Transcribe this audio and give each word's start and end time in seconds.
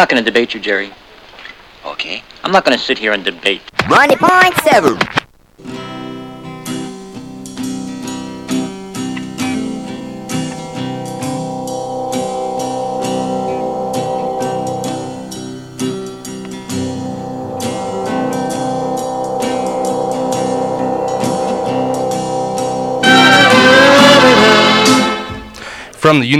not 0.00 0.08
going 0.08 0.24
to 0.24 0.30
debate 0.30 0.54
you, 0.54 0.60
Jerry. 0.60 0.90
Okay. 1.84 2.22
I'm 2.42 2.52
not 2.52 2.64
going 2.64 2.74
to 2.76 2.82
sit 2.82 2.96
here 2.96 3.12
and 3.12 3.22
debate. 3.22 3.60
Money 3.86 4.16
point 4.16 4.54
seven. 4.64 4.96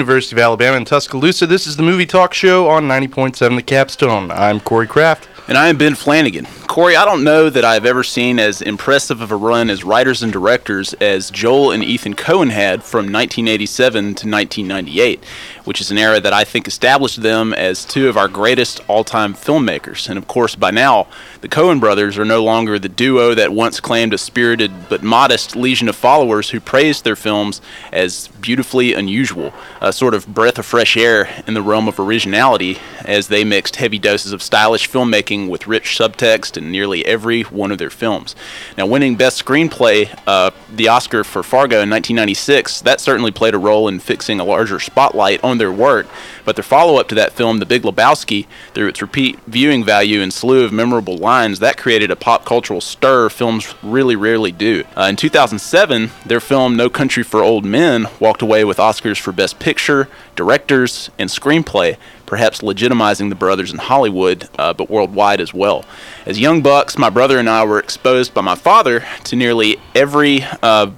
University 0.01 0.35
of 0.35 0.39
Alabama 0.39 0.79
in 0.79 0.87
Tuscaloosa, 0.87 1.47
this 1.47 1.67
is 1.67 1.77
the 1.77 1.83
Movie 1.83 2.07
Talk 2.07 2.33
Show 2.33 2.71
on 2.71 2.85
90.7 2.85 3.55
The 3.55 3.63
Capstone. 3.63 4.31
I'm 4.31 4.59
Corey 4.59 4.87
Kraft. 4.87 5.29
And 5.47 5.59
I 5.59 5.69
am 5.69 5.77
Ben 5.77 5.95
Flanagan. 5.95 6.47
Corey, 6.71 6.95
I 6.95 7.05
don't 7.05 7.25
know 7.25 7.51
that 7.51 7.65
I've 7.65 7.85
ever 7.85 8.05
seen 8.05 8.39
as 8.39 8.63
impressive 8.63 9.21
of 9.21 9.33
a 9.33 9.37
run 9.37 9.71
as 9.71 9.83
writers 9.83 10.23
and 10.23 10.33
directors 10.33 10.95
as 11.01 11.29
Joel 11.29 11.73
and 11.73 11.83
Ethan 11.83 12.15
Coen 12.15 12.51
had 12.51 12.85
from 12.85 13.07
1987 13.13 13.93
to 14.05 14.29
1998, 14.29 15.25
which 15.65 15.81
is 15.81 15.91
an 15.91 15.99
era 15.99 16.21
that 16.21 16.33
I 16.33 16.45
think 16.45 16.69
established 16.69 17.23
them 17.23 17.53
as 17.53 17.85
two 17.85 18.09
of 18.09 18.17
our 18.17 18.29
greatest 18.29 18.83
all 18.87 19.03
time 19.03 19.35
filmmakers. 19.35 20.09
And 20.09 20.17
of 20.17 20.29
course, 20.29 20.55
by 20.55 20.71
now, 20.71 21.09
the 21.41 21.49
Coen 21.49 21.81
brothers 21.81 22.17
are 22.19 22.25
no 22.25 22.45
longer 22.45 22.79
the 22.79 22.89
duo 22.89 23.35
that 23.35 23.53
once 23.53 23.81
claimed 23.81 24.15
a 24.15 24.19
spirited 24.19 24.89
but 24.89 25.03
modest 25.03 25.57
legion 25.57 25.89
of 25.89 25.97
followers 25.97 26.51
who 26.51 26.61
praised 26.61 27.03
their 27.03 27.17
films 27.17 27.61
as 27.93 28.29
beautifully 28.41 28.95
unusual, 28.95 29.53
a 29.81 29.93
sort 29.93 30.15
of 30.15 30.33
breath 30.33 30.57
of 30.57 30.67
fresh 30.67 30.97
air 30.97 31.29
in 31.49 31.55
the 31.55 31.63
realm 31.63 31.89
of 31.89 31.99
originality 31.99 32.79
as 33.05 33.27
they 33.27 33.43
mixed 33.43 33.75
heavy 33.75 33.99
doses 33.99 34.33
of 34.33 34.41
stylish 34.41 34.89
filmmaking 34.89 35.49
with 35.49 35.67
rich 35.67 35.99
subtext 35.99 36.60
in 36.61 36.71
nearly 36.71 37.05
every 37.05 37.43
one 37.43 37.73
of 37.73 37.79
their 37.79 37.91
films. 37.91 38.37
Now, 38.77 38.87
winning 38.87 39.17
Best 39.17 39.45
Screenplay, 39.45 40.17
uh, 40.27 40.51
the 40.75 40.89
Oscar 40.89 41.25
for 41.25 41.43
Fargo 41.43 41.77
in 41.77 41.91
1996, 41.91 42.83
that 42.83 43.01
certainly 43.01 43.31
played 43.31 43.55
a 43.55 43.59
role 43.59 43.89
in 43.89 43.99
fixing 43.99 44.41
a 44.41 44.45
larger 44.45 44.79
spotlight 44.79 45.43
on 45.43 45.59
their 45.59 45.73
work. 45.73 46.07
But 46.45 46.57
their 46.57 46.63
follow 46.63 46.99
up 46.99 47.09
to 47.09 47.15
that 47.17 47.33
film, 47.33 47.59
The 47.59 47.67
Big 47.67 47.83
Lebowski, 47.83 48.47
through 48.75 48.89
its 48.89 49.03
repeat 49.03 49.39
viewing 49.47 49.85
value 49.85 50.21
and 50.21 50.33
slew 50.33 50.65
of 50.65 50.73
memorable 50.73 51.17
lines, 51.17 51.59
that 51.59 51.77
created 51.77 52.11
a 52.11 52.17
pop 52.17 52.45
cultural 52.45 52.81
stir 52.81 53.29
films 53.29 53.75
really 53.83 54.17
rarely 54.17 54.53
do. 54.53 54.85
Uh, 54.97 55.05
in 55.11 55.17
2007, 55.17 56.11
their 56.27 56.41
film 56.41 56.77
No 56.77 56.89
Country 56.89 57.23
for 57.23 57.43
Old 57.43 57.65
Men 57.65 58.07
walked 58.19 58.43
away 58.43 58.65
with 58.65 58.79
Oscars 58.79 59.19
for 59.19 59.33
Best 59.33 59.59
Picture, 59.59 60.09
Directors, 60.37 61.11
and 61.19 61.31
Screenplay, 61.31 61.97
perhaps 62.31 62.61
legitimizing 62.61 63.29
the 63.29 63.35
brothers 63.35 63.73
in 63.73 63.79
Hollywood, 63.79 64.49
uh, 64.57 64.73
but 64.73 64.89
worldwide 64.89 65.41
as 65.41 65.53
well. 65.53 65.85
As 66.25 66.39
young 66.39 66.63
bucks, 66.63 66.97
my 66.97 67.11
brother 67.11 67.41
and 67.41 67.51
I 67.51 67.65
were 67.65 67.81
exposed 67.81 68.33
by 68.33 68.41
my 68.41 68.55
father 68.55 69.05
to 69.25 69.35
nearly 69.35 69.79
every 69.97 70.45
uh, 70.63 70.93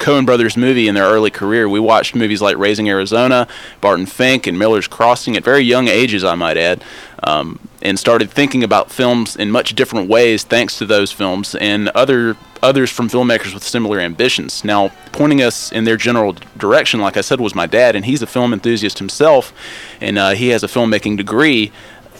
Coen 0.00 0.26
Brothers 0.26 0.56
movie 0.56 0.88
in 0.88 0.96
their 0.96 1.04
early 1.04 1.30
career. 1.30 1.68
We 1.68 1.78
watched 1.78 2.16
movies 2.16 2.42
like 2.42 2.58
Raising 2.58 2.88
Arizona, 2.88 3.46
Barton 3.80 4.06
Fink, 4.06 4.48
and 4.48 4.58
Miller's 4.58 4.88
Crossing 4.88 5.36
at 5.36 5.44
very 5.44 5.62
young 5.62 5.86
ages, 5.86 6.24
I 6.24 6.34
might 6.34 6.56
add, 6.56 6.82
um, 7.22 7.60
and 7.80 7.96
started 7.96 8.28
thinking 8.28 8.64
about 8.64 8.90
films 8.90 9.36
in 9.36 9.52
much 9.52 9.76
different 9.76 10.10
ways 10.10 10.42
thanks 10.42 10.78
to 10.78 10.84
those 10.84 11.12
films 11.12 11.54
and 11.54 11.90
other 11.90 12.36
others 12.62 12.90
from 12.90 13.08
filmmakers 13.08 13.52
with 13.52 13.64
similar 13.64 13.98
ambitions. 13.98 14.64
Now, 14.64 14.90
pointing 15.10 15.42
us 15.42 15.72
in 15.72 15.84
their 15.84 15.96
general 15.96 16.36
direction, 16.56 17.00
like 17.00 17.16
I 17.16 17.20
said, 17.20 17.40
was 17.40 17.54
my 17.54 17.66
dad, 17.66 17.96
and 17.96 18.04
he's 18.04 18.22
a 18.22 18.26
film 18.26 18.52
enthusiast 18.52 18.98
himself, 18.98 19.52
and 20.00 20.18
uh, 20.18 20.30
he 20.30 20.48
has 20.48 20.62
a 20.62 20.68
filmmaking 20.68 21.16
degree 21.16 21.72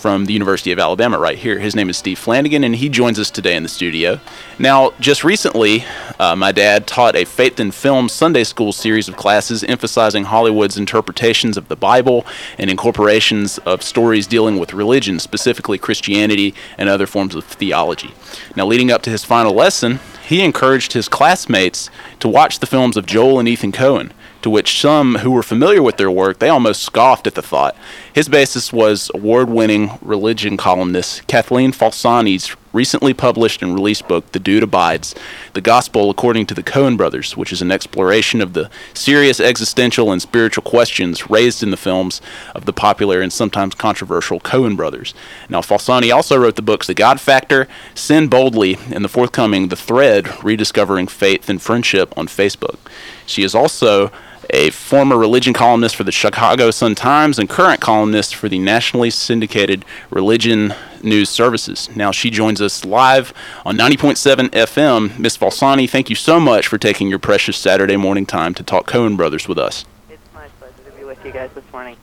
from 0.03 0.25
the 0.25 0.33
University 0.33 0.73
of 0.73 0.81
Alabama 0.81 1.17
right 1.17 1.39
here. 1.39 1.61
His 1.61 1.77
name 1.77 1.89
is 1.89 1.97
Steve 1.97 2.19
Flanagan, 2.19 2.65
and 2.65 2.75
he 2.75 2.89
joins 2.89 3.21
us 3.21 3.31
today 3.31 3.55
in 3.55 3.63
the 3.63 3.69
studio. 3.69 4.19
Now, 4.59 4.91
just 4.99 5.23
recently, 5.23 5.85
uh, 6.19 6.35
my 6.35 6.51
dad 6.51 6.89
taught 6.89 7.15
a 7.15 7.25
Faith 7.25 7.61
in 7.61 7.71
Film 7.71 8.09
Sunday 8.09 8.43
School 8.43 8.73
series 8.73 9.09
of 9.09 9.17
classes 9.17 9.63
emphasizing 9.63 10.25
Hollywood's 10.25 10.77
interpretations 10.77 11.57
of 11.57 11.69
the 11.69 11.77
Bible 11.77 12.27
and 12.59 12.69
incorporations 12.69 13.59
of 13.59 13.81
stories 13.85 14.27
dealing 14.27 14.59
with 14.59 14.75
religion, 14.75 15.21
specifically 15.21 15.79
Christianity 15.79 16.53
and 16.79 16.89
other 16.89 17.07
forms 17.07 17.37
of 17.37 17.45
theology. 17.45 18.13
Now, 18.57 18.67
leading 18.67 18.91
up 18.91 19.03
to 19.03 19.11
his 19.11 19.25
final 19.25 19.55
lesson, 19.55 20.01
he 20.25 20.43
encouraged 20.43 20.93
his 20.93 21.09
classmates 21.09 21.91
to 22.21 22.29
watch 22.29 22.59
the 22.59 22.67
films 22.67 22.97
of 22.97 23.07
Joel 23.07 23.39
and 23.39 23.49
Ethan 23.49 23.73
Coen 23.73 24.13
to 24.43 24.51
which 24.51 24.81
some 24.81 25.17
who 25.17 25.31
were 25.31 25.43
familiar 25.43 25.83
with 25.83 25.97
their 25.97 26.11
work, 26.11 26.39
they 26.39 26.49
almost 26.49 26.83
scoffed 26.83 27.27
at 27.27 27.35
the 27.35 27.43
thought. 27.43 27.77
His 28.13 28.29
basis 28.29 28.75
was 28.75 29.11
award-winning 29.15 29.99
religion 30.03 30.59
columnist 30.59 31.27
Kathleen 31.29 31.73
Falsani's 31.73 32.55
recently 32.71 33.15
published 33.15 33.63
and 33.63 33.73
released 33.73 34.07
book, 34.07 34.33
The 34.33 34.39
Dude 34.39 34.63
Abides, 34.63 35.15
The 35.55 35.63
Gospel 35.63 36.11
According 36.11 36.45
to 36.47 36.55
the 36.55 36.63
Coen 36.63 36.99
Brothers, 36.99 37.39
which 37.39 37.53
is 37.53 37.63
an 37.63 37.73
exploration 37.73 38.43
of 38.43 38.53
the 38.53 38.69
serious 38.93 39.41
existential 39.41 40.13
and 40.13 40.21
spiritual 40.21 40.63
questions 40.63 41.31
raised 41.31 41.63
in 41.63 41.71
the 41.71 41.77
films 41.79 42.21
of 42.55 42.67
the 42.67 42.73
popular 42.75 43.23
and 43.23 43.33
sometimes 43.33 43.75
controversial 43.75 44.41
Coen 44.41 44.77
Brothers. 44.77 45.15
Now, 45.49 45.63
Falsani 45.63 46.15
also 46.15 46.37
wrote 46.37 46.57
the 46.57 46.63
books 46.63 46.87
The 46.87 46.95
God 46.95 47.19
Factor, 47.19 47.67
Sin 47.95 48.29
Boldly, 48.29 48.77
and 48.91 49.03
the 49.03 49.09
forthcoming 49.09 49.69
The 49.69 49.77
Thread, 49.77 50.45
Rediscovering 50.45 51.07
Faith 51.07 51.49
and 51.49 51.63
Friendship 51.63 52.13
on 52.17 52.27
Facebook. 52.27 52.77
She 53.25 53.43
is 53.43 53.55
also 53.55 54.13
a 54.51 54.71
former 54.71 55.17
religion 55.17 55.53
columnist 55.53 55.97
for 55.97 56.05
the 56.05 56.13
Chicago 56.13 56.71
Sun 56.71 56.95
Times 56.95 57.39
and 57.39 57.49
current 57.49 57.81
columnist 57.81 58.35
for 58.35 58.49
the 58.49 58.59
nationally 58.59 59.11
syndicated 59.11 59.85
Religion 60.11 60.75
News 61.03 61.29
Services. 61.29 61.89
Now 61.97 62.11
she 62.11 62.31
joins 62.31 62.61
us 62.61 62.85
live 62.85 63.33
on 63.65 63.77
90.7 63.77 64.49
FM. 64.51 65.19
Miss 65.19 65.37
Falsani, 65.37 65.89
thank 65.89 66.11
you 66.11 66.17
so 66.17 66.39
much 66.39 66.67
for 66.69 66.79
taking 66.79 67.09
your 67.09 67.19
precious 67.19 67.57
Saturday 67.57 67.97
morning 67.97 68.27
time 68.27 68.55
to 68.55 68.63
talk 68.63 68.89
Coen 68.89 69.17
Brothers 69.17 69.49
with 69.49 69.59
us. 69.59 69.85
It's 70.11 70.23
my 70.35 70.47
pleasure 70.59 70.91
to 70.91 70.97
be 70.97 71.05
with 71.05 71.25
you 71.25 71.33
guys 71.33 71.51
this 71.55 71.65
morning. 71.73 71.97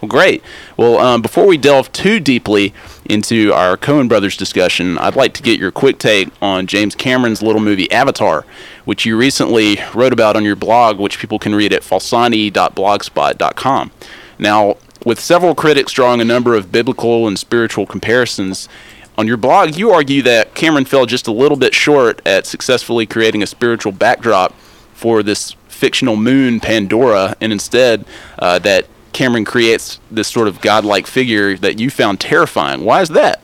Well, 0.00 0.10
great. 0.10 0.42
Well, 0.76 0.98
um, 0.98 1.22
before 1.22 1.46
we 1.46 1.56
delve 1.56 1.90
too 1.90 2.20
deeply 2.20 2.74
into 3.06 3.52
our 3.54 3.78
Coen 3.78 4.08
Brothers 4.08 4.36
discussion, 4.36 4.98
I'd 4.98 5.16
like 5.16 5.32
to 5.34 5.42
get 5.42 5.58
your 5.58 5.70
quick 5.70 5.98
take 5.98 6.28
on 6.42 6.66
James 6.66 6.94
Cameron's 6.94 7.42
little 7.42 7.62
movie 7.62 7.90
Avatar, 7.90 8.44
which 8.86 9.04
you 9.04 9.18
recently 9.18 9.78
wrote 9.94 10.14
about 10.14 10.36
on 10.36 10.44
your 10.44 10.56
blog, 10.56 10.98
which 10.98 11.18
people 11.18 11.38
can 11.38 11.54
read 11.54 11.74
at 11.74 11.82
falsani.blogspot.com. 11.82 13.90
Now, 14.38 14.76
with 15.04 15.20
several 15.20 15.54
critics 15.54 15.92
drawing 15.92 16.22
a 16.22 16.24
number 16.24 16.54
of 16.54 16.72
biblical 16.72 17.28
and 17.28 17.38
spiritual 17.38 17.84
comparisons, 17.84 18.70
on 19.18 19.26
your 19.26 19.36
blog, 19.36 19.76
you 19.76 19.92
argue 19.92 20.22
that 20.22 20.54
Cameron 20.54 20.84
fell 20.84 21.06
just 21.06 21.26
a 21.26 21.32
little 21.32 21.56
bit 21.56 21.74
short 21.74 22.20
at 22.26 22.46
successfully 22.46 23.06
creating 23.06 23.42
a 23.42 23.46
spiritual 23.46 23.92
backdrop 23.92 24.52
for 24.92 25.22
this 25.22 25.52
fictional 25.68 26.16
moon, 26.16 26.60
Pandora, 26.60 27.36
and 27.40 27.52
instead 27.52 28.04
uh, 28.38 28.58
that 28.60 28.86
Cameron 29.12 29.44
creates 29.44 30.00
this 30.10 30.28
sort 30.28 30.48
of 30.48 30.60
godlike 30.60 31.06
figure 31.06 31.56
that 31.56 31.78
you 31.78 31.88
found 31.88 32.20
terrifying. 32.20 32.84
Why 32.84 33.00
is 33.00 33.08
that? 33.10 33.42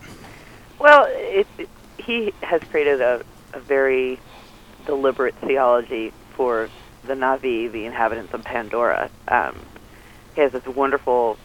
Well, 0.79 1.07
it, 1.09 1.47
it, 1.59 1.69
he 1.99 2.35
has 2.43 2.63
created 2.65 3.01
a, 3.01 3.23
a 3.55 3.61
very 3.61 4.19
deliberate 4.87 5.34
theology 5.37 6.12
for 6.34 6.69
the 7.04 7.15
Na'vi, 7.15 7.70
the 7.70 7.84
inhabitants 7.84 8.32
of 8.32 8.44
Pandora. 8.44 9.10
Um, 9.28 9.59
he 10.34 10.41
has 10.41 10.53
this 10.53 10.65
wonderful 10.66 11.38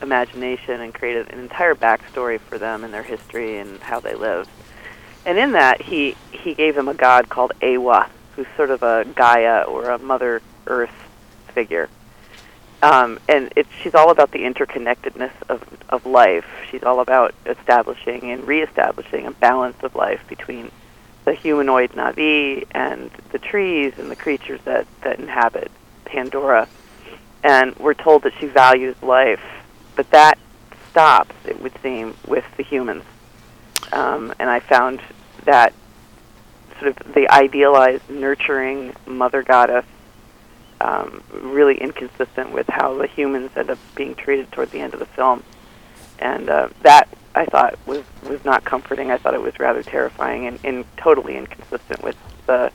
imagination 0.00 0.80
and 0.80 0.92
created 0.92 1.30
an 1.30 1.38
entire 1.38 1.74
backstory 1.74 2.40
for 2.40 2.58
them 2.58 2.82
and 2.84 2.92
their 2.92 3.02
history 3.02 3.58
and 3.58 3.80
how 3.80 4.00
they 4.00 4.14
live. 4.14 4.48
And 5.24 5.38
in 5.38 5.52
that, 5.52 5.80
he 5.80 6.16
he 6.32 6.54
gave 6.54 6.74
them 6.74 6.88
a 6.88 6.94
god 6.94 7.28
called 7.28 7.52
Eywa, 7.60 8.08
who's 8.34 8.46
sort 8.56 8.70
of 8.70 8.82
a 8.82 9.04
Gaia 9.14 9.62
or 9.62 9.90
a 9.90 9.98
Mother 9.98 10.42
Earth 10.66 10.94
figure. 11.48 11.88
Um, 12.82 13.20
and 13.28 13.52
it's, 13.54 13.70
she's 13.80 13.94
all 13.94 14.10
about 14.10 14.32
the 14.32 14.40
interconnectedness 14.40 15.30
of, 15.48 15.62
of 15.88 16.04
life. 16.04 16.46
She's 16.68 16.82
all 16.82 16.98
about 16.98 17.32
establishing 17.46 18.32
and 18.32 18.44
reestablishing 18.44 19.26
a 19.26 19.30
balance 19.30 19.80
of 19.84 19.94
life 19.94 20.20
between 20.28 20.72
the 21.24 21.34
humanoid 21.34 21.92
Na'vi 21.92 22.66
and 22.72 23.10
the 23.30 23.38
trees 23.38 23.94
and 23.98 24.10
the 24.10 24.16
creatures 24.16 24.60
that, 24.64 24.86
that 25.02 25.18
inhabit 25.18 25.70
Pandora. 26.04 26.68
And 27.44 27.76
we're 27.76 27.94
told 27.94 28.22
that 28.22 28.32
she 28.38 28.46
values 28.46 28.96
life, 29.02 29.42
but 29.96 30.10
that 30.10 30.38
stops, 30.90 31.34
it 31.44 31.60
would 31.60 31.72
seem, 31.82 32.14
with 32.26 32.44
the 32.56 32.62
humans. 32.62 33.04
Um, 33.92 34.34
and 34.38 34.48
I 34.48 34.60
found 34.60 35.00
that 35.44 35.72
sort 36.78 37.00
of 37.00 37.14
the 37.14 37.28
idealized, 37.30 38.08
nurturing 38.08 38.94
mother 39.06 39.42
goddess 39.42 39.84
um, 40.80 41.22
really 41.32 41.76
inconsistent 41.80 42.52
with 42.52 42.66
how 42.68 42.94
the 42.94 43.06
humans 43.06 43.50
end 43.56 43.70
up 43.70 43.78
being 43.94 44.14
treated 44.14 44.50
toward 44.50 44.70
the 44.70 44.80
end 44.80 44.94
of 44.94 45.00
the 45.00 45.06
film, 45.06 45.42
and 46.18 46.48
uh, 46.50 46.68
that 46.82 47.08
I 47.34 47.46
thought 47.46 47.78
was 47.86 48.02
was 48.28 48.44
not 48.44 48.64
comforting. 48.64 49.10
I 49.10 49.18
thought 49.18 49.34
it 49.34 49.42
was 49.42 49.58
rather 49.58 49.82
terrifying 49.82 50.46
and, 50.46 50.58
and 50.64 50.84
totally 50.96 51.36
inconsistent 51.36 52.02
with 52.02 52.16
the 52.46 52.70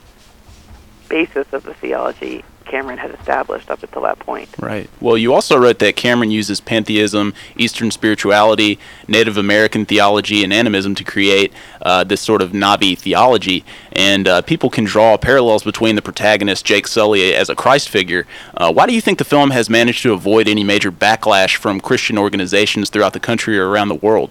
basis 1.09 1.47
of 1.53 1.63
the 1.63 1.73
theology 1.73 2.43
Cameron 2.67 2.97
had 2.97 3.11
established 3.11 3.71
up 3.71 3.81
until 3.81 4.03
that 4.03 4.19
point. 4.19 4.49
Right. 4.59 4.89
Well, 4.99 5.17
you 5.17 5.33
also 5.33 5.57
wrote 5.57 5.79
that 5.79 5.95
Cameron 5.95 6.31
uses 6.31 6.59
pantheism, 6.59 7.33
Eastern 7.55 7.91
spirituality, 7.91 8.77
Native 9.07 9.37
American 9.37 9.85
theology, 9.85 10.43
and 10.43 10.53
animism 10.53 10.93
to 10.95 11.03
create 11.03 11.53
uh, 11.81 12.03
this 12.03 12.21
sort 12.21 12.41
of 12.41 12.51
Na'vi 12.51 12.97
theology. 12.97 13.63
And 13.93 14.27
uh, 14.27 14.41
people 14.41 14.69
can 14.69 14.83
draw 14.83 15.17
parallels 15.17 15.63
between 15.63 15.95
the 15.95 16.01
protagonist, 16.01 16.65
Jake 16.65 16.87
Sully, 16.87 17.33
as 17.33 17.49
a 17.49 17.55
Christ 17.55 17.89
figure. 17.89 18.27
Uh, 18.55 18.71
why 18.71 18.85
do 18.85 18.93
you 18.93 19.01
think 19.01 19.17
the 19.17 19.25
film 19.25 19.51
has 19.51 19.69
managed 19.69 20.03
to 20.03 20.13
avoid 20.13 20.47
any 20.47 20.63
major 20.63 20.91
backlash 20.91 21.55
from 21.55 21.79
Christian 21.79 22.17
organizations 22.17 22.89
throughout 22.89 23.13
the 23.13 23.19
country 23.19 23.57
or 23.57 23.69
around 23.69 23.87
the 23.87 23.95
world? 23.95 24.29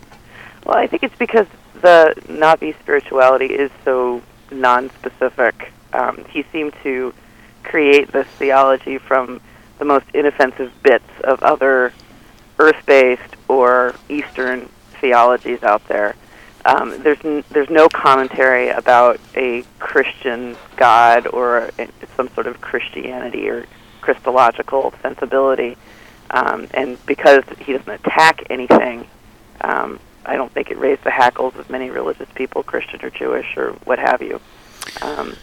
Well, 0.67 0.77
I 0.77 0.89
think 0.89 1.05
it's 1.05 1.17
because 1.17 1.47
the 1.81 2.13
Na'vi 2.27 2.77
spirituality 2.81 3.47
is 3.47 3.71
so 3.85 4.21
non-specific. 4.51 5.73
Um, 5.93 6.25
he 6.29 6.43
seemed 6.51 6.75
to 6.83 7.15
create 7.63 8.11
this 8.11 8.27
theology 8.39 8.99
from 8.99 9.41
the 9.79 9.85
most 9.85 10.07
inoffensive 10.13 10.73
bits 10.83 11.09
of 11.23 11.41
other 11.45 11.93
earth-based 12.59 13.37
or 13.47 13.95
Eastern 14.09 14.69
theologies 15.01 15.63
out 15.63 15.87
there. 15.87 16.17
Um, 16.65 17.01
there's 17.01 17.25
n- 17.25 17.45
there's 17.51 17.71
no 17.71 17.89
commentary 17.89 18.71
about 18.71 19.21
a 19.37 19.63
Christian 19.79 20.57
God 20.77 21.29
or 21.29 21.71
a, 21.79 21.89
some 22.17 22.29
sort 22.31 22.49
of 22.49 22.61
Christianity 22.61 23.49
or 23.49 23.67
Christological 24.01 24.93
sensibility, 25.01 25.77
um, 26.31 26.67
and 26.75 26.99
because 27.07 27.45
he 27.61 27.73
doesn't 27.75 27.89
attack 28.05 28.43
anything, 28.51 29.07
um, 29.61 30.01
I 30.27 30.37
don't 30.37 30.53
think 30.53 30.71
it 30.71 30.79
raised 30.79 31.05
the 31.05 31.11
hackles 31.11 31.55
of 31.57 31.71
many 31.71 31.89
religious 31.89 32.29
people, 32.35 32.63
Christian 32.63 33.05
or 33.05 33.11
Jewish 33.11 33.57
or 33.57 33.73
what 33.85 33.99
have 33.99 34.21
you. 34.21 34.41
Um, 35.01 35.37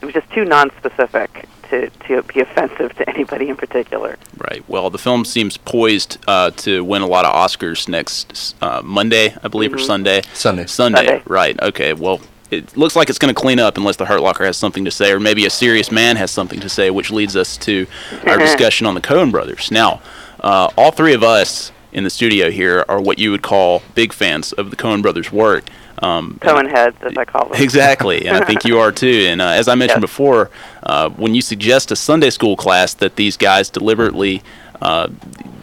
it 0.00 0.06
was 0.06 0.14
just 0.14 0.30
too 0.30 0.44
non-specific 0.44 1.48
to, 1.70 1.90
to 2.06 2.22
be 2.22 2.40
offensive 2.40 2.94
to 2.96 3.08
anybody 3.08 3.48
in 3.48 3.56
particular. 3.56 4.16
Right. 4.36 4.64
Well, 4.68 4.90
the 4.90 4.98
film 4.98 5.24
seems 5.24 5.56
poised 5.56 6.18
uh, 6.28 6.52
to 6.52 6.84
win 6.84 7.02
a 7.02 7.06
lot 7.06 7.24
of 7.24 7.34
Oscars 7.34 7.88
next 7.88 8.54
uh, 8.62 8.80
Monday, 8.84 9.34
I 9.42 9.48
believe, 9.48 9.74
or 9.74 9.78
Sunday. 9.78 10.22
Sunday. 10.34 10.66
Sunday. 10.66 11.06
Sunday. 11.06 11.22
Right. 11.26 11.60
Okay. 11.60 11.92
Well, 11.92 12.20
it 12.52 12.76
looks 12.76 12.94
like 12.94 13.08
it's 13.08 13.18
going 13.18 13.34
to 13.34 13.40
clean 13.40 13.58
up 13.58 13.76
unless 13.76 13.96
the 13.96 14.04
Hurt 14.04 14.20
Locker 14.20 14.44
has 14.44 14.56
something 14.56 14.84
to 14.84 14.90
say, 14.90 15.10
or 15.10 15.18
maybe 15.18 15.46
a 15.46 15.50
serious 15.50 15.90
man 15.90 16.16
has 16.16 16.30
something 16.30 16.60
to 16.60 16.68
say, 16.68 16.90
which 16.90 17.10
leads 17.10 17.34
us 17.34 17.56
to 17.58 17.86
our 18.26 18.38
discussion 18.46 18.86
on 18.86 18.94
the 18.94 19.00
Coen 19.00 19.32
brothers. 19.32 19.70
Now, 19.70 20.02
uh, 20.40 20.68
all 20.76 20.90
three 20.90 21.14
of 21.14 21.22
us 21.22 21.71
in 21.92 22.04
the 22.04 22.10
studio 22.10 22.50
here 22.50 22.84
are 22.88 23.00
what 23.00 23.18
you 23.18 23.30
would 23.30 23.42
call 23.42 23.82
big 23.94 24.12
fans 24.12 24.52
of 24.52 24.70
the 24.70 24.76
Coen 24.76 25.02
brothers' 25.02 25.30
work. 25.30 25.64
Um, 25.98 26.38
Coen 26.40 26.68
heads, 26.70 26.96
as 27.02 27.16
I 27.16 27.24
call 27.24 27.48
them. 27.48 27.62
Exactly, 27.62 28.26
and 28.26 28.36
I 28.36 28.44
think 28.46 28.64
you 28.64 28.78
are 28.78 28.90
too. 28.90 29.26
And 29.28 29.40
uh, 29.40 29.48
as 29.48 29.68
I 29.68 29.74
mentioned 29.74 30.02
Yes. 30.02 30.10
before, 30.10 30.50
uh, 30.82 31.10
when 31.10 31.34
you 31.34 31.42
suggest 31.42 31.92
a 31.92 31.96
Sunday 31.96 32.30
school 32.30 32.56
class 32.56 32.94
that 32.94 33.16
these 33.16 33.36
guys 33.36 33.70
deliberately, 33.70 34.42
uh, 34.80 35.08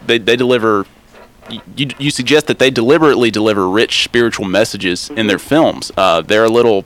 they 0.06 0.18
they 0.18 0.36
deliver. 0.36 0.86
You, 1.74 1.88
you 1.98 2.12
suggest 2.12 2.46
that 2.46 2.60
they 2.60 2.70
deliberately 2.70 3.28
deliver 3.32 3.68
rich 3.68 4.04
spiritual 4.04 4.46
messages 4.46 5.10
in 5.10 5.26
their 5.26 5.38
films. 5.40 5.90
Uh, 5.96 6.20
they're 6.20 6.44
a 6.44 6.48
little 6.48 6.84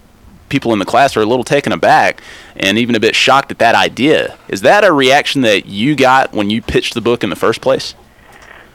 people 0.49 0.73
in 0.73 0.79
the 0.79 0.85
class 0.85 1.17
are 1.17 1.21
a 1.21 1.27
little 1.27 1.45
taken 1.45 1.73
aback 1.73 2.23
and 2.57 2.79
even 2.79 2.95
a 2.95 3.01
bit 3.01 3.15
shocked 3.15 3.51
at 3.51 3.59
that 3.59 3.75
idea. 3.75 4.39
Is 4.49 4.61
that 4.63 4.85
a 4.85 4.93
reaction 4.93 5.43
that 5.43 5.67
you 5.67 5.95
got 5.97 6.33
when 6.33 6.49
you 6.49 6.63
pitched 6.63 6.95
the 6.95 7.01
book 7.01 7.23
in 7.25 7.29
the 7.31 7.37
first 7.37 7.61
place? 7.61 7.95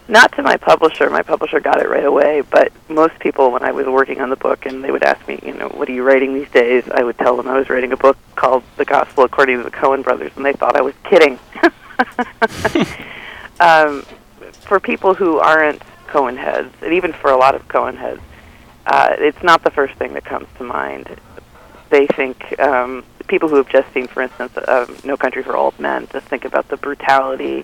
Not 0.10 0.32
to 0.38 0.42
my 0.42 0.58
publisher. 0.58 1.08
My 1.12 1.22
publisher 1.22 1.60
got 1.60 1.80
it 1.80 1.88
right 1.88 2.04
away. 2.04 2.42
But 2.42 2.74
most 2.90 3.20
people, 3.20 3.52
when 3.52 3.64
I 3.64 3.72
was 3.72 3.86
working 3.86 4.22
on 4.22 4.32
the 4.32 4.36
book, 4.36 4.66
and 4.66 4.84
they 4.84 4.90
would 4.90 5.04
ask 5.04 5.26
me, 5.28 5.40
you 5.44 5.54
know, 5.54 5.70
what 5.70 5.88
are 5.88 5.92
you 5.92 6.02
writing 6.02 6.34
these 6.34 6.50
days? 6.50 6.84
I 6.90 7.04
would 7.04 7.20
tell 7.20 7.38
them 7.38 7.48
I 7.48 7.56
was 7.58 7.70
writing 7.70 7.92
a 7.92 7.98
book 7.98 8.18
called 8.36 8.64
The 8.78 8.86
Gospel 8.86 9.24
According 9.24 9.58
to 9.58 9.64
the 9.64 9.72
Coen 9.72 10.04
Brothers, 10.04 10.32
and 10.36 10.44
they 10.44 10.54
thought 10.54 10.76
I 10.76 10.82
was 10.82 10.96
kidding. 11.04 11.38
um, 13.60 14.02
for 14.62 14.80
people 14.80 15.14
who 15.14 15.38
aren't 15.38 15.84
Coen 16.08 16.38
heads, 16.38 16.74
and 16.82 16.92
even 16.92 17.14
for 17.14 17.30
a 17.30 17.38
lot 17.38 17.54
of 17.54 17.68
Coen 17.68 17.96
heads, 17.96 18.22
uh, 18.88 19.16
it's 19.20 19.44
not 19.44 19.64
the 19.64 19.70
first 19.70 19.94
thing 19.94 20.16
that 20.16 20.26
comes 20.26 20.48
to 20.58 20.64
mind. 20.64 21.20
They 21.92 22.08
think 22.08 22.60
um, 22.60 23.04
people 23.28 23.48
who 23.48 23.58
have 23.58 23.70
just 23.70 23.94
seen, 23.94 24.08
for 24.08 24.24
instance, 24.24 24.58
uh, 24.58 24.92
No 25.04 25.18
Country 25.18 25.44
for 25.44 25.56
Old 25.56 25.80
Men, 25.80 26.08
just 26.12 26.26
think 26.26 26.46
about 26.46 26.68
the 26.68 26.78
brutality 26.78 27.64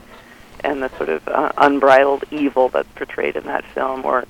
and 0.65 0.81
the 0.81 0.89
sort 0.97 1.09
of 1.09 1.27
uh, 1.27 1.51
unbridled 1.57 2.25
evil 2.31 2.69
that's 2.69 2.89
portrayed 2.95 3.35
in 3.35 3.43
that 3.45 3.63
film, 3.73 4.05
or 4.05 4.25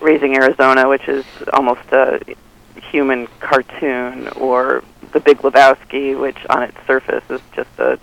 Raising 0.00 0.34
Arizona, 0.36 0.88
which 0.88 1.08
is 1.08 1.24
almost 1.52 1.92
a 1.92 2.20
human 2.90 3.26
cartoon, 3.40 4.28
or 4.28 4.82
The 5.12 5.20
Big 5.20 5.38
Lebowski, 5.38 6.18
which 6.18 6.38
on 6.48 6.62
its 6.62 6.76
surface 6.86 7.24
is 7.28 7.40
just 7.54 7.70
a 7.78 7.98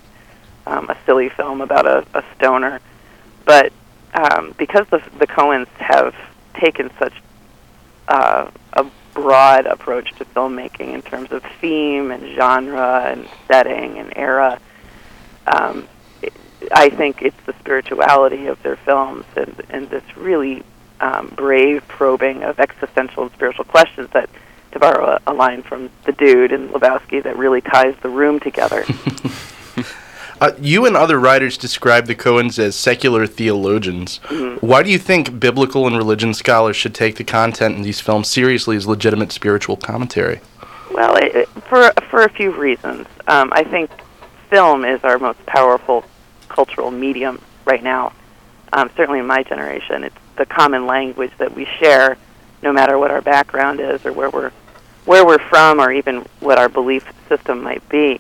um, 0.65 0.89
a 0.89 0.97
silly 1.05 1.29
film 1.29 1.61
about 1.61 1.85
a, 1.87 2.05
a 2.13 2.23
stoner. 2.35 2.79
But 3.45 3.71
um, 4.13 4.53
because 4.57 4.87
the 4.89 5.01
the 5.19 5.27
Coens 5.27 5.67
have 5.77 6.13
taken 6.55 6.91
such 6.99 7.13
uh, 8.07 8.49
a 8.73 8.85
broad 9.13 9.65
approach 9.65 10.13
to 10.15 10.25
filmmaking 10.25 10.93
in 10.93 11.01
terms 11.01 11.31
of 11.31 11.43
theme 11.59 12.11
and 12.11 12.35
genre 12.35 13.05
and 13.05 13.27
setting 13.47 13.97
and 13.97 14.13
era, 14.15 14.59
um, 15.47 15.87
I 16.71 16.89
think 16.89 17.21
it's 17.21 17.39
the 17.45 17.53
spirituality 17.59 18.47
of 18.47 18.61
their 18.63 18.75
films 18.77 19.25
and, 19.35 19.61
and 19.69 19.89
this 19.89 20.03
really 20.17 20.63
um, 20.99 21.31
brave 21.35 21.87
probing 21.87 22.43
of 22.43 22.59
existential 22.59 23.23
and 23.23 23.31
spiritual 23.33 23.65
questions 23.65 24.09
that, 24.13 24.29
to 24.71 24.79
borrow 24.79 25.05
a, 25.05 25.31
a 25.31 25.33
line 25.33 25.61
from 25.61 25.89
the 26.05 26.11
dude 26.11 26.51
in 26.51 26.69
Lebowski, 26.69 27.21
that 27.23 27.37
really 27.37 27.61
ties 27.61 27.95
the 28.01 28.09
room 28.09 28.39
together. 28.39 28.83
Uh, 30.39 30.51
you 30.59 30.85
and 30.85 30.95
other 30.95 31.19
writers 31.19 31.57
describe 31.57 32.05
the 32.05 32.13
Coens 32.13 32.59
as 32.59 32.75
secular 32.75 33.25
theologians. 33.25 34.19
Mm-hmm. 34.25 34.65
Why 34.65 34.83
do 34.83 34.91
you 34.91 34.99
think 34.99 35.39
biblical 35.39 35.87
and 35.87 35.97
religion 35.97 36.33
scholars 36.35 36.75
should 36.75 36.93
take 36.93 37.15
the 37.15 37.23
content 37.23 37.75
in 37.75 37.81
these 37.81 37.99
films 37.99 38.27
seriously 38.27 38.77
as 38.77 38.85
legitimate 38.85 39.31
spiritual 39.31 39.77
commentary? 39.77 40.41
Well, 40.91 41.15
it- 41.15 41.49
for 41.67 41.91
for 42.09 42.23
a 42.23 42.29
few 42.29 42.51
reasons. 42.51 43.07
Um, 43.27 43.51
I 43.53 43.63
think 43.63 43.89
film 44.49 44.85
is 44.85 45.03
our 45.03 45.17
most 45.17 45.43
powerful 45.45 46.05
cultural 46.57 46.89
medium 46.89 47.39
right 47.65 47.83
now. 47.83 48.11
Um, 48.73 48.89
certainly 48.97 49.19
in 49.19 49.27
my 49.27 49.43
generation, 49.43 50.03
it's 50.03 50.15
the 50.37 50.45
common 50.47 50.87
language 50.87 51.31
that 51.37 51.53
we 51.53 51.65
share, 51.79 52.17
no 52.63 52.73
matter 52.73 52.97
what 52.97 53.11
our 53.11 53.21
background 53.21 53.79
is 53.79 54.03
or 54.07 54.11
where 54.11 54.31
we're 54.31 54.51
where 55.05 55.23
we're 55.23 55.37
from, 55.53 55.79
or 55.79 55.91
even 55.91 56.25
what 56.39 56.57
our 56.57 56.67
belief 56.67 57.05
system 57.29 57.61
might 57.61 57.87
be. 57.87 58.19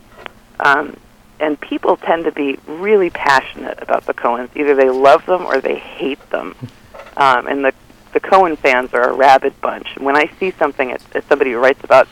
Um, 0.59 0.95
and 1.39 1.59
people 1.59 1.97
tend 1.97 2.25
to 2.25 2.31
be 2.31 2.57
really 2.67 3.09
passionate 3.09 3.79
about 3.81 4.05
the 4.05 4.13
Coens. 4.13 4.49
Either 4.55 4.75
they 4.75 4.89
love 4.89 5.25
them 5.25 5.41
or 5.45 5.59
they 5.59 5.79
hate 5.79 6.23
them. 6.29 6.55
Um, 7.17 7.47
and 7.47 7.65
the 7.65 7.73
the 8.13 8.19
Coen 8.19 8.55
fans 8.55 8.93
are 8.93 9.09
a 9.09 9.13
rabid 9.13 9.59
bunch. 9.61 9.87
When 9.97 10.15
I 10.15 10.29
see 10.39 10.51
something 10.51 10.91
as 10.91 11.01
somebody 11.27 11.53
who 11.53 11.57
writes 11.57 11.83
about 11.83 12.07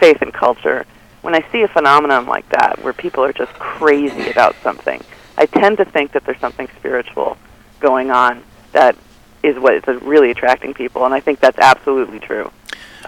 faith 0.00 0.20
and 0.20 0.34
culture, 0.34 0.84
when 1.22 1.34
I 1.36 1.44
see 1.52 1.62
a 1.62 1.68
phenomenon 1.68 2.26
like 2.26 2.48
that 2.48 2.82
where 2.82 2.92
people 2.92 3.22
are 3.22 3.32
just 3.32 3.52
crazy 3.54 4.30
about 4.30 4.56
something, 4.64 5.00
I 5.40 5.46
tend 5.46 5.78
to 5.78 5.86
think 5.86 6.12
that 6.12 6.24
there's 6.26 6.38
something 6.38 6.68
spiritual 6.78 7.38
going 7.80 8.10
on 8.10 8.42
that 8.72 8.94
is 9.42 9.58
what 9.58 9.74
is 9.74 10.02
really 10.02 10.30
attracting 10.30 10.74
people, 10.74 11.06
and 11.06 11.14
I 11.14 11.20
think 11.20 11.40
that's 11.40 11.58
absolutely 11.58 12.20
true 12.20 12.50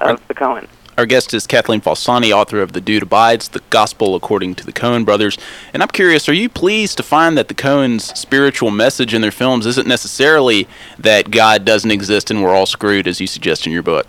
of 0.01 0.27
the 0.29 0.35
Coens. 0.35 0.67
Our 0.97 1.05
guest 1.05 1.35
is 1.35 1.47
Kathleen 1.47 1.83
Falsani, 1.83 2.33
author 2.33 2.63
of 2.63 2.73
The 2.73 2.81
Dude 2.81 3.03
Abides, 3.03 3.49
The 3.49 3.61
Gospel 3.69 4.15
According 4.15 4.55
to 4.57 4.67
the 4.67 4.73
Coen 4.73 5.05
Brothers. 5.05 5.37
And 5.75 5.83
I'm 5.83 5.89
curious, 5.89 6.27
are 6.29 6.33
you 6.33 6.49
pleased 6.49 6.97
to 6.97 7.03
find 7.03 7.37
that 7.37 7.49
the 7.49 7.55
Coen's 7.55 8.19
spiritual 8.19 8.71
message 8.71 9.13
in 9.13 9.21
their 9.21 9.31
films 9.31 9.67
isn't 9.67 9.87
necessarily 9.87 10.67
that 10.99 11.31
God 11.31 11.67
doesn't 11.67 11.91
exist 11.91 12.31
and 12.31 12.43
we're 12.43 12.55
all 12.55 12.67
screwed, 12.67 13.07
as 13.07 13.21
you 13.21 13.27
suggest 13.27 13.67
in 13.67 13.75
your 13.75 13.83
book? 13.83 14.07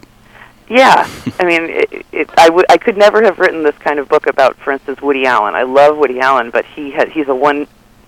Yeah, 0.70 1.10
I 1.40 1.46
mean, 1.46 1.64
it, 1.64 2.06
it, 2.14 2.30
I 2.38 2.50
would 2.50 2.66
I 2.70 2.78
could 2.78 2.98
never 2.98 3.22
have 3.22 3.38
written 3.38 3.64
this 3.64 3.78
kind 3.80 4.00
of 4.00 4.08
book 4.08 4.28
about, 4.28 4.56
for 4.58 4.72
instance, 4.72 5.02
Woody 5.02 5.26
Allen. 5.26 5.56
I 5.56 5.64
love 5.64 5.98
Woody 5.98 6.22
Allen, 6.22 6.52
but 6.52 6.66
he 6.66 6.92
has 6.92 7.10
he's 7.12 7.28
a 7.28 7.36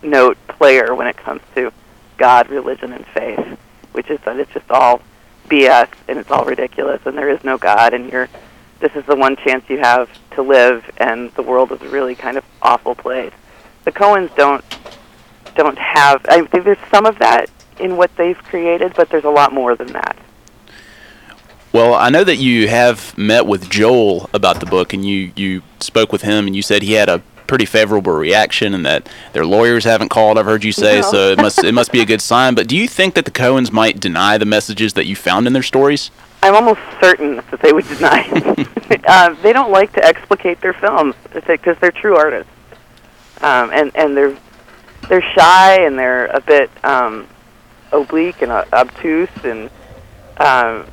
one-note 0.01 0.37
player 0.47 0.93
when 0.93 1.07
it 1.07 1.17
comes 1.17 1.41
to 1.55 1.71
God, 2.17 2.49
religion, 2.49 2.93
and 2.93 3.05
faith, 3.07 3.57
which 3.91 4.09
is 4.09 4.19
that 4.21 4.39
it's 4.39 4.51
just 4.53 4.69
all 4.71 5.01
BS 5.49 5.89
and 6.07 6.17
it's 6.17 6.31
all 6.31 6.45
ridiculous, 6.45 7.01
and 7.05 7.17
there 7.17 7.29
is 7.29 7.43
no 7.43 7.57
God, 7.57 7.93
and 7.93 8.11
you're 8.11 8.29
this 8.79 8.91
is 8.95 9.05
the 9.05 9.15
one 9.15 9.37
chance 9.37 9.63
you 9.69 9.77
have 9.77 10.09
to 10.31 10.41
live, 10.41 10.89
and 10.97 11.31
the 11.31 11.41
world 11.41 11.71
is 11.71 11.81
a 11.81 11.87
really 11.87 12.13
kind 12.13 12.37
of 12.37 12.43
awful 12.61 12.93
place. 12.93 13.33
The 13.85 13.91
Coens 13.91 14.35
don't 14.35 14.63
don't 15.55 15.77
have. 15.77 16.25
I 16.27 16.43
think 16.45 16.65
there's 16.65 16.77
some 16.91 17.05
of 17.05 17.17
that 17.19 17.49
in 17.79 17.97
what 17.97 18.15
they've 18.17 18.37
created, 18.37 18.93
but 18.95 19.09
there's 19.09 19.23
a 19.23 19.29
lot 19.29 19.53
more 19.53 19.75
than 19.75 19.87
that. 19.93 20.17
Well, 21.71 21.93
I 21.93 22.09
know 22.09 22.23
that 22.23 22.37
you 22.37 22.69
have 22.69 23.17
met 23.17 23.45
with 23.45 23.69
Joel 23.69 24.29
about 24.33 24.61
the 24.61 24.65
book, 24.65 24.93
and 24.93 25.05
you, 25.05 25.33
you 25.35 25.61
spoke 25.81 26.13
with 26.13 26.21
him, 26.21 26.47
and 26.47 26.55
you 26.55 26.61
said 26.61 26.83
he 26.83 26.93
had 26.93 27.09
a 27.09 27.21
pretty 27.47 27.65
favorable 27.65 28.11
reaction, 28.13 28.73
and 28.73 28.85
that 28.85 29.07
their 29.33 29.45
lawyers 29.45 29.83
haven't 29.83 30.09
called. 30.09 30.37
I've 30.37 30.45
heard 30.45 30.63
you 30.63 30.71
say, 30.71 31.01
No. 31.01 31.11
so 31.11 31.17
it 31.31 31.37
must 31.37 31.63
it 31.63 31.73
must 31.73 31.91
be 31.91 32.01
a 32.01 32.05
good 32.05 32.21
sign. 32.31 32.55
But 32.55 32.67
do 32.67 32.75
you 32.75 32.87
think 32.87 33.13
that 33.15 33.25
the 33.25 33.31
Coens 33.31 33.71
might 33.71 33.99
deny 33.99 34.37
the 34.37 34.45
messages 34.45 34.93
that 34.93 35.05
you 35.05 35.15
found 35.15 35.47
in 35.47 35.53
their 35.53 35.63
stories? 35.63 36.11
I'm 36.43 36.53
almost 36.55 36.79
certain 37.01 37.37
that 37.37 37.59
they 37.61 37.73
would 37.73 37.87
deny. 37.87 38.27
uh, 39.07 39.33
they 39.41 39.51
don't 39.51 39.71
like 39.71 39.93
to 39.93 40.05
explicate 40.05 40.61
their 40.61 40.73
films 40.73 41.15
because 41.47 41.75
they're 41.79 41.91
true 41.91 42.15
artists. 42.17 42.51
um, 43.41 43.71
and 43.73 43.91
and 43.95 44.15
they're 44.15 44.37
they're 45.09 45.23
shy 45.35 45.81
and 45.81 45.97
they're 45.97 46.27
a 46.27 46.41
bit 46.41 46.69
um, 46.83 47.27
oblique 47.91 48.41
and 48.41 48.51
uh, 48.51 48.65
obtuse 48.73 49.29
and 49.43 49.69
um, 50.37 50.85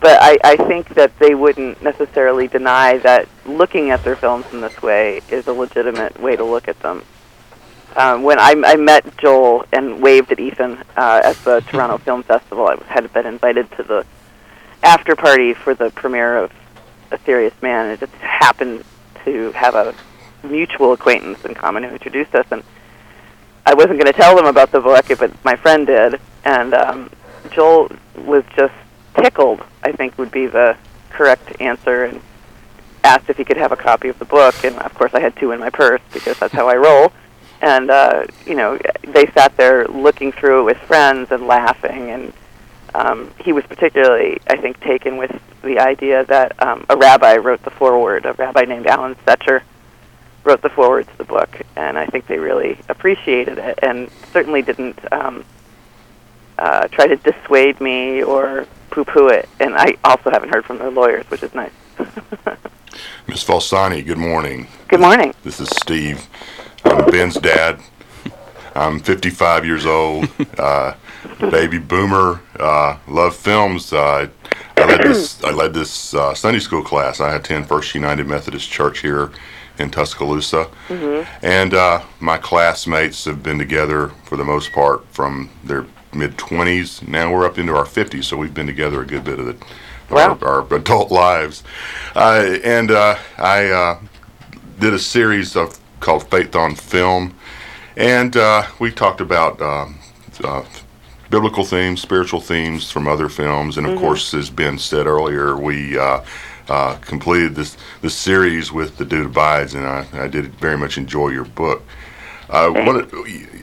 but 0.00 0.18
I, 0.20 0.38
I 0.42 0.56
think 0.56 0.94
that 0.94 1.18
they 1.18 1.34
wouldn't 1.34 1.82
necessarily 1.82 2.48
deny 2.48 2.98
that 2.98 3.28
looking 3.44 3.90
at 3.90 4.02
their 4.02 4.16
films 4.16 4.46
in 4.52 4.60
this 4.60 4.80
way 4.82 5.20
is 5.28 5.46
a 5.46 5.52
legitimate 5.52 6.18
way 6.20 6.36
to 6.36 6.44
look 6.44 6.68
at 6.68 6.80
them. 6.80 7.02
Um, 7.96 8.22
when 8.22 8.38
I, 8.38 8.54
I 8.64 8.76
met 8.76 9.16
Joel 9.18 9.66
and 9.72 10.00
waved 10.00 10.32
at 10.32 10.40
Ethan 10.40 10.78
uh, 10.96 11.20
at 11.24 11.36
the 11.44 11.60
Toronto 11.60 11.98
Film 12.04 12.22
Festival, 12.22 12.68
I 12.68 12.76
had 12.84 13.12
been 13.12 13.26
invited 13.26 13.70
to 13.72 13.82
the 13.82 14.06
after 14.82 15.14
party 15.14 15.52
for 15.52 15.74
the 15.74 15.90
premiere 15.90 16.38
of 16.38 16.52
A 17.10 17.18
Serious 17.18 17.54
Man. 17.60 17.90
It 17.90 18.00
just 18.00 18.12
happened 18.14 18.84
to 19.24 19.52
have 19.52 19.74
a 19.74 19.94
mutual 20.42 20.92
acquaintance 20.92 21.44
in 21.44 21.54
common 21.54 21.82
who 21.82 21.90
introduced 21.90 22.34
us, 22.34 22.46
and 22.50 22.62
I 23.66 23.74
wasn't 23.74 24.00
going 24.00 24.12
to 24.12 24.18
tell 24.18 24.36
them 24.36 24.46
about 24.46 24.72
the 24.72 24.80
book, 24.80 25.06
but 25.18 25.44
my 25.44 25.56
friend 25.56 25.86
did, 25.86 26.20
and 26.44 26.72
um, 26.72 27.10
Joel 27.50 27.90
was 28.16 28.44
just 28.56 28.72
tickled. 29.22 29.62
I 29.82 29.92
think 29.92 30.18
would 30.18 30.30
be 30.30 30.46
the 30.46 30.76
correct 31.10 31.60
answer, 31.60 32.04
and 32.04 32.20
asked 33.04 33.30
if 33.30 33.36
he 33.36 33.44
could 33.44 33.56
have 33.56 33.72
a 33.72 33.76
copy 33.76 34.08
of 34.08 34.18
the 34.18 34.24
book, 34.24 34.64
and 34.64 34.76
of 34.78 34.94
course 34.94 35.14
I 35.14 35.20
had 35.20 35.36
two 35.36 35.52
in 35.52 35.60
my 35.60 35.70
purse 35.70 36.02
because 36.12 36.38
that's 36.38 36.52
how 36.52 36.68
I 36.68 36.76
roll. 36.76 37.12
And 37.60 37.90
uh, 37.90 38.24
you 38.46 38.54
know, 38.54 38.78
they 39.02 39.26
sat 39.26 39.56
there 39.56 39.86
looking 39.86 40.32
through 40.32 40.60
it 40.60 40.64
with 40.64 40.78
friends 40.78 41.30
and 41.30 41.46
laughing, 41.46 42.10
and 42.10 42.32
um, 42.94 43.30
he 43.38 43.52
was 43.52 43.64
particularly, 43.66 44.38
I 44.46 44.56
think, 44.56 44.80
taken 44.80 45.16
with 45.16 45.40
the 45.62 45.78
idea 45.78 46.24
that 46.24 46.60
um, 46.62 46.86
a 46.88 46.96
rabbi 46.96 47.36
wrote 47.36 47.62
the 47.62 47.70
foreword. 47.70 48.24
A 48.26 48.32
rabbi 48.32 48.62
named 48.62 48.86
Alan 48.86 49.14
Setcher 49.26 49.62
wrote 50.44 50.62
the 50.62 50.70
foreword 50.70 51.06
to 51.06 51.18
the 51.18 51.24
book, 51.24 51.60
and 51.76 51.98
I 51.98 52.06
think 52.06 52.26
they 52.26 52.38
really 52.38 52.78
appreciated 52.88 53.58
it, 53.58 53.78
and 53.82 54.10
certainly 54.32 54.62
didn't 54.62 54.98
um, 55.12 55.44
uh, 56.60 56.86
try 56.88 57.06
to 57.06 57.16
dissuade 57.16 57.80
me 57.80 58.22
or 58.22 58.66
poo-poo 58.90 59.28
it. 59.28 59.48
And 59.58 59.74
I 59.74 59.96
also 60.04 60.30
haven't 60.30 60.50
heard 60.50 60.64
from 60.64 60.78
their 60.78 60.90
lawyers, 60.90 61.24
which 61.30 61.42
is 61.42 61.52
nice. 61.54 61.72
Ms. 63.26 63.44
Falsani, 63.44 64.04
good 64.04 64.18
morning. 64.18 64.68
Good 64.88 65.00
morning. 65.00 65.34
This 65.42 65.58
is 65.60 65.68
Steve. 65.70 66.28
I'm 66.84 67.10
Ben's 67.10 67.36
dad. 67.36 67.80
I'm 68.74 69.00
55 69.00 69.64
years 69.64 69.86
old, 69.86 70.28
uh, 70.58 70.94
baby 71.38 71.78
boomer. 71.78 72.40
Uh, 72.58 72.98
love 73.08 73.34
films. 73.34 73.92
Uh, 73.92 74.28
I 74.76 74.84
led 74.84 75.02
this. 75.02 75.42
I 75.42 75.50
led 75.50 75.74
this 75.74 76.14
uh, 76.14 76.34
Sunday 76.34 76.60
school 76.60 76.82
class. 76.82 77.20
I 77.20 77.34
attend 77.34 77.68
First 77.68 77.94
United 77.94 78.26
Methodist 78.26 78.70
Church 78.70 79.00
here 79.00 79.30
in 79.78 79.90
Tuscaloosa, 79.90 80.68
and 81.42 81.74
uh, 81.74 82.02
my 82.20 82.38
classmates 82.38 83.24
have 83.24 83.42
been 83.42 83.58
together 83.58 84.08
for 84.24 84.36
the 84.36 84.44
most 84.44 84.72
part 84.72 85.06
from 85.08 85.50
their 85.64 85.86
mid 86.14 86.36
20s. 86.36 87.06
Now 87.06 87.32
we're 87.32 87.46
up 87.46 87.58
into 87.58 87.74
our 87.74 87.84
50s, 87.84 88.24
so 88.24 88.36
we've 88.36 88.54
been 88.54 88.66
together 88.66 89.00
a 89.02 89.06
good 89.06 89.24
bit 89.24 89.38
of 89.38 89.46
the. 89.46 89.56
Wow. 90.10 90.36
Our, 90.42 90.62
our 90.62 90.74
adult 90.74 91.12
lives, 91.12 91.62
uh, 92.16 92.58
and 92.64 92.90
uh, 92.90 93.16
I 93.38 93.68
uh, 93.68 94.00
did 94.80 94.92
a 94.92 94.98
series 94.98 95.54
of 95.54 95.78
called 96.00 96.28
Faith 96.28 96.56
on 96.56 96.74
Film, 96.74 97.32
and 97.96 98.36
uh, 98.36 98.66
we 98.80 98.90
talked 98.90 99.20
about 99.20 99.62
um, 99.62 100.00
uh, 100.42 100.64
biblical 101.30 101.64
themes, 101.64 102.02
spiritual 102.02 102.40
themes 102.40 102.90
from 102.90 103.06
other 103.06 103.28
films, 103.28 103.78
and 103.78 103.86
of 103.86 103.98
course, 104.00 104.34
as 104.34 104.50
Ben 104.50 104.78
said 104.78 105.06
earlier, 105.06 105.56
we 105.56 105.96
uh, 105.96 106.24
uh, 106.68 106.96
completed 106.96 107.54
this 107.54 107.76
this 108.00 108.16
series 108.16 108.72
with 108.72 108.96
The 108.96 109.04
Dude 109.04 109.26
Abides, 109.26 109.74
and 109.74 109.86
I, 109.86 110.06
I 110.12 110.28
did 110.28 110.54
very 110.54 110.76
much 110.76 110.98
enjoy 110.98 111.28
your 111.28 111.44
book. 111.44 111.82
I 112.48 112.68
wanted 112.68 113.12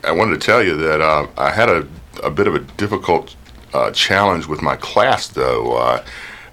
I 0.04 0.12
wanted 0.12 0.40
to 0.40 0.46
tell 0.46 0.64
you 0.64 0.76
that 0.78 1.02
uh, 1.02 1.28
I 1.38 1.52
had 1.52 1.70
a, 1.70 1.88
a 2.24 2.30
bit 2.30 2.48
of 2.48 2.56
a 2.56 2.60
difficult 2.60 3.36
uh, 3.74 3.92
challenge 3.92 4.48
with 4.48 4.62
my 4.62 4.76
class, 4.76 5.28
though. 5.28 5.78
Uh, 5.78 6.06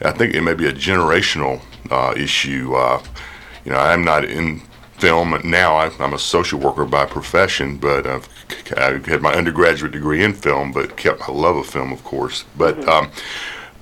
I 0.03 0.13
think 0.13 0.35
it 0.35 0.43
may 0.43 0.55
be 0.55 0.67
a 0.67 0.73
generational 0.73 1.61
uh, 1.91 2.15
issue. 2.17 2.75
Uh, 2.75 3.03
you 3.65 3.73
know, 3.73 3.79
I'm 3.79 4.05
not 4.05 4.25
in 4.25 4.61
film 4.99 5.41
now. 5.45 5.77
I, 5.77 5.91
I'm 5.99 6.15
a 6.15 6.19
social 6.19 6.61
worker 6.61 6.85
by 6.85 7.07
profession, 7.07 7.77
but 7.77 8.07
I've, 8.07 8.29
I 8.77 8.99
had 9.09 9.23
my 9.23 9.35
undergraduate 9.35 9.93
degree 9.93 10.23
in 10.23 10.33
film, 10.33 10.73
but 10.73 10.97
kept 10.97 11.21
my 11.21 11.29
love 11.29 11.57
of 11.57 11.67
film, 11.67 11.93
of 11.93 12.05
course. 12.05 12.45
But 12.57 12.87
um, 12.89 13.11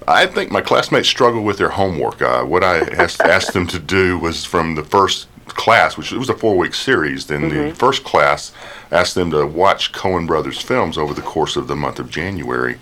I 0.07 0.27
think 0.27 0.51
my 0.51 0.61
classmates 0.61 1.09
struggle 1.09 1.43
with 1.43 1.59
their 1.59 1.71
homework. 1.71 2.23
Uh, 2.23 2.45
what 2.45 2.65
I 2.65 2.81
asked, 2.81 3.21
asked 3.37 3.53
them 3.53 3.67
to 3.69 3.79
do 3.79 4.19
was 4.19 4.45
from 4.45 4.75
the 4.75 4.85
first 4.85 5.29
class, 5.47 5.97
which 5.97 6.13
it 6.13 6.19
was 6.19 6.29
a 6.29 6.35
four-week 6.35 6.75
series. 6.75 7.27
Then 7.27 7.49
the 7.49 7.75
first 7.75 8.05
class 8.05 8.53
asked 8.93 9.15
them 9.17 9.31
to 9.33 9.45
watch 9.47 9.93
Coen 9.93 10.27
Brothers 10.27 10.61
films 10.61 10.97
over 10.99 11.15
the 11.15 11.23
course 11.23 11.57
of 11.57 11.67
the 11.67 11.75
month 11.75 11.99
of 11.99 12.11
January. 12.11 12.77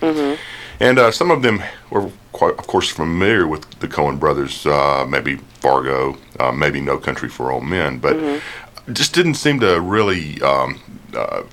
And 0.79 0.99
uh, 0.99 1.11
some 1.11 1.31
of 1.31 1.41
them 1.41 1.63
were, 1.89 2.11
quite, 2.31 2.57
of 2.59 2.67
course, 2.67 2.89
familiar 2.89 3.47
with 3.47 3.63
the 3.79 3.87
Coen 3.87 4.19
Brothers, 4.19 4.65
uh, 4.65 5.05
maybe 5.07 5.37
Fargo, 5.61 6.17
uh, 6.39 6.51
maybe 6.51 6.81
No 6.81 6.97
Country 6.97 7.29
for 7.29 7.51
Old 7.51 7.63
Men, 7.65 7.97
but 7.99 8.15
just 8.93 9.13
didn't 9.13 9.35
seem 9.35 9.59
to 9.61 9.79
really 9.79 10.41
um, 10.41 10.79
uh, 11.15 11.43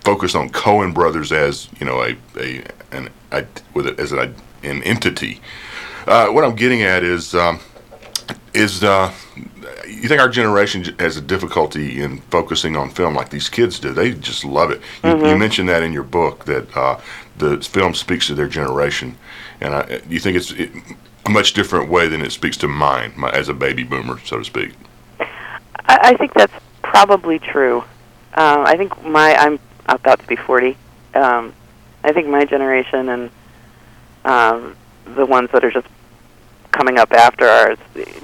focus 0.00 0.34
on 0.34 0.50
Coen 0.50 0.92
Brothers 0.92 1.32
as 1.32 1.68
you 1.80 1.86
know 1.86 2.02
a 2.02 2.16
a 2.36 2.64
an 2.92 3.10
I, 3.30 3.46
with 3.74 3.86
it 3.86 4.00
as 4.00 4.12
an, 4.12 4.34
an 4.62 4.82
entity. 4.82 5.40
Uh, 6.06 6.28
what 6.28 6.44
I'm 6.44 6.56
getting 6.56 6.82
at 6.82 7.04
is 7.04 7.34
um, 7.34 7.60
is 8.54 8.82
uh, 8.82 9.12
you 9.88 10.08
think 10.08 10.20
our 10.20 10.28
generation 10.28 10.84
has 10.98 11.16
a 11.16 11.20
difficulty 11.20 12.00
in 12.00 12.18
focusing 12.18 12.76
on 12.76 12.90
film 12.90 13.14
like 13.14 13.30
these 13.30 13.48
kids 13.48 13.80
do? 13.80 13.92
They 13.92 14.12
just 14.12 14.44
love 14.44 14.70
it. 14.70 14.80
You, 15.02 15.10
you 15.26 15.36
mentioned 15.36 15.68
that 15.68 15.82
in 15.82 15.92
your 15.92 16.02
book 16.02 16.44
that 16.44 16.76
uh, 16.76 17.00
the 17.38 17.60
film 17.60 17.94
speaks 17.94 18.26
to 18.28 18.34
their 18.34 18.48
generation, 18.48 19.16
and 19.60 19.74
I, 19.74 20.00
you 20.08 20.20
think 20.20 20.36
it's 20.36 20.52
it, 20.52 20.70
a 21.26 21.30
much 21.30 21.54
different 21.54 21.90
way 21.90 22.08
than 22.08 22.22
it 22.22 22.32
speaks 22.32 22.56
to 22.58 22.68
mine 22.68 23.12
my, 23.16 23.30
as 23.30 23.48
a 23.48 23.54
baby 23.54 23.84
boomer, 23.84 24.18
so 24.24 24.38
to 24.38 24.44
speak. 24.44 24.74
I, 25.20 25.26
I 25.86 26.16
think 26.16 26.34
that's 26.34 26.52
probably 26.82 27.38
true. 27.38 27.78
Um, 28.34 28.64
I 28.66 28.76
think 28.76 29.04
my 29.04 29.34
I'm 29.34 29.58
about 29.86 30.20
to 30.20 30.26
be 30.26 30.36
40. 30.36 30.76
Um, 31.14 31.54
I 32.04 32.12
think 32.12 32.28
my 32.28 32.44
generation 32.44 33.08
and 33.08 33.30
um, 34.24 34.76
the 35.04 35.26
ones 35.26 35.50
that 35.52 35.64
are 35.64 35.70
just 35.70 35.86
coming 36.78 36.96
up 36.96 37.10
after 37.10 37.44
ours 37.44 37.76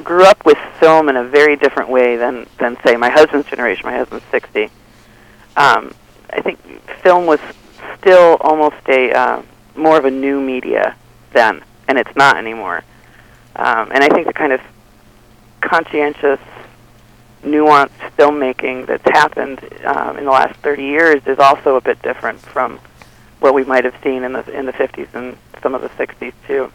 grew 0.05 0.25
up 0.25 0.47
with 0.47 0.57
film 0.79 1.09
in 1.09 1.17
a 1.17 1.25
very 1.25 1.57
different 1.57 1.91
way 1.91 2.17
than 2.17 2.47
than 2.61 2.77
say 2.87 2.97
my 2.97 3.11
husband's 3.11 3.49
generation. 3.49 3.85
My 3.85 3.97
husband's 3.97 4.25
60. 4.31 4.71
Um, 5.57 5.93
I 6.31 6.41
think 6.41 6.61
film 7.03 7.27
was 7.27 7.41
still 7.99 8.37
almost 8.41 8.77
a 8.89 9.11
uh, 9.13 9.43
more 9.75 9.99
of 9.99 10.05
a 10.05 10.11
new 10.11 10.41
media 10.41 10.95
then, 11.33 11.65
and 11.89 11.99
it's 11.99 12.15
not 12.15 12.37
anymore. 12.37 12.85
Um, 13.57 13.91
and 13.91 14.05
I 14.05 14.09
think 14.09 14.29
the 14.29 14.33
kind 14.33 14.53
of 14.53 14.61
conscientious 15.61 16.41
nuanced 17.43 17.99
filmmaking 18.17 18.87
that's 18.87 19.05
happened 19.11 19.59
um, 19.85 20.17
in 20.17 20.27
the 20.27 20.31
last 20.31 20.55
30 20.61 20.83
years 20.85 21.23
is 21.27 21.41
also 21.41 21.75
a 21.75 21.81
bit 21.81 22.01
different 22.03 22.39
from 22.39 22.79
what 23.41 23.53
we 23.53 23.65
might 23.65 23.85
have 23.85 23.97
seen 24.05 24.23
in 24.23 24.33
the 24.33 24.49
in 24.57 24.65
the 24.65 24.73
50s 24.73 25.13
and 25.13 25.37
some 25.61 25.75
of 25.75 25.83
the 25.83 25.89
60s 25.89 26.33
too. 26.47 26.71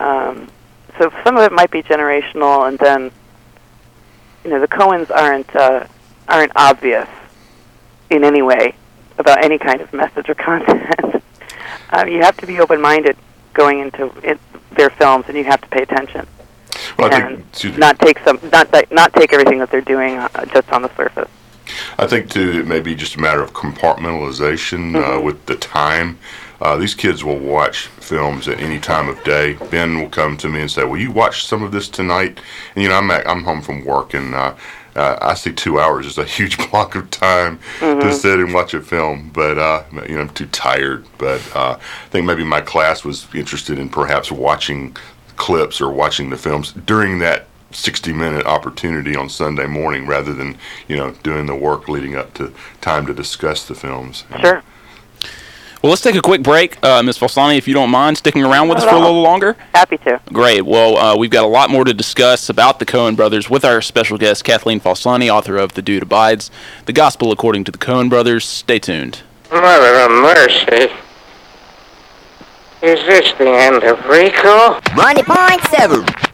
Um, 0.00 0.48
so 0.98 1.12
some 1.24 1.36
of 1.36 1.44
it 1.44 1.52
might 1.52 1.70
be 1.70 1.82
generational, 1.82 2.68
and 2.68 2.78
then 2.78 3.10
you 4.44 4.50
know 4.50 4.60
the 4.60 4.68
Coens 4.68 5.10
aren't 5.10 5.54
uh, 5.54 5.86
aren't 6.28 6.52
obvious 6.56 7.08
in 8.10 8.24
any 8.24 8.42
way 8.42 8.74
about 9.18 9.44
any 9.44 9.58
kind 9.58 9.80
of 9.80 9.92
message 9.92 10.28
or 10.28 10.34
content. 10.48 11.22
um, 11.90 12.08
you 12.08 12.20
have 12.20 12.36
to 12.38 12.46
be 12.46 12.60
open-minded 12.60 13.16
going 13.54 13.80
into 13.80 14.12
it, 14.22 14.38
their 14.72 14.90
films, 14.90 15.24
and 15.28 15.36
you 15.36 15.44
have 15.44 15.60
to 15.60 15.68
pay 15.68 15.82
attention 15.82 16.26
Well, 16.98 17.12
I 17.12 17.20
and 17.20 17.52
think 17.52 17.78
not 17.78 17.98
take 17.98 18.18
some 18.20 18.38
not 18.52 18.72
not 18.90 19.12
take 19.14 19.32
everything 19.32 19.58
that 19.58 19.70
they're 19.70 19.80
doing 19.80 20.16
uh, 20.16 20.44
just 20.46 20.70
on 20.70 20.82
the 20.82 20.94
surface. 20.96 21.28
I 21.98 22.06
think 22.06 22.30
too, 22.30 22.60
it 22.60 22.66
may 22.66 22.80
be 22.80 22.94
just 22.94 23.16
a 23.16 23.20
matter 23.20 23.42
of 23.42 23.52
compartmentalization 23.52 24.96
uh, 24.96 25.20
with 25.20 25.44
the 25.46 25.56
time. 25.56 26.18
Uh, 26.60 26.76
these 26.76 26.94
kids 26.94 27.22
will 27.22 27.38
watch 27.38 27.86
films 27.86 28.48
at 28.48 28.60
any 28.60 28.80
time 28.80 29.08
of 29.08 29.22
day. 29.22 29.54
Ben 29.70 30.00
will 30.00 30.08
come 30.08 30.36
to 30.38 30.48
me 30.48 30.60
and 30.60 30.70
say, 30.70 30.84
"Will 30.84 31.00
you 31.00 31.12
watch 31.12 31.46
some 31.46 31.62
of 31.62 31.72
this 31.72 31.88
tonight?" 31.88 32.40
And 32.74 32.82
you 32.82 32.88
know, 32.88 32.96
I'm 32.96 33.10
at, 33.10 33.28
I'm 33.28 33.44
home 33.44 33.62
from 33.62 33.84
work, 33.84 34.14
and 34.14 34.34
uh, 34.34 34.54
uh, 34.96 35.18
I 35.20 35.34
see 35.34 35.52
two 35.52 35.78
hours 35.78 36.06
is 36.06 36.18
a 36.18 36.24
huge 36.24 36.58
block 36.70 36.94
of 36.94 37.10
time 37.10 37.60
to 37.80 38.12
sit 38.12 38.40
and 38.40 38.52
watch 38.52 38.74
a 38.74 38.80
film. 38.80 39.30
But 39.32 39.58
uh, 39.58 39.84
you 40.08 40.16
know, 40.16 40.22
I'm 40.22 40.30
too 40.30 40.46
tired. 40.46 41.06
But 41.18 41.40
uh, 41.54 41.78
I 41.78 42.08
think 42.08 42.26
maybe 42.26 42.44
my 42.44 42.60
class 42.60 43.04
was 43.04 43.32
interested 43.34 43.78
in 43.78 43.88
perhaps 43.88 44.32
watching 44.32 44.96
clips 45.36 45.80
or 45.80 45.90
watching 45.90 46.30
the 46.30 46.36
films 46.36 46.72
during 46.72 47.20
that 47.20 47.46
60 47.70 48.12
minute 48.12 48.46
opportunity 48.46 49.14
on 49.14 49.28
Sunday 49.28 49.66
morning 49.66 50.06
rather 50.06 50.32
than, 50.32 50.58
you 50.88 50.96
know, 50.96 51.12
doing 51.22 51.46
the 51.46 51.54
work 51.54 51.88
leading 51.88 52.16
up 52.16 52.34
to 52.34 52.52
time 52.80 53.06
to 53.06 53.14
discuss 53.14 53.66
the 53.68 53.74
films. 53.74 54.24
Sure. 54.40 54.62
Well, 55.80 55.90
let's 55.90 56.02
take 56.02 56.16
a 56.16 56.20
quick 56.20 56.42
break, 56.42 56.82
uh, 56.84 57.04
Ms. 57.04 57.18
Falsani, 57.18 57.56
if 57.56 57.68
you 57.68 57.74
don't 57.74 57.90
mind 57.90 58.18
sticking 58.18 58.42
around 58.42 58.68
with 58.68 58.78
us 58.78 58.84
for 58.84 58.90
at 58.90 58.96
a 58.96 58.98
little 58.98 59.22
longer. 59.22 59.56
Happy 59.72 59.96
to. 59.98 60.20
Great. 60.32 60.66
Well, 60.66 60.96
uh, 60.96 61.16
we've 61.16 61.30
got 61.30 61.44
a 61.44 61.48
lot 61.48 61.70
more 61.70 61.84
to 61.84 61.94
discuss 61.94 62.48
about 62.48 62.80
the 62.80 62.86
Coen 62.86 63.14
brothers 63.14 63.48
with 63.48 63.64
our 63.64 63.80
special 63.80 64.18
guest, 64.18 64.42
Kathleen 64.42 64.80
Falsani, 64.80 65.32
author 65.32 65.56
of 65.56 65.74
The 65.74 65.82
Dude 65.82 66.02
Abides, 66.02 66.50
The 66.86 66.92
Gospel 66.92 67.30
According 67.30 67.62
to 67.64 67.70
the 67.70 67.78
Coen 67.78 68.10
Brothers. 68.10 68.44
Stay 68.44 68.80
tuned. 68.80 69.20
Mother 69.52 70.00
of 70.00 70.10
mercy. 70.10 70.92
Is 72.82 72.98
this 73.06 73.32
the 73.38 73.48
end 73.48 73.84
of 73.84 74.04
Rico? 74.06 74.80
90.7. 74.80 76.24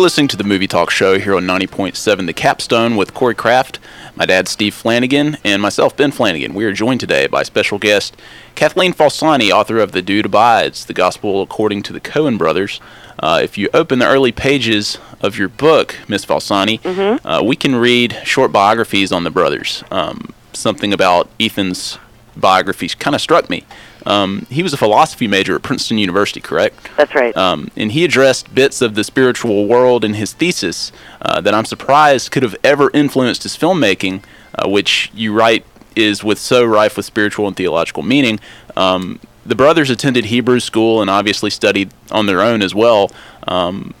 You're 0.00 0.06
listening 0.06 0.28
to 0.28 0.38
the 0.38 0.44
Movie 0.44 0.66
Talk 0.66 0.90
Show 0.90 1.18
here 1.18 1.36
on 1.36 1.44
90.7 1.44 2.24
The 2.24 2.32
Capstone 2.32 2.96
with 2.96 3.12
Corey 3.12 3.34
Kraft, 3.34 3.78
my 4.16 4.24
dad 4.24 4.48
Steve 4.48 4.72
Flanagan, 4.72 5.36
and 5.44 5.60
myself 5.60 5.94
Ben 5.94 6.10
Flanagan. 6.10 6.54
We 6.54 6.64
are 6.64 6.72
joined 6.72 7.00
today 7.00 7.26
by 7.26 7.42
special 7.42 7.78
guest 7.78 8.16
Kathleen 8.54 8.94
Falsani, 8.94 9.50
author 9.50 9.78
of 9.78 9.92
The 9.92 10.00
Dude 10.00 10.24
Abides, 10.24 10.86
The 10.86 10.94
Gospel 10.94 11.42
According 11.42 11.82
to 11.82 11.92
the 11.92 12.00
Coen 12.00 12.38
Brothers. 12.38 12.80
Uh, 13.18 13.40
if 13.44 13.58
you 13.58 13.68
open 13.74 13.98
the 13.98 14.06
early 14.06 14.32
pages 14.32 14.96
of 15.20 15.36
your 15.36 15.50
book, 15.50 15.94
Miss 16.08 16.24
Falsani, 16.24 16.80
uh, 17.22 17.44
we 17.44 17.54
can 17.54 17.76
read 17.76 18.22
short 18.24 18.50
biographies 18.52 19.12
on 19.12 19.24
the 19.24 19.30
brothers. 19.30 19.84
Um, 19.90 20.32
something 20.54 20.94
about 20.94 21.28
Ethan's 21.38 21.98
biography 22.34 22.88
kind 22.88 23.14
of 23.14 23.20
struck 23.20 23.50
me. 23.50 23.66
Um, 24.06 24.46
he 24.50 24.62
was 24.62 24.72
a 24.72 24.76
philosophy 24.76 25.26
major 25.26 25.54
at 25.54 25.62
Princeton 25.62 25.98
University, 25.98 26.40
correct? 26.40 26.88
That's 26.96 27.14
right. 27.14 27.36
Um, 27.36 27.70
and 27.76 27.92
he 27.92 28.04
addressed 28.04 28.54
bits 28.54 28.80
of 28.80 28.94
the 28.94 29.04
spiritual 29.04 29.66
world 29.66 30.04
in 30.04 30.14
his 30.14 30.32
thesis 30.32 30.92
uh, 31.22 31.40
that 31.40 31.54
I'm 31.54 31.64
surprised 31.64 32.30
could 32.30 32.42
have 32.42 32.56
ever 32.64 32.90
influenced 32.92 33.42
his 33.42 33.56
filmmaking, 33.56 34.22
uh, 34.54 34.68
which 34.68 35.10
you 35.14 35.32
write 35.32 35.64
is 35.96 36.24
with 36.24 36.38
so 36.38 36.64
rife 36.64 36.96
with 36.96 37.06
spiritual 37.06 37.46
and 37.46 37.56
theological 37.56 38.02
meaning. 38.02 38.40
Um, 38.76 39.20
the 39.44 39.54
brothers 39.54 39.90
attended 39.90 40.26
Hebrew 40.26 40.60
school 40.60 41.00
and 41.00 41.10
obviously 41.10 41.50
studied 41.50 41.90
on 42.10 42.26
their 42.26 42.40
own 42.40 42.62
as 42.62 42.74
well. 42.74 43.10
Um, 43.48 43.94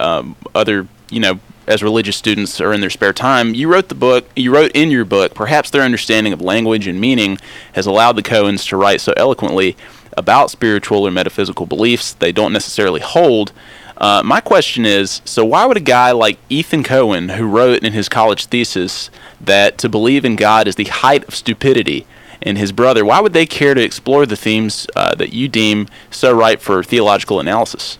um, 0.00 0.36
other, 0.54 0.88
you 1.10 1.20
know, 1.20 1.40
as 1.68 1.82
religious 1.82 2.16
students 2.16 2.60
or 2.60 2.72
in 2.72 2.80
their 2.80 2.90
spare 2.90 3.12
time. 3.12 3.54
You 3.54 3.70
wrote 3.70 3.88
the 3.88 3.94
book. 3.94 4.28
You 4.34 4.52
wrote 4.52 4.72
in 4.72 4.90
your 4.90 5.04
book. 5.04 5.34
Perhaps 5.34 5.70
their 5.70 5.82
understanding 5.82 6.32
of 6.32 6.40
language 6.40 6.86
and 6.86 7.00
meaning 7.00 7.38
has 7.74 7.86
allowed 7.86 8.12
the 8.12 8.22
Coens 8.22 8.66
to 8.68 8.76
write 8.76 9.00
so 9.00 9.12
eloquently 9.16 9.76
about 10.16 10.50
spiritual 10.50 11.06
or 11.06 11.10
metaphysical 11.10 11.66
beliefs 11.66 12.14
they 12.14 12.32
don't 12.32 12.52
necessarily 12.52 13.00
hold. 13.00 13.52
Uh, 13.98 14.22
my 14.24 14.40
question 14.40 14.86
is 14.86 15.20
so, 15.24 15.44
why 15.44 15.66
would 15.66 15.76
a 15.76 15.80
guy 15.80 16.12
like 16.12 16.38
Ethan 16.48 16.84
Coen, 16.84 17.36
who 17.36 17.46
wrote 17.46 17.82
in 17.82 17.92
his 17.92 18.08
college 18.08 18.46
thesis 18.46 19.10
that 19.40 19.76
to 19.78 19.88
believe 19.88 20.24
in 20.24 20.36
God 20.36 20.68
is 20.68 20.76
the 20.76 20.84
height 20.84 21.26
of 21.26 21.34
stupidity, 21.34 22.06
and 22.40 22.56
his 22.56 22.70
brother, 22.70 23.04
why 23.04 23.20
would 23.20 23.32
they 23.32 23.46
care 23.46 23.74
to 23.74 23.82
explore 23.82 24.24
the 24.24 24.36
themes 24.36 24.86
uh, 24.94 25.14
that 25.16 25.32
you 25.32 25.48
deem 25.48 25.88
so 26.10 26.32
ripe 26.32 26.60
for 26.60 26.82
theological 26.84 27.40
analysis? 27.40 27.98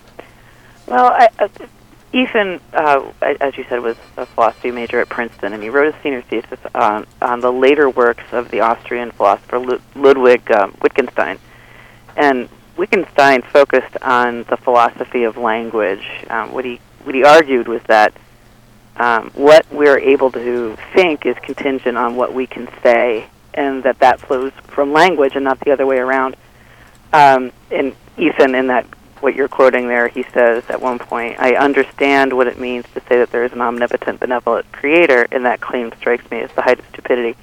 Well, 0.86 1.06
I, 1.06 1.28
uh, 1.40 1.48
Ethan, 2.12 2.60
uh, 2.72 3.12
as 3.20 3.56
you 3.58 3.64
said, 3.68 3.82
was 3.82 3.96
a 4.16 4.24
philosophy 4.24 4.70
major 4.70 5.00
at 5.00 5.08
Princeton, 5.08 5.52
and 5.52 5.62
he 5.62 5.68
wrote 5.68 5.94
a 5.94 6.02
senior 6.02 6.22
thesis 6.22 6.58
on, 6.74 7.06
on 7.20 7.40
the 7.40 7.52
later 7.52 7.90
works 7.90 8.24
of 8.32 8.50
the 8.50 8.60
Austrian 8.60 9.10
philosopher 9.10 9.58
Ludwig 9.94 10.50
um, 10.50 10.74
Wittgenstein. 10.80 11.38
And 12.16 12.48
Wittgenstein 12.78 13.42
focused 13.42 13.96
on 14.00 14.44
the 14.44 14.56
philosophy 14.56 15.24
of 15.24 15.36
language. 15.36 16.06
Um, 16.30 16.52
what 16.52 16.64
he 16.64 16.80
what 17.04 17.14
he 17.14 17.24
argued 17.24 17.68
was 17.68 17.82
that 17.84 18.12
um, 18.96 19.30
what 19.34 19.66
we're 19.70 19.98
able 19.98 20.30
to 20.32 20.76
think 20.94 21.26
is 21.26 21.36
contingent 21.42 21.96
on 21.96 22.16
what 22.16 22.34
we 22.34 22.46
can 22.46 22.68
say, 22.82 23.26
and 23.54 23.82
that 23.82 23.98
that 24.00 24.20
flows 24.20 24.52
from 24.66 24.92
language 24.92 25.34
and 25.34 25.44
not 25.44 25.60
the 25.60 25.72
other 25.72 25.86
way 25.86 25.98
around. 25.98 26.36
Um, 27.12 27.52
and 27.70 27.94
Ethan, 28.16 28.54
in 28.54 28.66
that 28.68 28.86
what 29.20 29.34
you're 29.34 29.48
quoting 29.48 29.88
there, 29.88 30.08
he 30.08 30.24
says 30.34 30.64
at 30.68 30.80
one 30.80 30.98
point, 30.98 31.38
I 31.38 31.54
understand 31.54 32.32
what 32.32 32.46
it 32.46 32.58
means 32.58 32.84
to 32.94 33.00
say 33.00 33.18
that 33.18 33.30
there 33.30 33.44
is 33.44 33.52
an 33.52 33.60
omnipotent, 33.60 34.20
benevolent 34.20 34.70
creator, 34.72 35.26
and 35.30 35.44
that 35.44 35.60
claim 35.60 35.92
strikes 35.98 36.28
me 36.30 36.40
as 36.40 36.50
the 36.52 36.62
height 36.62 36.78
of 36.78 36.84
stupidity. 36.92 37.36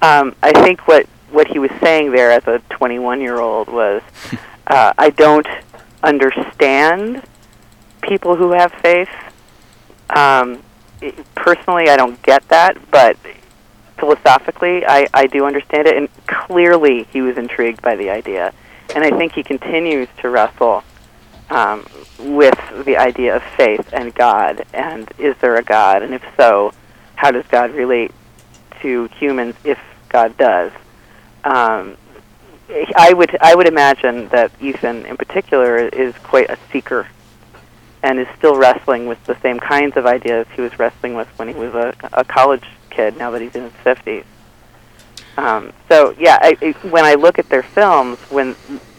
Um, 0.00 0.34
I 0.42 0.52
think 0.52 0.86
what, 0.88 1.06
what 1.30 1.48
he 1.48 1.58
was 1.58 1.70
saying 1.80 2.12
there 2.12 2.30
as 2.30 2.46
a 2.46 2.60
21 2.70 3.20
year 3.20 3.38
old 3.38 3.68
was, 3.68 4.02
uh, 4.66 4.92
I 4.96 5.10
don't 5.10 5.46
understand 6.02 7.22
people 8.02 8.36
who 8.36 8.52
have 8.52 8.72
faith. 8.72 9.10
Um, 10.10 10.62
personally, 11.34 11.88
I 11.88 11.96
don't 11.96 12.20
get 12.22 12.46
that, 12.48 12.76
but 12.90 13.16
philosophically, 13.98 14.84
I, 14.84 15.06
I 15.14 15.26
do 15.26 15.44
understand 15.46 15.86
it, 15.86 15.96
and 15.96 16.08
clearly 16.26 17.04
he 17.12 17.22
was 17.22 17.38
intrigued 17.38 17.80
by 17.82 17.96
the 17.96 18.10
idea. 18.10 18.52
And 18.94 19.04
I 19.04 19.16
think 19.16 19.32
he 19.32 19.42
continues 19.42 20.08
to 20.18 20.28
wrestle 20.28 20.84
um, 21.50 21.86
with 22.18 22.58
the 22.84 22.96
idea 22.96 23.36
of 23.36 23.42
faith 23.56 23.88
and 23.92 24.14
God, 24.14 24.64
and 24.72 25.10
is 25.18 25.36
there 25.40 25.56
a 25.56 25.62
God, 25.62 26.02
and 26.02 26.14
if 26.14 26.22
so, 26.36 26.72
how 27.16 27.30
does 27.30 27.46
God 27.48 27.72
relate 27.72 28.10
to 28.80 29.08
humans 29.18 29.54
if 29.64 29.78
God 30.08 30.36
does? 30.36 30.72
Um, 31.44 31.96
I 32.96 33.12
would 33.12 33.36
I 33.40 33.54
would 33.54 33.68
imagine 33.68 34.28
that 34.28 34.50
Ethan, 34.60 35.04
in 35.06 35.16
particular, 35.16 35.76
is 35.76 36.14
quite 36.18 36.48
a 36.48 36.58
seeker, 36.72 37.06
and 38.02 38.18
is 38.18 38.28
still 38.38 38.56
wrestling 38.56 39.06
with 39.06 39.22
the 39.24 39.38
same 39.40 39.58
kinds 39.60 39.96
of 39.96 40.06
ideas 40.06 40.46
he 40.54 40.62
was 40.62 40.78
wrestling 40.78 41.14
with 41.14 41.28
when 41.38 41.48
he 41.48 41.54
was 41.54 41.74
a, 41.74 41.94
a 42.12 42.24
college 42.24 42.64
kid. 42.90 43.16
Now 43.16 43.30
that 43.32 43.42
he's 43.42 43.54
in 43.54 43.64
his 43.64 43.72
fifties. 43.84 44.24
Um, 45.36 45.72
so 45.88 46.14
yeah, 46.18 46.38
I, 46.40 46.56
I, 46.62 46.72
when 46.88 47.04
I 47.04 47.14
look 47.14 47.38
at 47.38 47.48
their 47.48 47.62
films, 47.62 48.18
when 48.30 48.56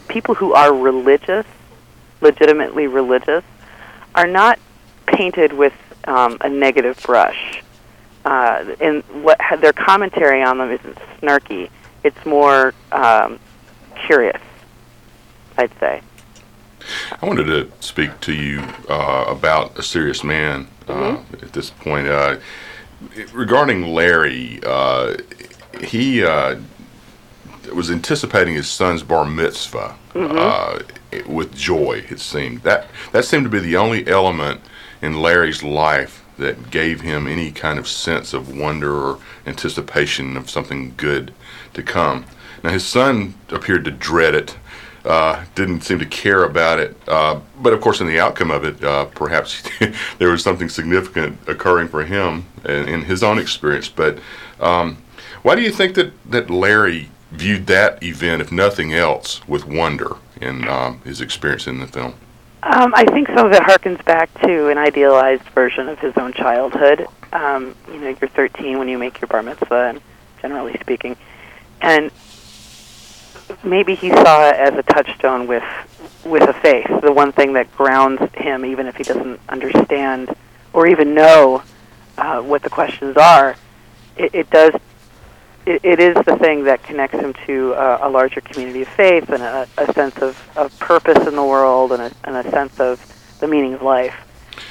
people 0.08 0.36
who 0.36 0.54
are 0.54 0.74
religious, 0.74 1.46
legitimately 2.24 2.88
religious, 2.88 3.44
are 4.16 4.28
not 4.28 4.58
painted 5.06 5.54
with 5.54 5.74
um, 6.06 6.38
a 6.42 6.50
negative 6.50 7.00
brush. 7.04 7.62
Uh, 8.26 8.76
and 8.80 9.04
what 9.24 9.38
their 9.60 9.74
commentary 9.74 10.42
on 10.42 10.58
them 10.58 10.72
isn't 10.72 10.98
snarky. 11.22 11.70
It's 12.04 12.26
more 12.26 12.74
um, 12.92 13.38
curious, 14.08 14.42
I'd 15.58 15.78
say. 15.80 16.02
I 17.22 17.26
wanted 17.26 17.46
to 17.46 17.72
speak 17.80 18.20
to 18.22 18.34
you 18.34 18.62
uh, 18.90 19.26
about 19.28 19.78
a 19.78 19.84
serious 19.84 20.24
man 20.24 20.68
uh, 20.88 21.22
at 21.34 21.54
this 21.54 21.70
point. 21.70 22.08
Uh, 22.08 22.38
regarding 23.34 23.88
Larry, 23.94 24.60
uh, 24.66 25.18
he 25.82 26.24
uh, 26.24 26.60
was 27.74 27.90
anticipating 27.90 28.54
his 28.54 28.70
son's 28.70 29.04
bar 29.04 29.26
mitzvah 29.26 29.96
uh, 30.16 30.80
with 31.22 31.56
joy. 31.56 32.04
It 32.10 32.20
seemed 32.20 32.64
that 32.64 32.88
that 33.12 33.26
seemed 33.26 33.44
to 33.44 33.50
be 33.50 33.60
the 33.60 33.78
only 33.78 34.08
element 34.08 34.62
in 35.02 35.22
Larry's 35.22 35.64
life 35.64 36.24
that 36.38 36.72
gave 36.72 37.02
him 37.02 37.28
any 37.28 37.52
kind 37.52 37.78
of 37.78 37.88
sense 37.88 38.34
of 38.34 38.58
wonder 38.58 38.94
or 38.94 39.20
anticipation 39.46 40.36
of 40.36 40.50
something 40.50 40.94
good 40.98 41.34
to 41.74 41.84
come. 41.84 42.26
Now 42.64 42.72
his 42.72 42.86
son 42.86 43.36
appeared 43.50 43.86
to 43.86 43.92
dread 43.92 44.34
it 44.34 44.58
uh, 45.06 45.44
didn't 45.56 45.82
seem 45.82 46.00
to 46.00 46.06
care 46.06 46.44
about 46.44 46.80
it. 46.80 46.96
Uh, 47.08 47.40
but 47.62 47.74
of 47.74 47.82
course, 47.82 48.02
in 48.02 48.08
the 48.08 48.20
outcome 48.20 48.52
of 48.52 48.64
it, 48.64 48.84
uh, 48.84 49.06
perhaps 49.06 49.64
there 50.18 50.30
was 50.30 50.44
something 50.44 50.70
significant 50.70 51.38
occurring 51.48 51.88
for 51.88 52.04
him 52.06 52.46
in, 52.66 52.88
in 52.88 53.02
his 53.04 53.24
own 53.24 53.38
experience. 53.38 53.90
But 53.90 54.20
um, 54.60 54.98
why 55.42 55.56
do 55.56 55.62
you 55.62 55.72
think 55.72 55.96
that, 55.96 56.14
that 56.32 56.50
Larry 56.50 57.10
viewed 57.32 57.68
that 57.68 58.02
event, 58.04 58.42
if 58.42 58.52
nothing 58.52 58.94
else, 58.94 59.46
with 59.48 59.66
wonder 59.66 60.16
in 60.42 60.68
um, 60.68 61.02
his 61.02 61.22
experience 61.22 61.68
in 61.68 61.80
the 61.80 61.88
film? 61.88 62.14
Um, 62.64 62.94
I 62.96 63.04
think 63.06 63.28
some 63.28 63.48
of 63.48 63.52
it 63.52 63.62
harkens 63.62 64.04
back 64.06 64.34
to 64.42 64.70
an 64.70 64.78
idealized 64.78 65.44
version 65.50 65.90
of 65.90 66.00
his 66.00 66.16
own 66.18 66.32
childhood. 66.32 67.08
Um, 67.34 67.76
you 67.88 68.00
know, 68.00 68.16
you're 68.20 68.30
13 68.30 68.80
when 68.80 68.88
you 68.88 68.98
make 68.98 69.20
your 69.20 69.28
bar 69.28 69.44
mitzvah, 69.44 69.90
and 69.90 70.02
generally 70.42 70.78
speaking, 70.80 71.18
and 71.82 72.10
maybe 73.64 73.96
he 73.96 74.10
saw 74.10 74.48
it 74.50 74.56
as 74.56 74.74
a 74.76 74.84
touchstone 74.84 75.48
with 75.48 75.64
with 76.26 76.44
a 76.44 76.54
faith, 76.54 76.88
the 77.02 77.12
one 77.12 77.34
thing 77.34 77.54
that 77.54 77.70
grounds 77.76 78.22
him, 78.34 78.66
even 78.66 78.88
if 78.88 78.96
he 78.96 79.04
doesn't 79.04 79.40
understand 79.50 80.34
or 80.72 80.88
even 80.88 81.14
know 81.14 81.62
uh, 82.18 82.42
what 82.42 82.64
the 82.64 82.70
questions 82.70 83.18
are. 83.18 83.56
It, 84.16 84.34
it 84.34 84.50
does. 84.50 84.74
It, 85.66 85.84
it 85.84 86.00
is 86.00 86.16
the 86.26 86.38
thing 86.38 86.66
that 86.66 86.84
connects 86.84 87.18
him 87.18 87.34
to 87.46 87.74
uh, 87.76 88.00
a 88.02 88.10
larger 88.10 88.42
community 88.42 88.82
of 88.82 88.90
faith 88.90 89.30
and 89.30 89.42
a, 89.42 89.68
a 89.78 89.94
sense 89.94 90.18
of, 90.18 90.38
of 90.58 90.78
purpose 90.80 91.26
in 91.26 91.36
the 91.36 91.44
world 91.44 91.94
and 91.94 92.02
a, 92.02 92.12
and 92.26 92.36
a 92.36 92.50
sense 92.52 92.80
of 92.80 93.00
the 93.40 93.48
meaning 93.48 93.74
of 93.74 93.82
life. 93.82 94.16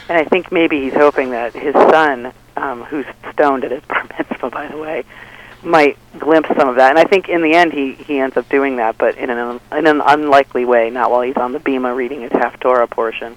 And 0.09 0.19
I 0.19 0.25
think 0.25 0.53
maybe 0.53 0.83
he's 0.83 0.95
hoping 0.95 1.31
that 1.31 1.55
his 1.55 1.75
son, 1.75 2.33
um, 2.57 2.85
who's 2.85 3.07
stoned 3.33 3.65
at 3.65 3.71
his 3.71 3.83
bar 3.89 4.07
mitzvah, 4.19 4.51
by 4.51 4.69
the 4.69 4.77
way, 4.77 5.05
might 5.63 5.97
glimpse 6.19 6.49
some 6.57 6.69
of 6.69 6.77
that. 6.77 6.91
And 6.91 6.99
I 6.99 7.05
think 7.05 7.29
in 7.29 7.43
the 7.43 7.55
end 7.55 7.73
he, 7.73 7.93
he 7.93 8.19
ends 8.19 8.37
up 8.37 8.49
doing 8.49 8.77
that, 8.77 8.99
but 8.99 9.17
in 9.17 9.31
an 9.31 9.61
in 9.71 9.87
an 9.87 10.03
unlikely 10.05 10.65
way, 10.65 10.91
not 10.91 11.11
while 11.11 11.23
he's 11.23 11.37
on 11.37 11.53
the 11.53 11.61
bema 11.61 11.95
reading 11.95 12.23
his 12.23 12.33
Haftorah 12.33 12.91
portion. 12.91 13.37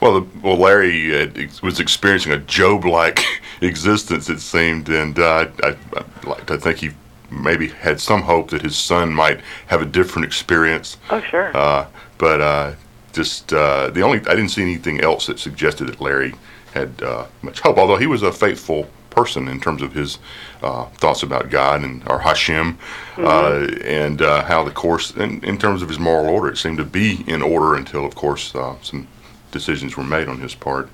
Well, 0.00 0.20
the, 0.20 0.26
well, 0.40 0.56
Larry 0.56 1.14
ex- 1.14 1.62
was 1.62 1.80
experiencing 1.80 2.32
a 2.32 2.38
Job-like 2.38 3.20
existence, 3.60 4.28
it 4.28 4.40
seemed, 4.40 4.88
and 4.88 5.18
uh, 5.18 5.46
I, 5.62 5.76
I, 5.96 6.04
like 6.26 6.46
to 6.46 6.58
think 6.58 6.78
he 6.78 6.90
maybe 7.30 7.68
had 7.68 8.00
some 8.00 8.22
hope 8.22 8.50
that 8.50 8.62
his 8.62 8.76
son 8.76 9.12
might 9.12 9.40
have 9.66 9.82
a 9.82 9.86
different 9.86 10.26
experience. 10.26 10.96
Oh, 11.10 11.20
sure. 11.20 11.56
Uh, 11.56 11.86
but 12.18 12.40
uh, 12.40 12.72
just 13.12 13.52
uh, 13.52 13.90
the 13.90 14.02
only 14.02 14.18
I 14.18 14.34
didn't 14.34 14.48
see 14.48 14.62
anything 14.62 15.00
else 15.00 15.26
that 15.26 15.38
suggested 15.38 15.86
that 15.86 16.00
Larry 16.00 16.34
had 16.74 17.02
uh, 17.02 17.26
much 17.42 17.60
hope. 17.60 17.78
Although 17.78 17.96
he 17.96 18.06
was 18.06 18.22
a 18.22 18.32
faithful 18.32 18.88
person 19.10 19.48
in 19.48 19.60
terms 19.60 19.82
of 19.82 19.92
his 19.92 20.18
uh, 20.62 20.86
thoughts 20.86 21.22
about 21.22 21.50
God 21.50 21.82
and 21.82 22.02
or 22.08 22.18
Hashem, 22.18 22.78
uh, 23.18 23.68
and 23.84 24.22
uh, 24.22 24.44
how 24.44 24.64
the 24.64 24.70
course 24.70 25.10
in, 25.12 25.44
in 25.44 25.58
terms 25.58 25.82
of 25.82 25.88
his 25.88 25.98
moral 25.98 26.28
order, 26.28 26.50
it 26.50 26.56
seemed 26.56 26.78
to 26.78 26.84
be 26.84 27.24
in 27.26 27.42
order 27.42 27.74
until, 27.74 28.06
of 28.06 28.14
course, 28.14 28.54
uh, 28.54 28.74
some 28.82 29.06
decisions 29.52 29.96
were 29.96 30.02
made 30.02 30.28
on 30.28 30.40
his 30.40 30.54
part. 30.56 30.88